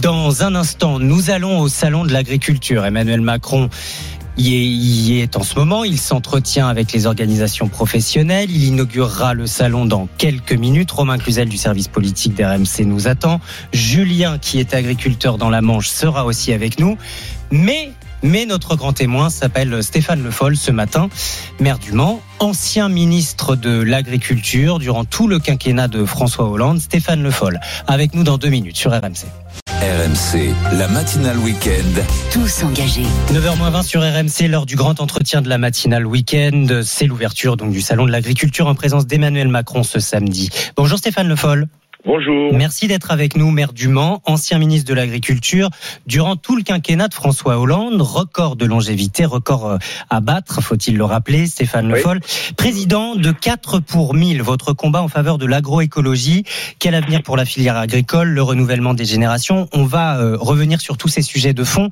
Dans 0.01 0.43
un 0.43 0.55
instant, 0.55 0.99
nous 0.99 1.31
allons 1.31 1.61
au 1.61 1.69
salon 1.69 2.05
de 2.05 2.13
l'agriculture. 2.13 2.85
Emmanuel 2.85 3.21
Macron 3.21 3.69
y 4.39 5.21
est, 5.21 5.37
en 5.37 5.43
ce 5.43 5.59
moment. 5.59 5.85
Il 5.85 5.99
s'entretient 5.99 6.69
avec 6.69 6.93
les 6.93 7.07
organisations 7.07 7.69
professionnelles. 7.69 8.51
Il 8.51 8.65
inaugurera 8.65 9.35
le 9.35 9.47
salon 9.47 9.85
dans 9.85 10.09
quelques 10.19 10.53
minutes. 10.53 10.91
Romain 10.91 11.19
Cluzel 11.19 11.49
du 11.49 11.57
service 11.57 11.89
politique 11.89 12.35
d'RMC 12.35 12.85
nous 12.85 13.09
attend. 13.09 13.41
Julien, 13.73 14.39
qui 14.39 14.59
est 14.59 14.75
agriculteur 14.75 15.39
dans 15.39 15.51
la 15.51 15.61
Manche, 15.61 15.89
sera 15.89 16.25
aussi 16.25 16.53
avec 16.53 16.79
nous. 16.79 16.97
Mais 17.51 17.93
mais 18.23 18.47
notre 18.47 18.75
grand 18.75 18.93
témoin 18.93 19.31
s'appelle 19.31 19.81
Stéphane 19.81 20.23
Le 20.25 20.33
Foll 20.33 20.57
ce 20.57 20.73
matin, 20.73 21.09
maire 21.61 21.79
du 21.79 21.93
Mans, 21.93 22.21
ancien 22.41 22.89
ministre 22.89 23.55
de 23.55 23.81
l'Agriculture 23.81 24.81
durant 24.81 25.05
tout 25.05 25.29
le 25.29 25.39
quinquennat 25.39 25.87
de 25.87 26.05
François 26.05 26.49
Hollande. 26.49 26.81
Stéphane 26.81 27.23
Le 27.23 27.31
Foll, 27.31 27.61
avec 27.87 28.15
nous 28.15 28.25
dans 28.25 28.37
deux 28.37 28.49
minutes 28.49 28.77
sur 28.77 28.91
RMC. 28.91 29.27
RMC, 29.81 30.57
la 30.77 30.89
matinale 30.89 31.39
week-end. 31.39 32.03
Tous 32.33 32.65
engagés. 32.65 33.07
9h20 33.31 33.85
sur 33.85 34.01
RMC, 34.01 34.49
lors 34.49 34.67
du 34.67 34.75
grand 34.75 34.99
entretien 34.99 35.41
de 35.41 35.49
la 35.49 35.57
matinale 35.57 36.05
week-end. 36.05 36.81
C'est 36.83 37.07
l'ouverture 37.07 37.57
donc 37.57 37.71
du 37.71 37.81
salon 37.81 38.05
de 38.05 38.11
l'agriculture 38.11 38.67
en 38.67 38.75
présence 38.75 39.07
d'Emmanuel 39.07 39.47
Macron 39.47 39.85
ce 39.85 40.01
samedi. 40.01 40.51
Bonjour 40.75 40.99
Stéphane 40.99 41.29
Le 41.29 41.37
Foll. 41.37 41.69
Bonjour. 42.07 42.55
Merci 42.55 42.87
d'être 42.87 43.11
avec 43.11 43.37
nous, 43.37 43.51
maire 43.51 43.73
du 43.73 43.89
Mans, 43.89 44.23
ancien 44.25 44.59
ministre 44.59 44.89
de 44.89 44.95
l'Agriculture. 44.95 45.69
Durant 46.07 46.37
tout 46.37 46.55
le 46.55 46.63
quinquennat 46.63 47.09
de 47.09 47.15
François 47.15 47.59
Hollande, 47.59 48.01
record 48.01 48.55
de 48.55 48.65
longévité, 48.67 49.25
record 49.25 49.67
euh, 49.67 49.79
à 50.09 50.21
battre, 50.21 50.63
faut-il 50.63 50.97
le 50.97 51.05
rappeler, 51.05 51.49
Stéphane 51.49 51.89
Le 51.89 51.95
Oui. 51.95 52.01
Foll. 52.01 52.21
Président 52.57 53.17
de 53.17 53.33
4 53.33 53.81
pour 53.81 54.15
1000, 54.15 54.43
votre 54.43 54.73
combat 54.75 55.03
en 55.03 55.09
faveur 55.09 55.39
de 55.39 55.47
l'agroécologie. 55.47 56.45
Quel 56.79 56.95
avenir 56.95 57.25
pour 57.25 57.37
la 57.37 57.45
filière 57.45 57.77
agricole, 57.77 58.29
le 58.29 58.43
renouvellement 58.43 58.95
des 58.95 59.05
générations? 59.05 59.69
On 59.73 59.83
va 59.85 60.19
euh, 60.19 60.37
revenir 60.39 60.81
sur 60.81 60.99
tous 60.99 61.09
ces 61.09 61.23
sujets 61.23 61.53
de 61.53 61.65
fond. 61.65 61.91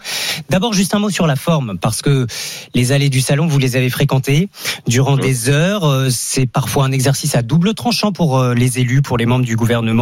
D'abord, 0.51 0.73
juste 0.73 0.95
un 0.95 1.01
mot 1.01 1.11
sur 1.11 1.27
la 1.27 1.37
forme, 1.37 1.79
parce 1.81 2.01
que 2.01 2.29
les 2.75 2.93
allées 2.93 3.11
du 3.11 3.21
salon, 3.21 3.49
vous 3.49 3.59
les 3.59 3.75
avez 3.75 3.91
fréquentées 3.91 4.51
durant 4.87 5.17
des 5.17 5.51
heures. 5.51 5.85
Euh, 5.85 6.11
C'est 6.11 6.47
parfois 6.47 6.85
un 6.85 6.93
exercice 6.93 7.35
à 7.35 7.43
double 7.43 7.75
tranchant 7.75 8.13
pour 8.13 8.39
euh, 8.39 8.55
les 8.55 8.79
élus, 8.79 9.03
pour 9.03 9.19
les 9.19 9.27
membres 9.27 9.45
du 9.45 9.57
gouvernement. 9.57 9.96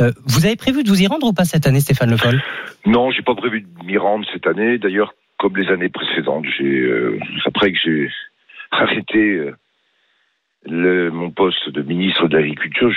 Euh, 0.00 0.12
Vous 0.26 0.46
avez 0.46 0.56
prévu 0.56 0.82
de 0.84 0.88
vous 0.88 1.00
y 1.00 1.06
rendre 1.06 1.26
ou 1.26 1.32
pas 1.32 1.44
cette 1.44 1.66
année, 1.66 1.80
Stéphane 1.80 2.10
Le 2.10 2.16
Foll? 2.16 2.40
Non, 2.86 3.10
j'ai 3.10 3.22
pas 3.22 3.34
prévu 3.34 3.62
de 3.62 3.84
m'y 3.84 3.98
rendre 3.98 4.24
cette 4.32 4.46
année. 4.46 4.78
D'ailleurs, 4.78 5.14
comme 5.38 5.56
les 5.56 5.68
années 5.68 5.88
précédentes, 5.88 6.44
j'ai 6.58 6.64
euh, 6.80 7.18
après 7.44 7.72
que 7.72 7.78
j'ai 7.84 8.10
arrêté 8.70 9.18
euh, 9.18 9.54
le, 10.64 11.10
mon 11.10 11.30
poste 11.30 11.68
de 11.68 11.82
ministre 11.82 12.26
de 12.28 12.36
l'Agriculture, 12.36 12.90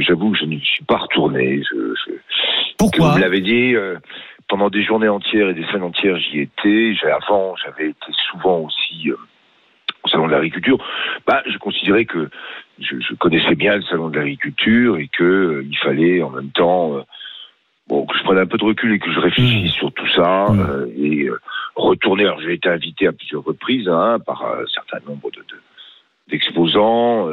j'avoue 0.00 0.32
que 0.32 0.38
je 0.38 0.44
ne 0.44 0.58
suis 0.58 0.84
pas 0.84 0.96
retourné. 0.98 1.62
Je, 1.70 1.94
je- 2.06 2.12
Pourquoi? 2.78 3.12
Vous 3.12 3.18
l'avez 3.18 3.40
dit. 3.40 3.74
euh, 3.74 3.96
pendant 4.48 4.70
des 4.70 4.84
journées 4.84 5.08
entières 5.08 5.48
et 5.48 5.54
des 5.54 5.64
semaines 5.64 5.82
entières, 5.82 6.18
j'y 6.18 6.40
étais. 6.40 6.94
Avant, 7.10 7.56
j'avais 7.64 7.88
été 7.90 8.06
souvent 8.30 8.60
aussi 8.60 9.10
euh, 9.10 9.16
au 10.04 10.08
salon 10.08 10.28
de 10.28 10.32
l'agriculture. 10.32 10.78
Bah, 11.26 11.42
je 11.50 11.58
considérais 11.58 12.04
que 12.04 12.30
je, 12.78 13.00
je 13.00 13.14
connaissais 13.14 13.54
bien 13.54 13.76
le 13.76 13.82
salon 13.82 14.08
de 14.08 14.16
l'agriculture 14.16 14.98
et 14.98 15.08
que 15.08 15.24
euh, 15.24 15.64
il 15.68 15.78
fallait 15.78 16.22
en 16.22 16.30
même 16.30 16.50
temps 16.50 16.96
euh, 16.96 17.02
bon, 17.88 18.06
que 18.06 18.16
je 18.16 18.22
prenne 18.24 18.38
un 18.38 18.46
peu 18.46 18.58
de 18.58 18.64
recul 18.64 18.92
et 18.92 18.98
que 18.98 19.10
je 19.12 19.18
réfléchisse 19.20 19.72
sur 19.72 19.92
tout 19.92 20.08
ça 20.08 20.46
euh, 20.50 20.86
et 20.96 21.24
euh, 21.24 21.40
retourner. 21.74 22.24
Alors, 22.24 22.40
j'ai 22.40 22.54
été 22.54 22.68
invité 22.68 23.06
à 23.06 23.12
plusieurs 23.12 23.44
reprises 23.44 23.88
hein, 23.88 24.18
par 24.24 24.44
un 24.44 24.66
certain 24.72 24.98
nombre 25.08 25.30
de, 25.30 25.38
de- 25.40 25.60
d'exposants, 26.28 27.28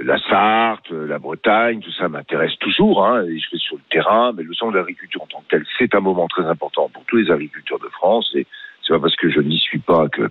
la 0.00 0.18
Sarthe, 0.28 0.90
la 0.90 1.18
Bretagne, 1.18 1.80
tout 1.80 1.90
ça 1.92 2.10
m'intéresse 2.10 2.54
toujours. 2.58 3.06
Hein, 3.06 3.22
et 3.24 3.38
je 3.38 3.50
vais 3.50 3.56
sur 3.58 3.76
le 3.76 3.82
terrain, 3.88 4.32
mais 4.36 4.42
le 4.42 4.52
salon 4.52 4.70
de 4.70 4.76
l'agriculture 4.76 5.22
en 5.22 5.26
tant 5.26 5.40
que 5.40 5.48
tel, 5.48 5.64
c'est 5.78 5.94
un 5.94 6.00
moment 6.00 6.28
très 6.28 6.44
important 6.44 6.90
pour 6.92 7.04
tous 7.06 7.16
les 7.16 7.30
agriculteurs 7.30 7.78
de 7.78 7.88
France. 7.88 8.30
Et 8.34 8.46
c'est 8.88 8.94
pas 8.94 9.00
parce 9.00 9.14
que 9.16 9.30
je 9.30 9.40
n'y 9.40 9.58
suis 9.58 9.78
pas 9.78 10.08
que 10.08 10.22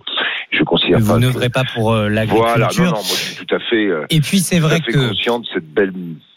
je 0.50 0.62
considère 0.64 0.98
Vous 0.98 1.12
pas. 1.12 1.18
n'œuvrez 1.18 1.48
pas 1.48 1.62
pour 1.74 1.92
euh, 1.92 2.08
que... 2.08 2.12
l'agriculture. 2.14 2.48
Voilà, 2.56 2.68
non, 2.78 2.84
non, 2.84 2.90
moi 2.92 3.00
je 3.02 3.14
suis 3.14 3.46
tout 3.46 3.54
à 3.54 3.58
fait. 3.60 3.86
euh, 3.86 4.04
Et 4.10 4.20
puis 4.20 4.40
c'est 4.40 4.58
vrai 4.58 4.80
tout 4.80 4.90
à 4.90 4.92
fait 4.92 4.98
que 4.98 5.08
conscient 5.08 5.38
de 5.38 5.46
cette 5.54 5.72
belle 5.72 5.92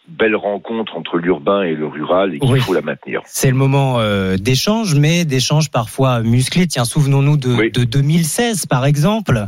belle 0.08 0.36
rencontre 0.36 0.98
entre 0.98 1.18
l'urbain 1.18 1.64
et 1.64 1.74
le 1.74 1.88
rural 1.88 2.36
et 2.36 2.40
qu'il 2.40 2.52
Oui. 2.52 2.60
faut 2.60 2.74
la 2.74 2.82
maintenir. 2.82 3.22
c'est 3.26 3.50
le 3.50 3.56
moment 3.56 4.00
euh, 4.00 4.36
d'échange, 4.36 4.94
mais 4.96 5.24
d'échange 5.26 5.72
parfois 5.72 6.20
musclés. 6.22 6.68
Tiens, 6.68 6.84
souvenons-nous 6.86 7.38
de, 7.38 7.70
de 7.70 7.84
2016, 7.86 8.66
par 8.66 8.86
exemple. 8.86 9.46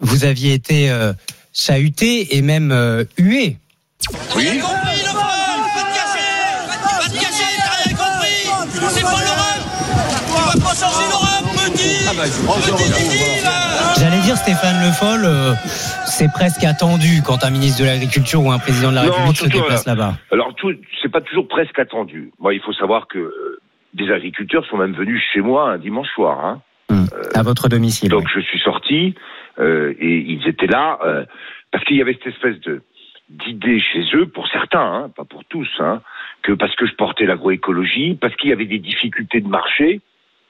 Vous 0.00 0.24
aviez 0.24 0.54
été 0.54 0.90
euh, 0.90 1.12
chahuté 1.52 2.36
et 2.36 2.42
même 2.42 2.72
euh, 2.72 3.04
hué. 3.16 3.58
Oui. 4.36 4.60
C'est 8.90 9.02
J'allais 13.98 14.20
dire 14.20 14.36
Stéphane 14.36 14.84
Le 14.84 14.92
Foll, 14.92 15.24
euh, 15.24 15.54
c'est 16.04 16.30
presque 16.30 16.62
attendu 16.62 17.22
quand 17.24 17.42
un 17.42 17.50
ministre 17.50 17.80
de 17.80 17.86
l'Agriculture 17.86 18.44
ou 18.44 18.50
un 18.52 18.58
président 18.58 18.90
de 18.90 18.96
la 18.96 19.04
Non, 19.04 19.12
République 19.12 19.36
se 19.36 19.48
déplace 19.48 19.86
euh, 19.86 19.90
là-bas. 19.90 20.14
Alors, 20.30 20.54
tout, 20.54 20.74
c'est 21.00 21.10
pas 21.10 21.22
toujours 21.22 21.48
presque 21.48 21.78
attendu. 21.78 22.30
Moi, 22.38 22.52
il 22.52 22.60
faut 22.60 22.74
savoir 22.74 23.08
que 23.08 23.18
euh, 23.18 23.60
des 23.94 24.10
agriculteurs 24.10 24.66
sont 24.66 24.76
même 24.76 24.92
venus 24.92 25.22
chez 25.32 25.40
moi 25.40 25.70
un 25.70 25.78
dimanche 25.78 26.08
soir. 26.14 26.44
Hein. 26.44 26.60
à 27.34 27.42
votre 27.42 27.68
domicile. 27.70 28.10
Donc, 28.10 28.28
je 28.34 28.40
suis 28.40 28.60
sorti 28.60 29.14
et 29.58 29.96
ils 30.00 30.46
étaient 30.46 30.66
là 30.66 30.98
parce 31.70 31.84
qu'il 31.84 31.96
y 31.96 32.02
avait 32.02 32.14
cette 32.14 32.34
espèce 32.34 32.60
de 32.60 32.82
d'idée 33.30 33.80
chez 33.80 34.04
eux, 34.14 34.26
pour 34.26 34.46
certains, 34.48 34.80
hein, 34.80 35.10
pas 35.16 35.24
pour 35.24 35.44
tous, 35.46 35.68
hein, 35.78 36.02
que 36.42 36.52
parce 36.52 36.74
que 36.76 36.86
je 36.86 36.94
portais 36.94 37.24
l'agroécologie, 37.24 38.18
parce 38.20 38.36
qu'il 38.36 38.50
y 38.50 38.52
avait 38.52 38.66
des 38.66 38.78
difficultés 38.78 39.40
de 39.40 39.48
marché, 39.48 40.02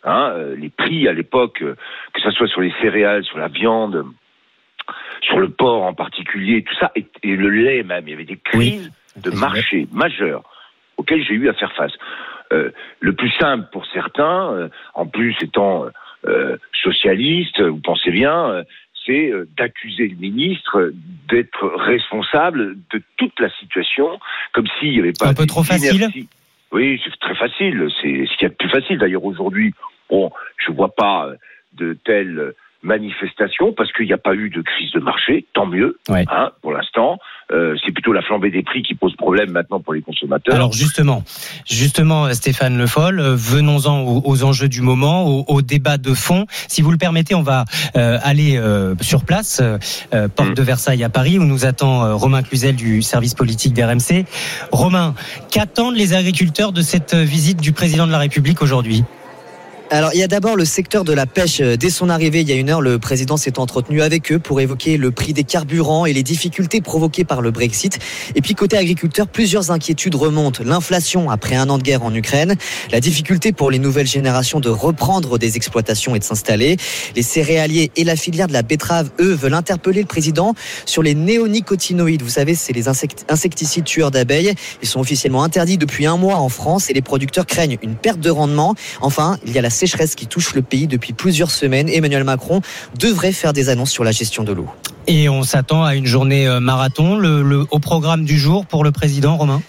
hein, 0.05 0.32
euh, 0.34 0.57
les 0.57 0.70
prix 0.70 1.09
à 1.09 1.12
l'époque, 1.12 1.62
euh, 1.62 1.76
que 2.12 2.20
ce 2.20 2.30
soit 2.30 2.48
sur 2.48 2.61
les 2.61 2.72
céréales, 2.80 3.24
sur 3.24 3.38
la 3.38 3.48
viande, 3.48 4.05
sur 5.22 5.38
le 5.38 5.48
porc 5.48 5.82
en 5.82 5.94
particulier, 5.94 6.62
tout 6.62 6.74
ça, 6.74 6.90
et, 6.96 7.07
et 7.22 7.36
le 7.36 7.50
lait 7.50 7.82
même, 7.82 8.07
il 8.07 8.11
y 8.11 8.14
avait 8.14 8.24
des 8.24 8.36
crises 8.36 8.90
de 9.16 9.30
marché 9.30 9.86
majeures 9.92 10.42
auxquelles 10.96 11.24
j'ai 11.24 11.34
eu 11.34 11.48
à 11.48 11.55
faire 11.55 11.72
face. 11.72 11.92
Euh, 12.53 12.70
le 13.00 13.14
plus 13.14 13.30
simple 13.40 13.66
pour 13.72 13.86
certains, 13.86 14.53
euh, 14.53 14.68
en 14.94 15.07
plus 15.07 15.34
étant 15.42 15.86
euh, 16.26 16.57
socialiste, 16.82 17.61
vous 17.61 17.80
pensez 17.80 18.11
bien, 18.11 18.62
c'est 19.07 19.32
d'accuser 19.57 20.07
le 20.07 20.16
ministre 20.16 20.92
d'être 21.28 21.66
responsable 21.76 22.76
de 22.92 23.03
toute 23.16 23.38
la 23.40 23.50
situation, 23.59 24.20
comme 24.53 24.66
s'il 24.78 24.92
n'y 24.92 25.00
avait 25.00 25.12
pas 25.12 25.28
Un 25.28 25.34
peu 25.34 25.46
trop 25.46 25.64
facile. 25.64 26.09
Oui, 26.72 27.00
c'est 27.04 27.18
très 27.20 27.34
facile. 27.34 27.88
C'est 28.00 28.26
ce 28.26 28.36
qu'il 28.36 28.42
y 28.42 28.46
a 28.46 28.48
de 28.48 28.54
plus 28.54 28.70
facile. 28.70 28.98
D'ailleurs, 28.98 29.24
aujourd'hui, 29.24 29.74
bon, 30.08 30.30
je 30.56 30.72
vois 30.72 30.94
pas 30.94 31.26
euh, 31.26 31.36
de 31.74 31.94
telles 32.04 32.54
manifestations 32.82 33.72
parce 33.72 33.92
qu'il 33.92 34.06
n'y 34.06 34.12
a 34.12 34.18
pas 34.18 34.34
eu 34.34 34.50
de 34.50 34.62
crise 34.62 34.90
de 34.92 35.00
marché. 35.00 35.46
Tant 35.52 35.66
mieux, 35.66 35.98
hein, 36.08 36.50
pour 36.62 36.72
l'instant. 36.72 37.18
Euh, 37.51 37.76
c'est 37.84 37.93
plutôt 37.93 38.12
la 38.12 38.22
flambée 38.22 38.51
des 38.51 38.62
prix 38.62 38.82
qui 38.82 38.95
pose 38.95 39.14
problème 39.16 39.51
maintenant 39.51 39.80
pour 39.80 39.93
les 39.93 40.01
consommateurs. 40.01 40.55
Alors 40.55 40.72
justement, 40.72 41.24
justement, 41.68 42.32
Stéphane 42.32 42.78
Le 42.78 42.86
Foll, 42.86 43.20
venons-en 43.20 44.01
aux, 44.01 44.22
aux 44.24 44.45
enjeux 44.45 44.68
du 44.68 44.80
moment, 44.80 45.26
au, 45.26 45.45
au 45.49 45.62
débat 45.62 45.99
de 45.99 46.14
fond. 46.14 46.47
Si 46.68 46.82
vous 46.82 46.90
le 46.90 46.99
permettez, 46.99 47.34
on 47.34 47.43
va 47.43 47.64
euh, 47.97 48.18
aller 48.22 48.57
euh, 48.57 48.95
sur 49.01 49.24
place, 49.24 49.62
porte 50.36 50.55
de 50.57 50.62
Versailles 50.62 51.05
à 51.05 51.09
Paris, 51.09 51.38
où 51.38 51.45
nous 51.45 51.66
attend 51.66 52.16
Romain 52.16 52.43
Cluzel 52.43 52.76
du 52.76 53.03
service 53.03 53.34
politique 53.34 53.74
d'RMC. 53.74 54.24
Romain, 54.70 55.14
qu'attendent 55.51 55.97
les 55.97 56.14
agriculteurs 56.14 56.72
de 56.72 56.82
cette 56.82 57.14
visite 57.14 57.61
du 57.61 57.72
président 57.72 58.07
de 58.07 58.12
la 58.12 58.18
République 58.18 58.62
aujourd'hui? 58.62 59.05
Alors, 59.95 60.12
il 60.14 60.20
y 60.20 60.22
a 60.22 60.26
d'abord 60.26 60.57
le 60.57 60.64
secteur 60.64 61.05
de 61.05 61.12
la 61.12 61.26
pêche. 61.26 61.61
Euh, 61.61 61.76
Dès 61.76 61.90
son 61.90 62.09
arrivée, 62.09 62.40
il 62.40 62.49
y 62.49 62.53
a 62.53 62.55
une 62.55 62.70
heure, 62.70 62.80
le 62.80 62.99
président 62.99 63.36
s'est 63.36 63.59
entretenu 63.59 64.01
avec 64.01 64.32
eux 64.32 64.38
pour 64.38 64.59
évoquer 64.62 64.97
le 64.97 65.11
prix 65.11 65.34
des 65.34 65.45
carburants 65.45 66.07
et 66.07 66.14
les 66.14 66.22
difficultés 66.22 66.80
provoquées 66.80 67.24
par 67.24 67.43
le 67.43 67.51
Brexit. 67.51 67.99
Et 68.34 68.40
puis, 68.40 68.55
côté 68.55 68.78
agriculteur, 68.78 69.28
plusieurs 69.28 69.70
inquiétudes 69.70 70.14
remontent. 70.14 70.64
L'inflation 70.64 71.28
après 71.28 71.57
un 71.57 71.68
an 71.68 71.76
de 71.76 71.82
guerre 71.82 72.05
en 72.05 72.14
Ukraine, 72.14 72.57
la 72.90 73.01
difficulté 73.01 73.53
pour 73.53 73.70
les 73.70 73.78
nouvelles 73.78 74.07
générations 74.07 74.61
de 74.61 74.70
reprendre 74.70 75.36
des 75.36 75.57
exploitations 75.59 76.16
et 76.16 76.18
de 76.20 76.24
s'installer. 76.24 76.78
Les 77.14 77.22
céréaliers 77.22 77.90
et 77.95 78.05
la 78.05 78.16
filière 78.16 78.47
de 78.47 78.55
la 78.55 78.62
betterave, 78.62 79.11
eux, 79.20 79.34
veulent 79.34 79.53
interpeller 79.53 80.01
le 80.01 80.07
président 80.07 80.55
sur 80.86 81.03
les 81.03 81.14
néonicotinoïdes. 81.14 82.22
Vous 82.22 82.30
savez, 82.30 82.55
c'est 82.55 82.72
les 82.72 82.88
insect- 82.88 83.26
insecticides 83.28 83.84
tueurs 83.84 84.11
d'abeilles. 84.11 84.55
Ils 84.80 84.88
sont 84.88 85.01
officiellement 85.01 85.45
interdits 85.45 85.76
depuis 85.76 86.07
un 86.07 86.16
mois 86.16 86.36
en 86.36 86.49
France 86.49 86.88
et 86.88 86.95
les 86.95 87.03
producteurs 87.03 87.45
craignent 87.45 87.76
une 87.82 87.95
perte 87.95 88.20
de 88.20 88.30
rendement. 88.30 88.74
Enfin, 89.03 89.36
il 89.45 89.53
y 89.53 89.59
a 89.59 89.62
la 89.62 89.68
sécheresse 89.83 90.14
qui 90.14 90.28
touche 90.28 90.55
le 90.55 90.62
pays 90.62 90.87
depuis 90.87 91.12
plusieurs 91.12 91.51
semaines. 91.51 91.89
Emmanuel 91.89 92.22
Macron 92.22 92.61
devrait 92.99 93.33
faire 93.33 93.53
des 93.53 93.68
annonces 93.68 93.91
sur 93.91 94.05
la 94.05 94.12
gestion 94.12 94.45
de 94.45 94.53
l'eau. 94.53 94.68
Et 95.09 95.28
on 95.28 95.43
s'attend 95.43 95.83
à 95.83 95.97
une 95.97 96.07
journée 96.07 96.47
euh, 96.47 96.61
marathon, 96.61 97.20
au 97.68 97.78
programme 97.80 98.24
du 98.24 98.39
jour 98.39 98.64
pour 98.64 98.85
le 98.85 98.93
président 98.93 99.37
Romain? 99.37 99.61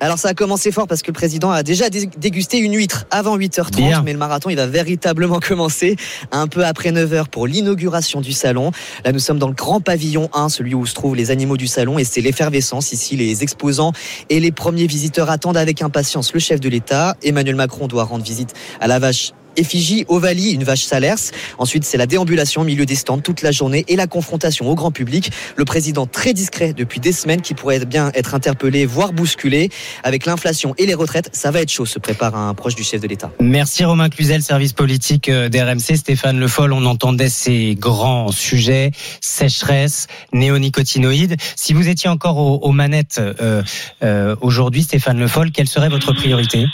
Alors 0.00 0.18
ça 0.18 0.28
a 0.28 0.34
commencé 0.34 0.70
fort 0.72 0.86
parce 0.86 1.00
que 1.02 1.08
le 1.08 1.14
président 1.14 1.50
a 1.50 1.62
déjà 1.62 1.88
dé- 1.88 2.10
dégusté 2.18 2.58
une 2.58 2.74
huître 2.74 3.06
avant 3.10 3.38
8h30, 3.38 3.76
Bien. 3.76 4.02
mais 4.02 4.12
le 4.12 4.18
marathon 4.18 4.50
il 4.50 4.56
va 4.56 4.66
véritablement 4.66 5.40
commencer 5.48 5.96
un 6.30 6.46
peu 6.48 6.64
après 6.66 6.90
9h 6.90 7.28
pour 7.28 7.46
l'inauguration 7.46 8.20
du 8.20 8.32
salon. 8.32 8.70
Là 9.04 9.12
nous 9.12 9.18
sommes 9.18 9.38
dans 9.38 9.48
le 9.48 9.54
grand 9.54 9.80
pavillon 9.80 10.28
1, 10.34 10.48
celui 10.48 10.74
où 10.74 10.84
se 10.84 10.94
trouvent 10.94 11.16
les 11.16 11.30
animaux 11.30 11.56
du 11.56 11.66
salon 11.68 11.98
et 11.98 12.04
c'est 12.04 12.20
l'effervescence 12.20 12.92
ici. 12.92 13.16
Les 13.16 13.42
exposants 13.42 13.92
et 14.28 14.40
les 14.40 14.52
premiers 14.52 14.86
visiteurs 14.86 15.30
attendent 15.30 15.56
avec 15.56 15.80
impatience 15.82 16.34
le 16.34 16.40
chef 16.40 16.60
de 16.60 16.68
l'État. 16.68 17.16
Emmanuel 17.22 17.56
Macron 17.56 17.86
doit 17.86 18.04
rendre 18.04 18.24
visite 18.24 18.52
à 18.80 18.88
la 18.88 18.98
vache 18.98 19.32
effigie 19.56 20.04
Ovalie, 20.08 20.52
une 20.52 20.64
vache 20.64 20.84
salers. 20.84 21.32
Ensuite, 21.58 21.84
c'est 21.84 21.98
la 21.98 22.06
déambulation 22.06 22.62
au 22.62 22.64
milieu 22.64 22.86
des 22.86 22.94
stands 22.94 23.18
toute 23.18 23.42
la 23.42 23.52
journée 23.52 23.84
et 23.88 23.96
la 23.96 24.06
confrontation 24.06 24.68
au 24.68 24.74
grand 24.74 24.90
public. 24.90 25.30
Le 25.56 25.64
président 25.64 26.06
très 26.06 26.32
discret 26.32 26.72
depuis 26.72 27.00
des 27.00 27.12
semaines 27.12 27.40
qui 27.40 27.54
pourrait 27.54 27.84
bien 27.84 28.10
être 28.14 28.34
interpellé, 28.34 28.86
voire 28.86 29.12
bousculé. 29.12 29.70
Avec 30.04 30.26
l'inflation 30.26 30.74
et 30.78 30.86
les 30.86 30.94
retraites, 30.94 31.30
ça 31.32 31.50
va 31.50 31.60
être 31.60 31.70
chaud, 31.70 31.86
se 31.86 31.98
prépare 31.98 32.34
un 32.36 32.54
proche 32.54 32.74
du 32.74 32.84
chef 32.84 33.00
de 33.00 33.06
l'État. 33.06 33.30
Merci 33.40 33.84
Romain 33.84 34.08
Cluzel, 34.08 34.42
service 34.42 34.72
politique 34.72 35.28
euh, 35.28 35.48
d'RMC. 35.48 35.96
Stéphane 35.96 36.38
Le 36.38 36.48
Foll, 36.48 36.72
on 36.72 36.84
entendait 36.86 37.28
ces 37.28 37.74
grands 37.74 38.32
sujets, 38.32 38.90
sécheresse, 39.20 40.06
néonicotinoïdes. 40.32 41.36
Si 41.56 41.72
vous 41.72 41.88
étiez 41.88 42.08
encore 42.08 42.38
aux, 42.38 42.58
aux 42.58 42.72
manettes 42.72 43.20
euh, 43.20 43.62
euh, 44.02 44.36
aujourd'hui, 44.40 44.82
Stéphane 44.82 45.18
Le 45.18 45.28
Foll, 45.28 45.50
quelle 45.52 45.68
serait 45.68 45.88
votre 45.88 46.12
priorité? 46.12 46.66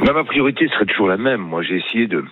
Bah, 0.00 0.12
ma 0.12 0.22
priorité 0.22 0.68
serait 0.68 0.86
toujours 0.86 1.08
la 1.08 1.16
même. 1.16 1.40
Moi, 1.40 1.62
j'ai 1.62 1.76
essayé 1.76 2.06
de, 2.06 2.24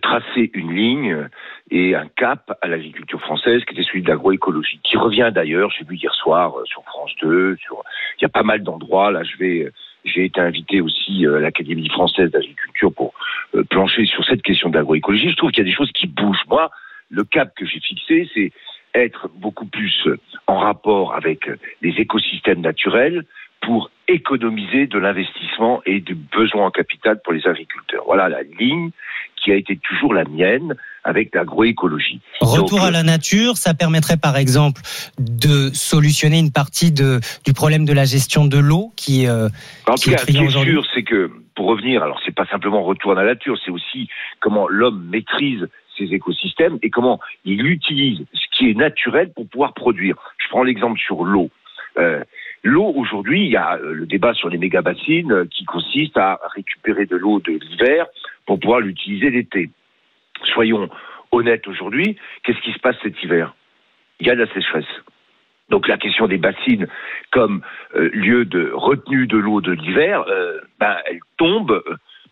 tracer 0.00 0.50
une 0.54 0.72
ligne 0.72 1.28
et 1.70 1.94
un 1.94 2.06
cap 2.06 2.56
à 2.62 2.68
l'agriculture 2.68 3.20
française 3.20 3.64
qui 3.64 3.74
était 3.74 3.82
celui 3.82 4.02
de 4.02 4.08
l'agroécologie, 4.08 4.80
qui 4.84 4.96
revient 4.96 5.30
d'ailleurs, 5.34 5.70
j'ai 5.70 5.84
vu 5.84 5.96
hier 5.96 6.14
soir 6.14 6.58
euh, 6.58 6.64
sur 6.64 6.82
France 6.84 7.12
2, 7.22 7.56
sur, 7.56 7.82
il 8.18 8.22
y 8.22 8.24
a 8.24 8.28
pas 8.28 8.42
mal 8.42 8.62
d'endroits, 8.62 9.10
là 9.10 9.22
j'ai 9.22 10.24
été 10.24 10.40
invité 10.40 10.80
aussi 10.80 11.26
euh, 11.26 11.36
à 11.36 11.40
l'Académie 11.40 11.88
française 11.88 12.30
d'agriculture 12.30 12.92
pour 12.92 13.14
euh, 13.54 13.64
plancher 13.64 14.06
sur 14.06 14.24
cette 14.24 14.42
question 14.42 14.70
de 14.70 14.76
l'agroécologie. 14.76 15.30
Je 15.30 15.36
trouve 15.36 15.50
qu'il 15.50 15.64
y 15.64 15.66
a 15.66 15.70
des 15.70 15.76
choses 15.76 15.92
qui 15.92 16.06
bougent. 16.06 16.46
Moi, 16.48 16.70
le 17.10 17.24
cap 17.24 17.54
que 17.56 17.64
j'ai 17.64 17.80
fixé, 17.80 18.28
c'est 18.34 18.52
être 18.94 19.28
beaucoup 19.34 19.66
plus 19.66 20.08
en 20.46 20.58
rapport 20.58 21.14
avec 21.14 21.48
les 21.82 21.94
écosystèmes 22.00 22.60
naturels 22.60 23.24
pour 23.60 23.90
économiser 24.08 24.86
de 24.86 24.98
l'investissement 24.98 25.82
et 25.84 26.00
du 26.00 26.14
besoin 26.14 26.66
en 26.66 26.70
capital 26.70 27.20
pour 27.22 27.32
les 27.32 27.46
agriculteurs. 27.46 28.04
Voilà 28.06 28.28
la 28.28 28.42
ligne 28.42 28.90
qui 29.36 29.52
a 29.52 29.56
été 29.56 29.76
toujours 29.76 30.14
la 30.14 30.24
mienne 30.24 30.74
avec 31.04 31.34
l'agroécologie. 31.34 32.20
Retour 32.40 32.78
Donc, 32.78 32.88
à 32.88 32.90
la 32.90 33.02
nature, 33.02 33.56
ça 33.56 33.74
permettrait 33.74 34.16
par 34.16 34.36
exemple 34.36 34.82
de 35.18 35.70
solutionner 35.72 36.38
une 36.38 36.52
partie 36.52 36.92
de, 36.92 37.20
du 37.44 37.52
problème 37.52 37.84
de 37.84 37.92
la 37.92 38.04
gestion 38.04 38.44
de 38.44 38.58
l'eau 38.58 38.92
qui, 38.96 39.26
euh, 39.26 39.48
En 39.86 39.94
qui 39.94 40.04
tout 40.04 40.10
est 40.10 40.14
cas, 40.14 40.18
ce 40.18 40.26
qui 40.26 40.38
est 40.38 40.50
sûr, 40.50 40.84
c'est 40.94 41.04
que 41.04 41.30
pour 41.54 41.66
revenir, 41.66 42.02
alors 42.02 42.20
c'est 42.24 42.34
pas 42.34 42.46
simplement 42.46 42.82
retour 42.82 43.12
à 43.12 43.14
la 43.14 43.24
nature, 43.24 43.56
c'est 43.64 43.70
aussi 43.70 44.08
comment 44.40 44.68
l'homme 44.68 45.08
maîtrise 45.10 45.68
ses 45.96 46.12
écosystèmes 46.12 46.78
et 46.82 46.90
comment 46.90 47.20
il 47.44 47.66
utilise 47.66 48.24
ce 48.34 48.56
qui 48.56 48.70
est 48.70 48.74
naturel 48.74 49.32
pour 49.32 49.48
pouvoir 49.48 49.74
produire. 49.74 50.16
Je 50.38 50.48
prends 50.50 50.62
l'exemple 50.62 51.00
sur 51.00 51.24
l'eau. 51.24 51.50
Euh, 51.98 52.22
l'eau 52.66 52.92
aujourd'hui, 52.96 53.44
il 53.44 53.50
y 53.50 53.56
a 53.56 53.76
euh, 53.76 53.92
le 53.92 54.06
débat 54.06 54.34
sur 54.34 54.48
les 54.48 54.58
méga 54.58 54.82
bassines 54.82 55.32
euh, 55.32 55.46
qui 55.50 55.64
consiste 55.64 56.16
à 56.16 56.40
récupérer 56.54 57.06
de 57.06 57.16
l'eau 57.16 57.40
de 57.40 57.52
l'hiver 57.52 58.06
pour 58.46 58.58
pouvoir 58.60 58.80
l'utiliser 58.80 59.30
l'été. 59.30 59.70
Soyons 60.52 60.88
honnêtes 61.32 61.66
aujourd'hui, 61.66 62.16
qu'est-ce 62.42 62.60
qui 62.60 62.72
se 62.72 62.78
passe 62.78 62.96
cet 63.02 63.22
hiver? 63.22 63.54
Il 64.20 64.26
y 64.26 64.30
a 64.30 64.34
de 64.34 64.42
la 64.42 64.52
sécheresse. 64.52 64.84
Donc 65.68 65.88
la 65.88 65.96
question 65.96 66.28
des 66.28 66.38
bassines 66.38 66.86
comme 67.32 67.62
euh, 67.96 68.10
lieu 68.12 68.44
de 68.44 68.70
retenue 68.72 69.26
de 69.26 69.36
l'eau 69.36 69.60
de 69.60 69.72
l'hiver, 69.72 70.24
euh, 70.28 70.60
ben, 70.78 70.96
elle 71.06 71.20
tombe 71.36 71.82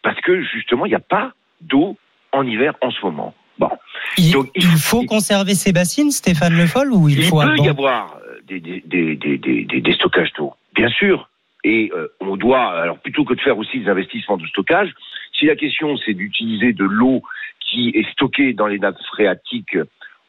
parce 0.03 0.20
que 0.20 0.43
justement 0.43 0.87
il 0.87 0.91
n'y 0.91 0.95
a 0.95 1.01
pas 1.01 1.32
d'eau 1.61 1.97
en 2.32 2.47
hiver 2.47 2.74
en 2.80 2.91
ce 2.91 3.01
moment. 3.05 3.35
Bon. 3.59 3.70
Il, 4.18 4.35
il 4.55 4.64
faut 4.64 5.05
conserver 5.05 5.55
ces 5.55 5.72
bassines, 5.72 6.11
Stéphane 6.11 6.57
Le 6.57 6.66
Foll, 6.66 6.93
ou 6.93 7.09
il, 7.09 7.18
Il 7.18 7.24
faut 7.24 7.41
peut 7.41 7.57
y 7.59 7.68
abandonner 7.68 7.68
avoir 7.68 8.18
des, 8.47 9.92
stockages 9.95 10.32
d'eau, 10.34 10.55
bien 10.74 10.88
sûr. 10.88 11.28
Et 11.64 11.90
euh, 11.95 12.09
on 12.20 12.36
doit, 12.36 12.72
alors 12.72 12.99
plutôt 12.99 13.24
que 13.24 13.34
de 13.34 13.40
faire 13.40 13.57
aussi 13.57 13.80
des 13.80 13.88
investissements 13.88 14.36
de 14.36 14.47
stockage, 14.47 14.92
si 15.32 15.47
la 15.47 15.57
question 15.57 15.97
c'est 15.97 16.12
d'utiliser 16.12 16.72
de 16.72 16.84
l'eau 16.84 17.22
qui 17.61 17.90
est 17.95 18.11
stockée 18.12 18.53
dans 18.53 18.66
les 18.66 18.78
nappes 18.78 19.03
phréatiques 19.12 19.78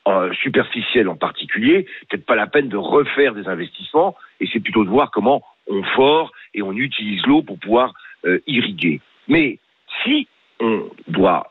euh, 0.08 0.34
superficielles 0.42 1.10
en 1.10 1.18
particulier, 1.18 1.88
peut-être 2.10 2.26
pas 2.26 2.36
la 2.36 2.48
peine 2.48 2.70
de 2.70 2.78
refaire 2.78 3.34
des 3.34 3.48
investissements, 3.48 4.16
et 4.40 4.48
c'est 4.52 4.62
plutôt 4.62 4.86
de 4.86 4.90
voir 4.90 5.12
comment 5.12 5.44
on 5.68 5.84
fore 5.84 6.32
et 6.54 6.62
on 6.62 6.74
utilise 6.74 7.26
l'eau 7.26 7.42
pour 7.42 7.60
pouvoir 7.60 7.94
euh, 8.26 8.40
irriguer. 8.48 9.02
Mais 9.28 9.60
si 10.04 10.28
on 10.62 10.90
doit 11.10 11.50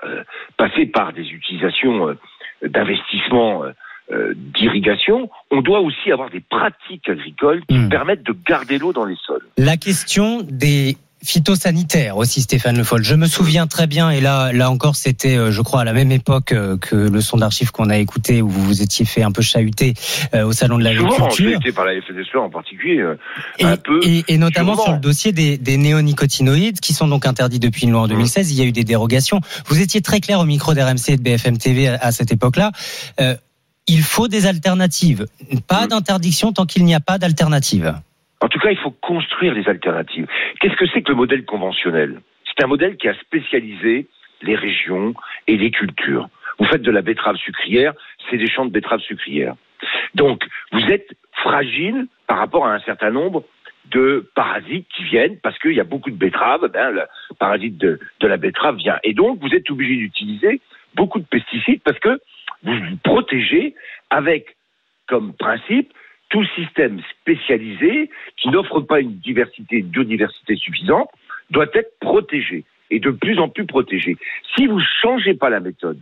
passer 0.56 0.86
par 0.86 1.12
des 1.12 1.30
utilisations 1.30 2.16
d'investissements 2.62 3.64
euh, 4.12 4.34
d'irrigation, 4.36 5.30
on 5.50 5.60
doit 5.62 5.80
aussi 5.80 6.12
avoir 6.12 6.30
des 6.30 6.40
pratiques 6.40 7.08
agricoles 7.08 7.62
qui 7.68 7.78
permettent 7.88 8.22
de 8.24 8.36
garder 8.46 8.78
l'eau 8.78 8.92
dans 8.92 9.04
les 9.06 9.16
sols. 9.26 9.46
La 9.56 9.76
question 9.76 10.42
des 10.42 10.96
phytosanitaires 11.22 12.18
aussi, 12.18 12.42
Stéphane 12.42 12.76
Le 12.76 12.84
Foll. 12.84 13.02
Je 13.02 13.14
me 13.14 13.26
souviens 13.26 13.66
très 13.66 13.86
bien, 13.86 14.10
et 14.10 14.20
là, 14.20 14.52
là 14.52 14.70
encore, 14.70 14.94
c'était, 14.94 15.36
euh, 15.38 15.50
je 15.50 15.62
crois, 15.62 15.80
à 15.80 15.84
la 15.84 15.94
même 15.94 16.12
époque 16.12 16.52
euh, 16.52 16.76
que 16.76 16.94
le 16.96 17.20
son 17.22 17.38
d'archives 17.38 17.70
qu'on 17.70 17.88
a 17.88 17.96
écouté, 17.96 18.42
où 18.42 18.48
vous 18.48 18.62
vous 18.62 18.82
étiez 18.82 19.06
fait 19.06 19.22
un 19.22 19.32
peu 19.32 19.40
chahuter 19.42 19.94
au 20.34 20.52
salon 20.52 20.78
de 20.78 20.84
Souvent, 20.84 21.08
l'agriculture. 21.08 21.56
été 21.60 21.72
par 21.72 21.86
la 21.86 21.92
FNSE 22.02 22.36
en 22.36 22.50
particulier, 22.50 23.02
Et, 23.58 23.64
un 23.64 23.76
peu. 23.78 24.00
et- 24.04 24.24
et 24.28 24.36
notamment 24.38 24.74
sûrement. 24.74 24.84
sur 24.84 24.92
le 24.94 25.00
dossier 25.00 25.32
des, 25.32 25.56
des 25.58 25.76
néonicotinoïdes 25.78 26.80
qui 26.80 26.92
sont 26.92 27.08
donc 27.08 27.26
interdits 27.26 27.58
depuis 27.60 27.84
une 27.84 27.92
loi 27.92 28.02
en 28.02 28.08
2016. 28.08 28.52
Il 28.52 28.58
y 28.58 28.62
a 28.62 28.64
eu 28.66 28.72
des 28.72 28.84
dérogations. 28.84 29.40
Vous 29.66 29.80
étiez 29.80 30.02
très 30.02 30.20
clair 30.20 30.40
au 30.40 30.44
micro 30.44 30.74
d'RMC 30.74 31.08
et 31.08 31.16
de 31.16 31.22
BFM 31.22 31.56
TV 31.58 31.88
à, 31.88 31.94
à 32.02 32.12
cette 32.12 32.32
époque-là. 32.32 32.70
Euh, 33.20 33.34
il 33.86 34.02
faut 34.02 34.28
des 34.28 34.46
alternatives. 34.46 35.26
Pas 35.68 35.86
d'interdiction 35.86 36.52
tant 36.52 36.66
qu'il 36.66 36.84
n'y 36.84 36.94
a 36.94 37.00
pas 37.00 37.18
d'alternative. 37.18 37.94
En 38.40 38.48
tout 38.48 38.58
cas, 38.58 38.70
il 38.70 38.78
faut 38.78 38.90
construire 38.90 39.54
des 39.54 39.68
alternatives. 39.68 40.26
Qu'est-ce 40.60 40.76
que 40.76 40.86
c'est 40.92 41.02
que 41.02 41.10
le 41.10 41.16
modèle 41.16 41.44
conventionnel? 41.44 42.20
C'est 42.44 42.64
un 42.64 42.66
modèle 42.66 42.96
qui 42.96 43.08
a 43.08 43.14
spécialisé 43.14 44.06
les 44.42 44.54
régions 44.54 45.14
et 45.46 45.56
les 45.56 45.70
cultures. 45.70 46.28
Vous 46.58 46.66
faites 46.66 46.82
de 46.82 46.90
la 46.90 47.02
betterave 47.02 47.36
sucrière, 47.36 47.94
c'est 48.30 48.36
des 48.36 48.48
champs 48.48 48.64
de 48.64 48.70
betterave 48.70 49.00
sucrière. 49.00 49.54
Donc, 50.14 50.44
vous 50.72 50.84
êtes 50.90 51.16
fragile 51.32 52.06
par 52.26 52.38
rapport 52.38 52.66
à 52.66 52.74
un 52.74 52.80
certain 52.80 53.10
nombre 53.10 53.44
de 53.90 54.30
parasites 54.34 54.86
qui 54.96 55.04
viennent, 55.04 55.38
parce 55.42 55.58
qu'il 55.58 55.72
y 55.72 55.80
a 55.80 55.84
beaucoup 55.84 56.10
de 56.10 56.16
betteraves, 56.16 56.68
ben, 56.72 56.90
le 56.90 57.02
parasite 57.38 57.76
de, 57.76 57.98
de 58.20 58.26
la 58.26 58.36
betterave 58.36 58.76
vient. 58.76 58.98
Et 59.04 59.12
donc, 59.14 59.40
vous 59.40 59.54
êtes 59.54 59.70
obligé 59.70 59.96
d'utiliser 59.96 60.60
beaucoup 60.94 61.18
de 61.18 61.26
pesticides 61.26 61.80
parce 61.82 61.98
que 61.98 62.20
vous 62.64 62.72
vous 62.72 62.96
protégez 63.02 63.74
avec 64.10 64.56
comme 65.06 65.34
principe 65.34 65.92
tout 66.30 66.44
système 66.56 67.00
spécialisé 67.20 68.10
qui 68.36 68.48
n'offre 68.48 68.80
pas 68.80 69.00
une 69.00 69.18
diversité, 69.18 69.76
une 69.76 69.88
biodiversité 69.88 70.56
suffisante, 70.56 71.08
doit 71.50 71.66
être 71.74 71.98
protégé 72.00 72.64
et 72.90 72.98
de 72.98 73.10
plus 73.10 73.38
en 73.38 73.48
plus 73.48 73.66
protégé. 73.66 74.16
Si 74.56 74.66
vous 74.66 74.80
changez 75.02 75.34
pas 75.34 75.50
la 75.50 75.60
méthode 75.60 76.00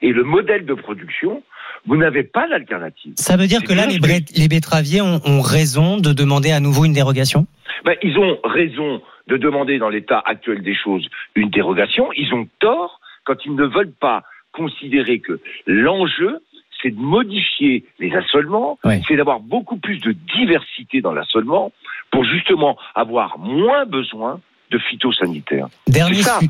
et 0.00 0.12
le 0.12 0.24
modèle 0.24 0.66
de 0.66 0.74
production, 0.74 1.42
vous 1.86 1.96
n'avez 1.96 2.22
pas 2.22 2.48
d'alternative. 2.48 3.14
Ça 3.16 3.36
veut 3.36 3.46
dire 3.46 3.62
que 3.62 3.72
là, 3.72 3.86
les, 3.86 4.48
betteraviers 4.48 5.00
ont, 5.00 5.20
ont 5.24 5.40
raison 5.40 5.96
de 5.96 6.12
demander 6.12 6.52
à 6.52 6.60
nouveau 6.60 6.84
une 6.84 6.92
dérogation? 6.92 7.46
Ben, 7.84 7.96
ils 8.02 8.18
ont 8.18 8.38
raison 8.44 9.02
de 9.26 9.36
demander 9.36 9.78
dans 9.78 9.88
l'état 9.88 10.22
actuel 10.24 10.62
des 10.62 10.74
choses 10.74 11.08
une 11.34 11.50
dérogation. 11.50 12.12
Ils 12.12 12.32
ont 12.34 12.46
tort 12.60 13.00
quand 13.24 13.44
ils 13.44 13.54
ne 13.54 13.64
veulent 13.64 13.92
pas 13.92 14.22
considérer 14.52 15.20
que 15.20 15.40
l'enjeu, 15.66 16.38
c'est 16.80 16.90
de 16.90 17.00
modifier 17.00 17.84
les 17.98 18.12
assolements, 18.14 18.78
c'est 19.06 19.16
d'avoir 19.16 19.40
beaucoup 19.40 19.76
plus 19.76 19.98
de 19.98 20.12
diversité 20.36 21.00
dans 21.00 21.12
l'assolement 21.12 21.72
pour 22.10 22.24
justement 22.24 22.76
avoir 22.94 23.38
moins 23.38 23.86
besoin 23.86 24.40
de 24.70 24.78
phytosanitaires. 24.78 25.68
Dernier 25.86 26.22
ça. 26.22 26.40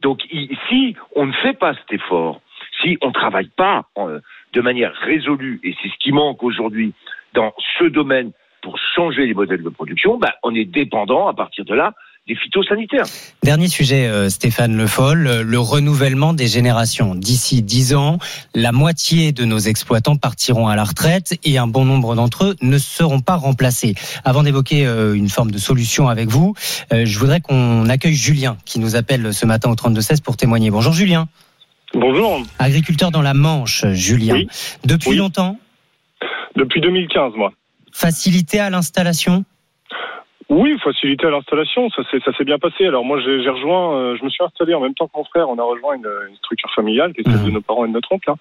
Donc 0.00 0.20
si 0.68 0.96
on 1.14 1.26
ne 1.26 1.32
fait 1.32 1.52
pas 1.52 1.74
cet 1.74 1.92
effort, 1.92 2.40
si 2.82 2.98
on 3.02 3.08
ne 3.08 3.12
travaille 3.12 3.50
pas 3.56 3.84
euh, 3.98 4.20
de 4.52 4.60
manière 4.60 4.92
résolue, 4.94 5.60
et 5.62 5.74
c'est 5.80 5.88
ce 5.88 5.98
qui 5.98 6.12
manque 6.12 6.42
aujourd'hui 6.42 6.92
dans 7.34 7.54
ce 7.78 7.84
domaine 7.84 8.32
pour 8.62 8.78
changer 8.94 9.26
les 9.26 9.34
modèles 9.34 9.62
de 9.62 9.68
production, 9.68 10.18
ben, 10.18 10.32
on 10.42 10.54
est 10.54 10.64
dépendant 10.64 11.28
à 11.28 11.34
partir 11.34 11.64
de 11.64 11.74
là 11.74 11.92
des 12.28 12.36
phytosanitaires. 12.36 13.04
Dernier 13.42 13.66
sujet, 13.66 14.06
euh, 14.06 14.30
Stéphane 14.30 14.76
Le 14.76 14.86
Foll, 14.86 15.26
euh, 15.26 15.42
le 15.42 15.58
renouvellement 15.58 16.32
des 16.32 16.46
générations. 16.46 17.16
D'ici 17.16 17.62
10 17.62 17.94
ans, 17.94 18.18
la 18.54 18.70
moitié 18.70 19.32
de 19.32 19.44
nos 19.44 19.58
exploitants 19.58 20.16
partiront 20.16 20.68
à 20.68 20.76
la 20.76 20.84
retraite 20.84 21.36
et 21.42 21.58
un 21.58 21.66
bon 21.66 21.84
nombre 21.84 22.14
d'entre 22.14 22.44
eux 22.44 22.56
ne 22.62 22.78
seront 22.78 23.20
pas 23.20 23.34
remplacés. 23.34 23.94
Avant 24.24 24.44
d'évoquer 24.44 24.86
euh, 24.86 25.14
une 25.14 25.28
forme 25.28 25.50
de 25.50 25.58
solution 25.58 26.08
avec 26.08 26.28
vous, 26.28 26.54
je 26.92 27.18
voudrais 27.18 27.40
qu'on 27.40 27.88
accueille 27.88 28.14
Julien 28.14 28.56
qui 28.64 28.78
nous 28.78 28.94
appelle 28.94 29.34
ce 29.34 29.44
matin 29.46 29.70
au 29.70 29.74
3216 29.74 30.20
pour 30.20 30.36
témoigner. 30.36 30.70
Bonjour 30.70 30.92
Julien. 30.92 31.28
Bonjour. 31.94 32.42
Agriculteur 32.58 33.10
dans 33.10 33.22
la 33.22 33.34
Manche, 33.34 33.84
Julien. 33.92 34.34
Oui. 34.34 34.48
Depuis 34.84 35.10
Oui. 35.10 35.16
longtemps? 35.16 35.58
Depuis 36.56 36.80
2015, 36.80 37.32
moi. 37.36 37.52
Facilité 37.92 38.60
à 38.60 38.70
l'installation? 38.70 39.44
Oui, 40.54 40.78
facilité 40.84 41.26
à 41.26 41.30
l'installation, 41.30 41.88
ça 41.88 42.02
s'est 42.10 42.20
ça 42.20 42.32
s'est 42.34 42.44
bien 42.44 42.58
passé. 42.58 42.84
Alors 42.86 43.06
moi, 43.06 43.18
j'ai 43.20 43.48
rejoint, 43.48 43.96
euh, 43.96 44.16
je 44.18 44.24
me 44.24 44.28
suis 44.28 44.44
installé 44.44 44.74
en 44.74 44.80
même 44.80 44.92
temps 44.92 45.06
que 45.06 45.16
mon 45.16 45.24
frère. 45.24 45.48
On 45.48 45.58
a 45.58 45.62
rejoint 45.62 45.94
une, 45.94 46.10
une 46.28 46.36
structure 46.36 46.70
familiale 46.74 47.14
qui 47.14 47.22
est 47.22 47.24
celle 47.24 47.42
de 47.46 47.50
nos 47.50 47.62
parents 47.62 47.86
et 47.86 47.88
de 47.88 47.94
notre 47.94 48.12
oncle. 48.12 48.30
hein. 48.30 48.36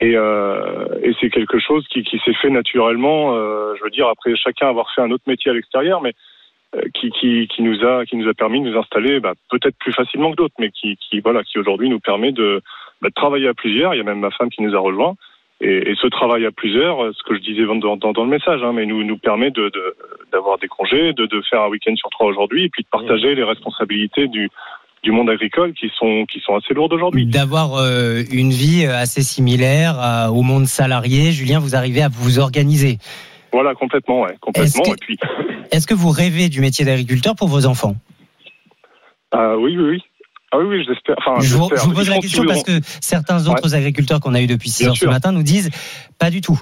Et, 0.00 0.16
euh, 0.16 0.98
et 1.04 1.14
c'est 1.20 1.30
quelque 1.30 1.60
chose 1.60 1.86
qui, 1.86 2.02
qui 2.02 2.18
s'est 2.24 2.34
fait 2.34 2.50
naturellement. 2.50 3.36
euh, 3.36 3.74
je 3.78 3.84
veux 3.84 3.90
dire, 3.90 4.08
après 4.08 4.34
chacun 4.34 4.68
avoir 4.68 4.92
fait 4.92 5.00
un 5.02 5.12
autre 5.12 5.22
métier 5.28 5.52
à 5.52 5.54
l'extérieur, 5.54 6.02
mais 6.02 6.12
euh, 6.74 6.82
qui, 6.92 7.10
qui, 7.12 7.46
qui 7.46 7.62
nous 7.62 7.84
a 7.84 8.04
qui 8.04 8.16
nous 8.16 8.28
a 8.28 8.34
permis 8.34 8.60
de 8.60 8.70
nous 8.70 8.76
installer, 8.76 9.20
bah, 9.20 9.34
peut-être 9.48 9.76
plus 9.78 9.92
facilement 9.92 10.32
que 10.32 10.36
d'autres, 10.36 10.56
mais 10.58 10.70
qui, 10.70 10.96
qui 10.96 11.20
voilà, 11.20 11.44
qui 11.44 11.60
aujourd'hui 11.60 11.88
nous 11.88 12.00
permet 12.00 12.32
de, 12.32 12.62
bah, 13.00 13.10
de 13.10 13.14
travailler 13.14 13.46
à 13.46 13.54
plusieurs. 13.54 13.94
Il 13.94 13.98
y 13.98 14.00
a 14.00 14.04
même 14.04 14.18
ma 14.18 14.32
femme 14.32 14.50
qui 14.50 14.62
nous 14.62 14.74
a 14.74 14.80
rejoint. 14.80 15.14
Et, 15.60 15.90
et 15.90 15.94
ce 16.00 16.06
travail 16.08 16.44
à 16.46 16.50
plusieurs, 16.50 17.02
euh, 17.02 17.12
ce 17.16 17.22
que 17.22 17.34
je 17.36 17.40
disais 17.40 17.64
dans, 17.64 17.96
dans, 17.96 18.12
dans 18.12 18.24
le 18.24 18.30
message, 18.30 18.60
hein, 18.62 18.72
mais 18.74 18.86
nous 18.86 19.02
nous 19.04 19.16
permet 19.18 19.50
de 19.50 19.68
de- 19.70 19.96
d'avoir 20.32 20.58
des 20.58 20.66
congés, 20.68 21.12
de, 21.12 21.26
de 21.26 21.42
faire 21.48 21.62
un 21.62 21.68
week-end 21.68 21.94
sur 21.96 22.10
trois 22.10 22.26
aujourd'hui, 22.26 22.64
et 22.64 22.68
puis 22.68 22.82
de 22.82 22.88
partager 22.88 23.34
les 23.34 23.44
responsabilités 23.44 24.26
du 24.28 24.50
du 25.04 25.12
monde 25.12 25.30
agricole 25.30 25.72
qui 25.74 25.90
sont 25.96 26.24
qui 26.26 26.40
sont 26.40 26.56
assez 26.56 26.74
lourdes 26.74 26.92
aujourd'hui. 26.92 27.26
D'avoir 27.26 27.74
euh, 27.76 28.22
une 28.32 28.50
vie 28.50 28.84
assez 28.86 29.22
similaire 29.22 29.94
à- 29.98 30.32
au 30.32 30.42
monde 30.42 30.66
salarié. 30.66 31.30
Julien, 31.30 31.60
vous 31.60 31.76
arrivez 31.76 32.02
à 32.02 32.08
vous 32.08 32.38
organiser. 32.40 32.98
Voilà, 33.52 33.74
complètement, 33.74 34.22
ouais, 34.22 34.34
complètement. 34.40 34.82
Est-ce 34.82 34.90
que- 34.94 34.98
puis, 35.00 35.18
Est-ce 35.70 35.86
que 35.86 35.94
vous 35.94 36.10
rêvez 36.10 36.48
du 36.48 36.60
métier 36.60 36.84
d'agriculteur 36.84 37.34
pour 37.36 37.48
vos 37.48 37.66
enfants? 37.66 37.94
Ah 39.30 39.56
oui, 39.56 39.76
oui, 39.78 39.84
oui. 39.90 40.02
Ah 40.54 40.58
oui, 40.60 40.66
oui, 40.78 40.84
j'espère. 40.86 41.16
Enfin, 41.18 41.40
je, 41.40 41.56
vous, 41.56 41.62
j'espère. 41.62 41.78
je 41.78 41.88
vous 41.88 41.94
pose 41.94 42.08
la 42.08 42.18
question 42.18 42.44
parce 42.44 42.62
que 42.62 42.80
certains 43.00 43.42
Ouais. 43.44 43.50
autres 43.50 43.74
agriculteurs 43.74 44.20
qu'on 44.20 44.34
a 44.34 44.40
eu 44.40 44.46
depuis 44.46 44.70
6 44.70 44.82
Bien 44.84 44.90
heures 44.90 44.96
ce 44.96 45.06
matin 45.06 45.32
nous 45.32 45.42
disent 45.42 45.70
pas 46.20 46.30
du 46.30 46.40
tout. 46.40 46.60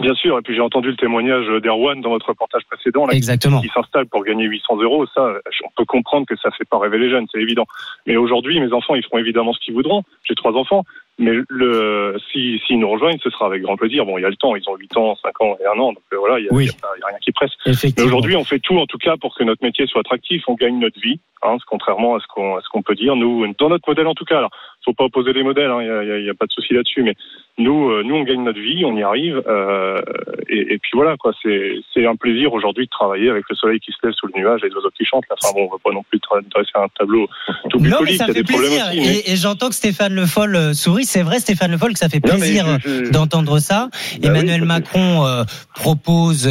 Bien 0.00 0.14
sûr, 0.14 0.38
et 0.38 0.42
puis 0.42 0.54
j'ai 0.54 0.60
entendu 0.60 0.90
le 0.90 0.96
témoignage 0.96 1.46
d'Erwan 1.62 2.00
dans 2.02 2.10
votre 2.10 2.28
reportage 2.28 2.62
précédent, 2.70 3.06
là, 3.06 3.12
qui- 3.12 3.16
Exactement. 3.16 3.60
qui, 3.62 3.68
s'installe 3.68 4.06
pour 4.06 4.24
gagner 4.24 4.44
800 4.44 4.76
euros. 4.82 5.06
Ça, 5.14 5.32
on 5.64 5.70
peut 5.74 5.84
comprendre 5.86 6.26
que 6.26 6.36
ça 6.36 6.50
fait 6.50 6.64
pas 6.68 6.78
rêver 6.78 6.98
les 6.98 7.08
jeunes, 7.10 7.26
c'est 7.32 7.40
évident. 7.40 7.64
Mais 8.06 8.16
aujourd'hui, 8.16 8.60
mes 8.60 8.72
enfants, 8.72 8.94
ils 8.94 9.02
feront 9.04 9.18
évidemment 9.18 9.52
ce 9.54 9.60
qu'ils 9.60 9.72
voudront. 9.74 10.02
J'ai 10.24 10.34
trois 10.34 10.52
enfants, 10.52 10.84
mais 11.18 11.32
le, 11.48 12.16
si, 12.30 12.60
s'ils 12.66 12.78
nous 12.78 12.90
rejoignent, 12.90 13.18
ce 13.22 13.30
sera 13.30 13.46
avec 13.46 13.62
grand 13.62 13.76
plaisir. 13.76 14.04
Bon, 14.04 14.18
il 14.18 14.22
y 14.22 14.24
a 14.26 14.28
le 14.28 14.36
temps, 14.36 14.54
ils 14.54 14.68
ont 14.68 14.76
8 14.76 14.96
ans, 14.98 15.16
5 15.16 15.40
ans 15.40 15.56
et 15.60 15.66
1 15.66 15.70
an, 15.80 15.92
donc 15.94 16.02
euh, 16.12 16.18
voilà, 16.18 16.38
il 16.40 16.44
y 16.44 16.48
a, 16.48 16.52
Oui. 16.52 16.68
rien 17.08 17.18
qui 17.22 17.32
presse. 17.32 17.52
Mais 17.64 18.02
aujourd'hui, 18.02 18.36
on 18.36 18.44
fait 18.44 18.58
tout, 18.58 18.76
en 18.78 18.86
tout 18.86 18.98
cas, 18.98 19.16
pour 19.16 19.34
que 19.34 19.44
notre 19.44 19.64
métier 19.64 19.86
soit 19.86 20.00
attractif. 20.00 20.42
On 20.46 20.54
gagne 20.54 20.78
notre 20.78 21.00
vie, 21.00 21.18
hein, 21.42 21.56
contrairement 21.66 22.16
à 22.16 22.20
ce 22.20 22.26
qu'on, 22.26 22.56
à 22.56 22.60
ce 22.60 22.68
qu'on 22.68 22.82
peut 22.82 22.94
dire. 22.94 23.16
Nous, 23.16 23.46
dans 23.58 23.70
notre 23.70 23.88
modèle, 23.88 24.06
en 24.06 24.14
tout 24.14 24.26
cas, 24.26 24.38
alors, 24.38 24.50
faut 24.86 24.94
pas 24.94 25.04
opposer 25.04 25.32
les 25.34 25.42
modèles. 25.42 25.70
hein, 25.70 25.82
Il 25.82 25.90
hein, 25.90 26.18
y, 26.20 26.30
a, 26.30 26.34
pas 26.34 26.46
de 26.46 26.52
souci 26.52 26.72
là-dessus. 26.72 27.02
Mais 27.02 27.14
nous, 27.58 27.90
euh, 27.90 28.02
nous, 28.04 28.14
on 28.14 28.22
gagne 28.22 28.42
notre 28.44 28.60
vie, 28.60 28.84
on 28.86 28.96
y 28.96 29.02
arrive. 29.02 29.42
euh, 29.48 30.00
et, 30.48 30.74
et 30.74 30.78
puis 30.78 30.92
voilà, 30.94 31.16
quoi. 31.18 31.32
C'est, 31.42 32.06
un 32.06 32.14
plaisir 32.14 32.52
aujourd'hui 32.52 32.84
de 32.84 32.90
travailler 32.90 33.28
avec 33.30 33.42
le 33.50 33.56
soleil 33.56 33.80
qui 33.80 33.90
se 33.90 33.96
lève 34.06 34.14
sous 34.14 34.28
le 34.28 34.40
nuage 34.40 34.60
et 34.62 34.68
les 34.68 34.74
oiseaux 34.76 34.90
qui 34.96 35.04
chantent. 35.04 35.24
Là. 35.28 35.34
Enfin 35.42 35.52
bon, 35.54 35.66
on 35.66 35.72
va 35.72 35.78
pas 35.82 35.90
non 35.92 36.04
plus 36.08 36.20
dresser 36.54 36.70
un 36.76 36.86
tableau 36.96 37.26
tout 37.68 37.80
Non, 37.80 37.96
mais 38.04 38.12
ça 38.16 38.26
fait 38.26 38.44
plaisir. 38.44 38.86
aussi. 38.88 39.00
mais- 39.00 39.16
Et, 39.16 39.32
et 39.32 39.36
j'entends 39.36 39.68
que 39.70 39.74
Stéphane 39.74 40.14
Le 40.14 40.24
Foll 40.24 40.54
euh, 40.54 40.72
sourit. 40.72 41.04
C'est 41.04 41.22
vrai, 41.22 41.40
Stéphane 41.40 41.72
Le 41.72 41.78
Foll, 41.78 41.94
que 41.94 41.98
ça 41.98 42.08
fait 42.08 42.20
plaisir 42.20 42.64
je- 42.84 43.10
d'entendre 43.10 43.58
ça. 43.58 43.88
Bah 44.20 44.28
Emmanuel 44.28 44.60
oui, 44.62 44.66
Macron 44.68 45.26
euh, 45.26 45.42
propose 45.74 46.48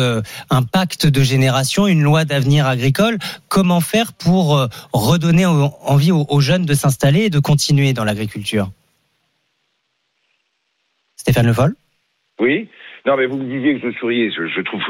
un 0.50 0.64
pacte 0.64 1.08
de 1.08 1.22
génération, 1.22 1.88
une 1.88 2.02
loi 2.02 2.26
d'avenir 2.26 2.68
agricole. 2.68 3.18
Comment 3.48 3.80
faire 3.80 4.12
pour 4.14 4.68
redonner 4.92 5.46
en- 5.46 5.72
envie 5.86 6.12
aux, 6.12 6.26
aux 6.30 6.42
jeunes 6.42 6.66
de 6.66 6.74
s'installer 6.74 7.26
et 7.26 7.30
de 7.30 7.40
continuer 7.40 7.94
dans 7.94 8.04
l'agriculture? 8.04 8.25
Stéphane 11.16 11.48
Le 11.48 11.54
Foll 11.54 11.74
Oui. 12.40 12.70
Non, 13.06 13.18
mais 13.18 13.28
vous 13.28 13.38
me 13.38 13.46
disiez 13.46 13.80
que 13.80 13.92
je 13.92 13.98
souriais. 13.98 14.32
Je, 14.32 14.62
trouve 14.62 14.82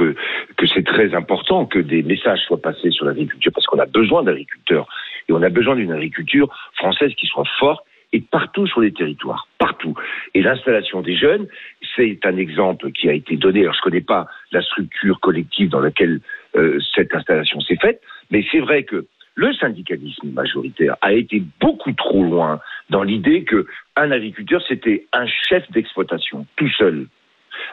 que, 0.55 0.67
c'est 0.67 0.85
très 0.85 1.13
important 1.13 1.65
que 1.65 1.79
des 1.79 2.01
messages 2.01 2.39
soient 2.41 2.61
passés 2.61 2.91
sur 2.91 3.05
l'agriculture 3.05 3.51
parce 3.53 3.65
qu'on 3.65 3.79
a 3.79 3.85
besoin 3.85 4.23
d'agriculteurs 4.23 4.87
et 5.27 5.33
on 5.33 5.41
a 5.41 5.49
besoin 5.49 5.75
d'une 5.75 5.91
agriculture 5.91 6.47
française 6.75 7.13
qui 7.15 7.27
soit 7.27 7.47
forte 7.59 7.85
et 8.13 8.21
partout 8.21 8.67
sur 8.67 8.79
les 8.79 8.93
territoires, 8.93 9.49
partout. 9.57 9.95
Et 10.33 10.41
l'installation 10.41 11.01
des 11.01 11.17
jeunes, 11.17 11.47
c'est 11.95 12.19
un 12.23 12.37
exemple 12.37 12.91
qui 12.91 13.09
a 13.09 13.13
été 13.13 13.35
donné. 13.35 13.61
Alors, 13.61 13.73
je 13.73 13.81
connais 13.81 14.01
pas 14.01 14.27
la 14.51 14.61
structure 14.61 15.19
collective 15.19 15.69
dans 15.69 15.81
laquelle 15.81 16.21
euh, 16.55 16.79
cette 16.95 17.13
installation 17.13 17.59
s'est 17.59 17.75
faite, 17.75 18.01
mais 18.31 18.45
c'est 18.49 18.59
vrai 18.59 18.83
que 18.83 19.07
le 19.35 19.53
syndicalisme 19.53 20.29
majoritaire 20.31 20.95
a 21.01 21.13
été 21.13 21.43
beaucoup 21.59 21.91
trop 21.93 22.23
loin 22.23 22.59
dans 22.89 23.03
l'idée 23.03 23.43
que 23.43 23.67
un 23.95 24.11
agriculteur 24.11 24.61
c'était 24.67 25.05
un 25.11 25.27
chef 25.27 25.69
d'exploitation 25.71 26.47
tout 26.55 26.69
seul. 26.69 27.07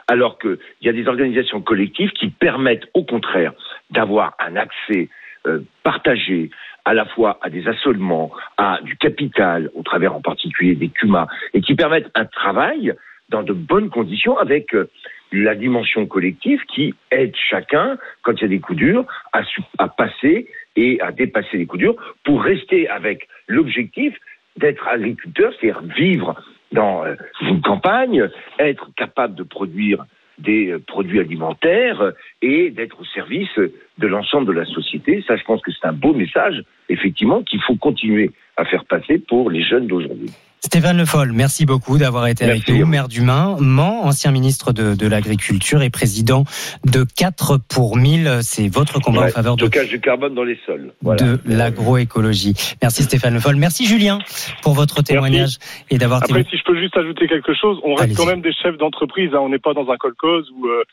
Alors 0.07 0.39
qu'il 0.39 0.57
y 0.81 0.89
a 0.89 0.93
des 0.93 1.07
organisations 1.07 1.61
collectives 1.61 2.11
qui 2.11 2.29
permettent 2.29 2.87
au 2.93 3.03
contraire 3.03 3.53
d'avoir 3.89 4.35
un 4.39 4.55
accès 4.55 5.09
euh, 5.47 5.59
partagé 5.83 6.51
à 6.85 6.93
la 6.93 7.05
fois 7.05 7.39
à 7.41 7.49
des 7.49 7.67
assolements, 7.67 8.31
à 8.57 8.79
du 8.83 8.97
capital, 8.97 9.69
au 9.73 9.83
travers 9.83 10.15
en 10.15 10.21
particulier 10.21 10.75
des 10.75 10.89
CUMA, 10.89 11.27
et 11.53 11.61
qui 11.61 11.75
permettent 11.75 12.11
un 12.15 12.25
travail 12.25 12.93
dans 13.29 13.43
de 13.43 13.53
bonnes 13.53 13.89
conditions 13.89 14.37
avec 14.37 14.73
euh, 14.75 14.89
la 15.31 15.55
dimension 15.55 16.05
collective 16.05 16.61
qui 16.73 16.93
aide 17.11 17.33
chacun, 17.49 17.97
quand 18.21 18.33
il 18.33 18.41
y 18.41 18.45
a 18.45 18.49
des 18.49 18.59
coups 18.59 18.77
durs, 18.77 19.05
à, 19.31 19.41
à 19.79 19.87
passer 19.87 20.47
et 20.75 20.99
à 21.01 21.11
dépasser 21.11 21.57
les 21.57 21.65
coups 21.65 21.81
durs 21.81 21.95
pour 22.23 22.43
rester 22.43 22.87
avec 22.89 23.27
l'objectif 23.47 24.15
d'être 24.57 24.87
agriculteur, 24.87 25.53
c'est-à-dire 25.59 25.81
vivre 25.95 26.35
dans 26.71 27.05
euh, 27.05 27.15
une 27.41 27.61
campagne, 27.61 28.29
être 28.59 28.89
capable 28.95 29.35
de 29.35 29.43
produire 29.43 30.05
des 30.39 30.71
euh, 30.71 30.79
produits 30.79 31.19
alimentaires 31.19 32.13
et 32.41 32.71
d'être 32.71 33.01
au 33.01 33.05
service 33.05 33.55
de 33.57 34.07
l'ensemble 34.07 34.47
de 34.47 34.59
la 34.59 34.65
société. 34.65 35.23
Ça, 35.27 35.35
je 35.35 35.43
pense 35.43 35.61
que 35.61 35.71
c'est 35.71 35.87
un 35.87 35.93
beau 35.93 36.13
message, 36.13 36.63
effectivement, 36.89 37.41
qu'il 37.43 37.61
faut 37.61 37.75
continuer 37.75 38.31
à 38.57 38.65
faire 38.65 38.85
passer 38.85 39.17
pour 39.17 39.49
les 39.49 39.63
jeunes 39.63 39.87
d'aujourd'hui. 39.87 40.29
Stéphane 40.65 40.97
Le 40.97 41.03
Foll, 41.05 41.33
merci 41.33 41.65
beaucoup 41.65 41.97
d'avoir 41.97 42.25
été 42.27 42.45
avec 42.45 42.65
nous, 42.69 42.85
maire 42.85 43.09
du 43.09 43.19
Main, 43.21 43.57
Mans, 43.59 44.05
ancien 44.05 44.31
ministre 44.31 44.71
de, 44.71 44.95
de 44.95 45.07
l'Agriculture 45.07 45.81
et 45.81 45.89
président 45.89 46.45
de 46.85 47.03
4 47.17 47.57
pour 47.67 47.97
1000. 47.97 48.39
C'est 48.43 48.69
votre 48.69 49.01
combat 49.01 49.23
Ouais, 49.23 49.27
en 49.27 49.31
faveur 49.31 49.55
de, 49.57 49.65
stockage 49.67 49.91
de 49.91 49.97
carbone 49.97 50.33
dans 50.35 50.45
les 50.45 50.57
sols. 50.65 50.93
Voilà. 51.01 51.21
de 51.21 51.39
l'agroécologie. 51.45 52.53
Merci 52.81 53.03
Stéphane 53.03 53.33
Le 53.33 53.39
Foll. 53.41 53.57
Merci 53.57 53.85
Julien 53.85 54.19
pour 54.61 54.73
votre 54.73 55.01
témoignage 55.01 55.57
et 55.89 55.97
d'avoir 55.97 56.23
Après, 56.23 56.45
si 56.49 56.57
je 56.57 56.63
peux 56.63 56.79
juste 56.79 56.95
ajouter 56.97 57.27
quelque 57.27 57.53
chose, 57.53 57.79
on 57.83 57.95
reste 57.95 58.03
Allez-y. 58.03 58.15
quand 58.15 58.25
même 58.25 58.41
des 58.41 58.53
chefs 58.53 58.77
d'entreprise. 58.77 59.31
hein. 59.33 59.39
On 59.41 59.49
n'est 59.49 59.59
pas 59.59 59.73
dans 59.73 59.89
un 59.91 59.97
colcose 59.97 60.49
où, 60.57 60.67
euh, 60.67 60.83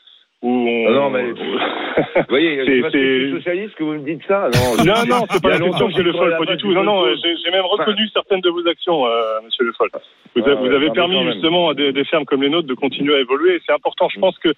où 0.41 0.49
on. 0.49 0.85
Ah 0.87 0.91
non, 0.91 1.09
mais- 1.09 1.31
Vous 2.15 2.23
voyez, 2.29 2.63
C'est- 2.91 3.31
socialiste 3.31 3.75
que 3.75 3.83
vous 3.83 3.93
me 3.93 3.99
dites 4.05 4.21
ça. 4.27 4.49
Non, 4.53 4.83
Non, 4.85 5.05
non, 5.07 5.25
c'est 5.29 5.41
pas 5.41 5.49
la 5.49 5.59
question, 5.59 5.79
que 5.79 5.91
monsieur 5.91 6.03
Le 6.03 6.13
Foll, 6.13 6.35
pas 6.37 6.45
du 6.45 6.57
tout. 6.57 6.71
Non, 6.71 6.83
non, 6.83 7.05
j'ai 7.15 7.51
même 7.51 7.65
reconnu 7.65 8.07
certaines 8.13 8.41
de 8.41 8.49
vos 8.49 8.65
actions, 8.67 9.05
euh, 9.05 9.41
monsieur 9.43 9.65
Le 9.65 9.73
Foll. 9.73 9.89
Vous, 10.35 10.41
Ah, 10.45 10.55
vous 10.55 10.67
avez 10.71 10.87
non, 10.87 10.93
permis 10.93 11.23
justement 11.33 11.69
à 11.69 11.73
des, 11.73 11.91
des 11.91 12.05
fermes 12.05 12.25
comme 12.25 12.41
les 12.43 12.49
nôtres 12.49 12.67
de 12.67 12.73
continuer 12.73 13.15
à 13.15 13.19
évoluer. 13.19 13.61
C'est 13.65 13.73
important. 13.73 14.07
Je 14.09 14.19
pense 14.19 14.37
que 14.39 14.49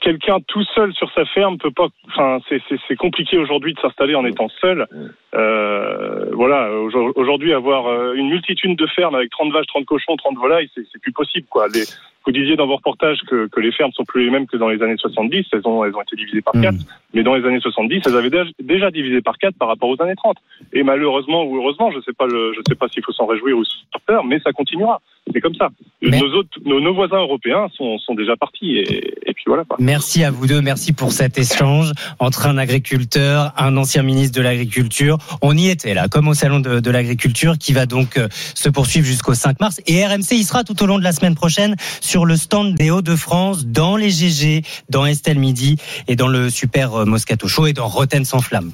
quelqu'un 0.00 0.38
tout 0.48 0.64
seul 0.74 0.92
sur 0.94 1.08
sa 1.12 1.24
ferme 1.26 1.58
peut 1.58 1.70
pas. 1.70 1.86
Enfin, 2.08 2.40
c'est- 2.48 2.96
compliqué 2.96 3.38
aujourd'hui 3.38 3.72
de 3.74 3.80
s'installer 3.80 4.16
en 4.16 4.24
étant 4.26 4.48
seul. 4.60 4.86
Euh, 5.34 6.26
voilà, 6.32 6.72
aujourd- 6.72 7.12
aujourd'hui 7.14 7.52
avoir 7.52 7.86
euh, 7.86 8.14
une 8.14 8.28
multitude 8.28 8.76
de 8.76 8.86
fermes 8.88 9.14
avec 9.14 9.30
30 9.30 9.52
vaches, 9.52 9.66
30 9.68 9.84
cochons, 9.84 10.16
30 10.16 10.36
volailles, 10.38 10.68
c'est 10.74 10.82
c'est 10.92 11.00
plus 11.00 11.12
possible 11.12 11.46
quoi. 11.48 11.68
Les, 11.68 11.84
vous 12.26 12.32
disiez 12.32 12.56
dans 12.56 12.66
vos 12.66 12.76
reportages 12.76 13.20
que, 13.28 13.46
que 13.46 13.60
les 13.60 13.70
fermes 13.70 13.92
sont 13.92 14.04
plus 14.04 14.24
les 14.24 14.30
mêmes 14.30 14.46
que 14.46 14.56
dans 14.56 14.68
les 14.68 14.82
années 14.82 14.96
70, 14.96 15.46
elles 15.52 15.60
ont, 15.64 15.84
elles 15.84 15.94
ont 15.94 16.02
été 16.02 16.16
divisées 16.16 16.42
par 16.42 16.54
4, 16.60 16.74
mais 17.14 17.22
dans 17.22 17.34
les 17.34 17.46
années 17.46 17.60
70, 17.60 18.02
elles 18.04 18.16
avaient 18.16 18.30
déjà, 18.60 18.90
divisé 18.90 19.20
par 19.20 19.38
4 19.38 19.54
par 19.56 19.68
rapport 19.68 19.88
aux 19.88 20.02
années 20.02 20.16
30. 20.16 20.36
Et 20.72 20.82
malheureusement 20.82 21.44
ou 21.44 21.56
heureusement, 21.56 21.90
je 21.92 22.00
sais 22.00 22.12
pas 22.12 22.26
le, 22.26 22.52
je 22.54 22.60
sais 22.68 22.74
pas 22.74 22.88
s'il 22.88 23.04
faut 23.04 23.12
s'en 23.12 23.26
réjouir 23.26 23.56
ou 23.56 23.64
se 23.64 23.76
faire 23.92 24.00
peur, 24.06 24.24
mais 24.24 24.40
ça 24.40 24.52
continuera. 24.52 25.00
C'est 25.32 25.40
comme 25.40 25.54
ça. 25.56 25.70
Nos 26.02 26.34
autres, 26.34 26.50
nos, 26.64 26.80
nos 26.80 26.94
voisins 26.94 27.18
européens 27.18 27.66
sont, 27.76 27.98
sont 27.98 28.14
déjà 28.14 28.36
partis 28.36 28.76
et, 28.76 29.28
et 29.28 29.32
puis 29.32 29.44
voilà. 29.46 29.64
Merci 29.80 30.22
à 30.22 30.30
vous 30.30 30.46
deux, 30.46 30.60
merci 30.60 30.92
pour 30.92 31.10
cet 31.10 31.36
échange 31.36 31.92
entre 32.20 32.46
un 32.46 32.58
agriculteur, 32.58 33.52
un 33.56 33.76
ancien 33.76 34.02
ministre 34.02 34.36
de 34.36 34.42
l'Agriculture. 34.42 35.18
On 35.42 35.56
y 35.56 35.68
était 35.68 35.94
là, 35.94 36.06
comme 36.08 36.28
au 36.28 36.34
salon 36.34 36.60
de, 36.60 36.78
de 36.78 36.90
l'agriculture, 36.90 37.58
qui 37.58 37.72
va 37.72 37.86
donc 37.86 38.18
euh, 38.18 38.28
se 38.30 38.68
poursuivre 38.68 39.04
jusqu'au 39.04 39.34
5 39.34 39.58
mars. 39.60 39.80
Et 39.86 40.06
RMC 40.06 40.32
y 40.32 40.44
sera 40.44 40.62
tout 40.62 40.80
au 40.82 40.86
long 40.86 40.98
de 40.98 41.04
la 41.04 41.12
semaine 41.12 41.34
prochaine 41.34 41.74
sur 42.00 42.15
le 42.24 42.36
stand 42.36 42.74
des 42.74 42.90
Hauts-de-France, 42.90 43.66
dans 43.66 43.96
les 43.96 44.10
GG, 44.10 44.62
dans 44.88 45.04
Estelle 45.06 45.38
Midi 45.38 45.76
et 46.08 46.16
dans 46.16 46.28
le 46.28 46.50
Super 46.50 46.94
euh, 46.94 47.04
Moscato 47.04 47.48
Show 47.48 47.66
et 47.66 47.72
dans 47.72 47.88
Rotten 47.88 48.24
sans 48.24 48.40
flamme. 48.40 48.72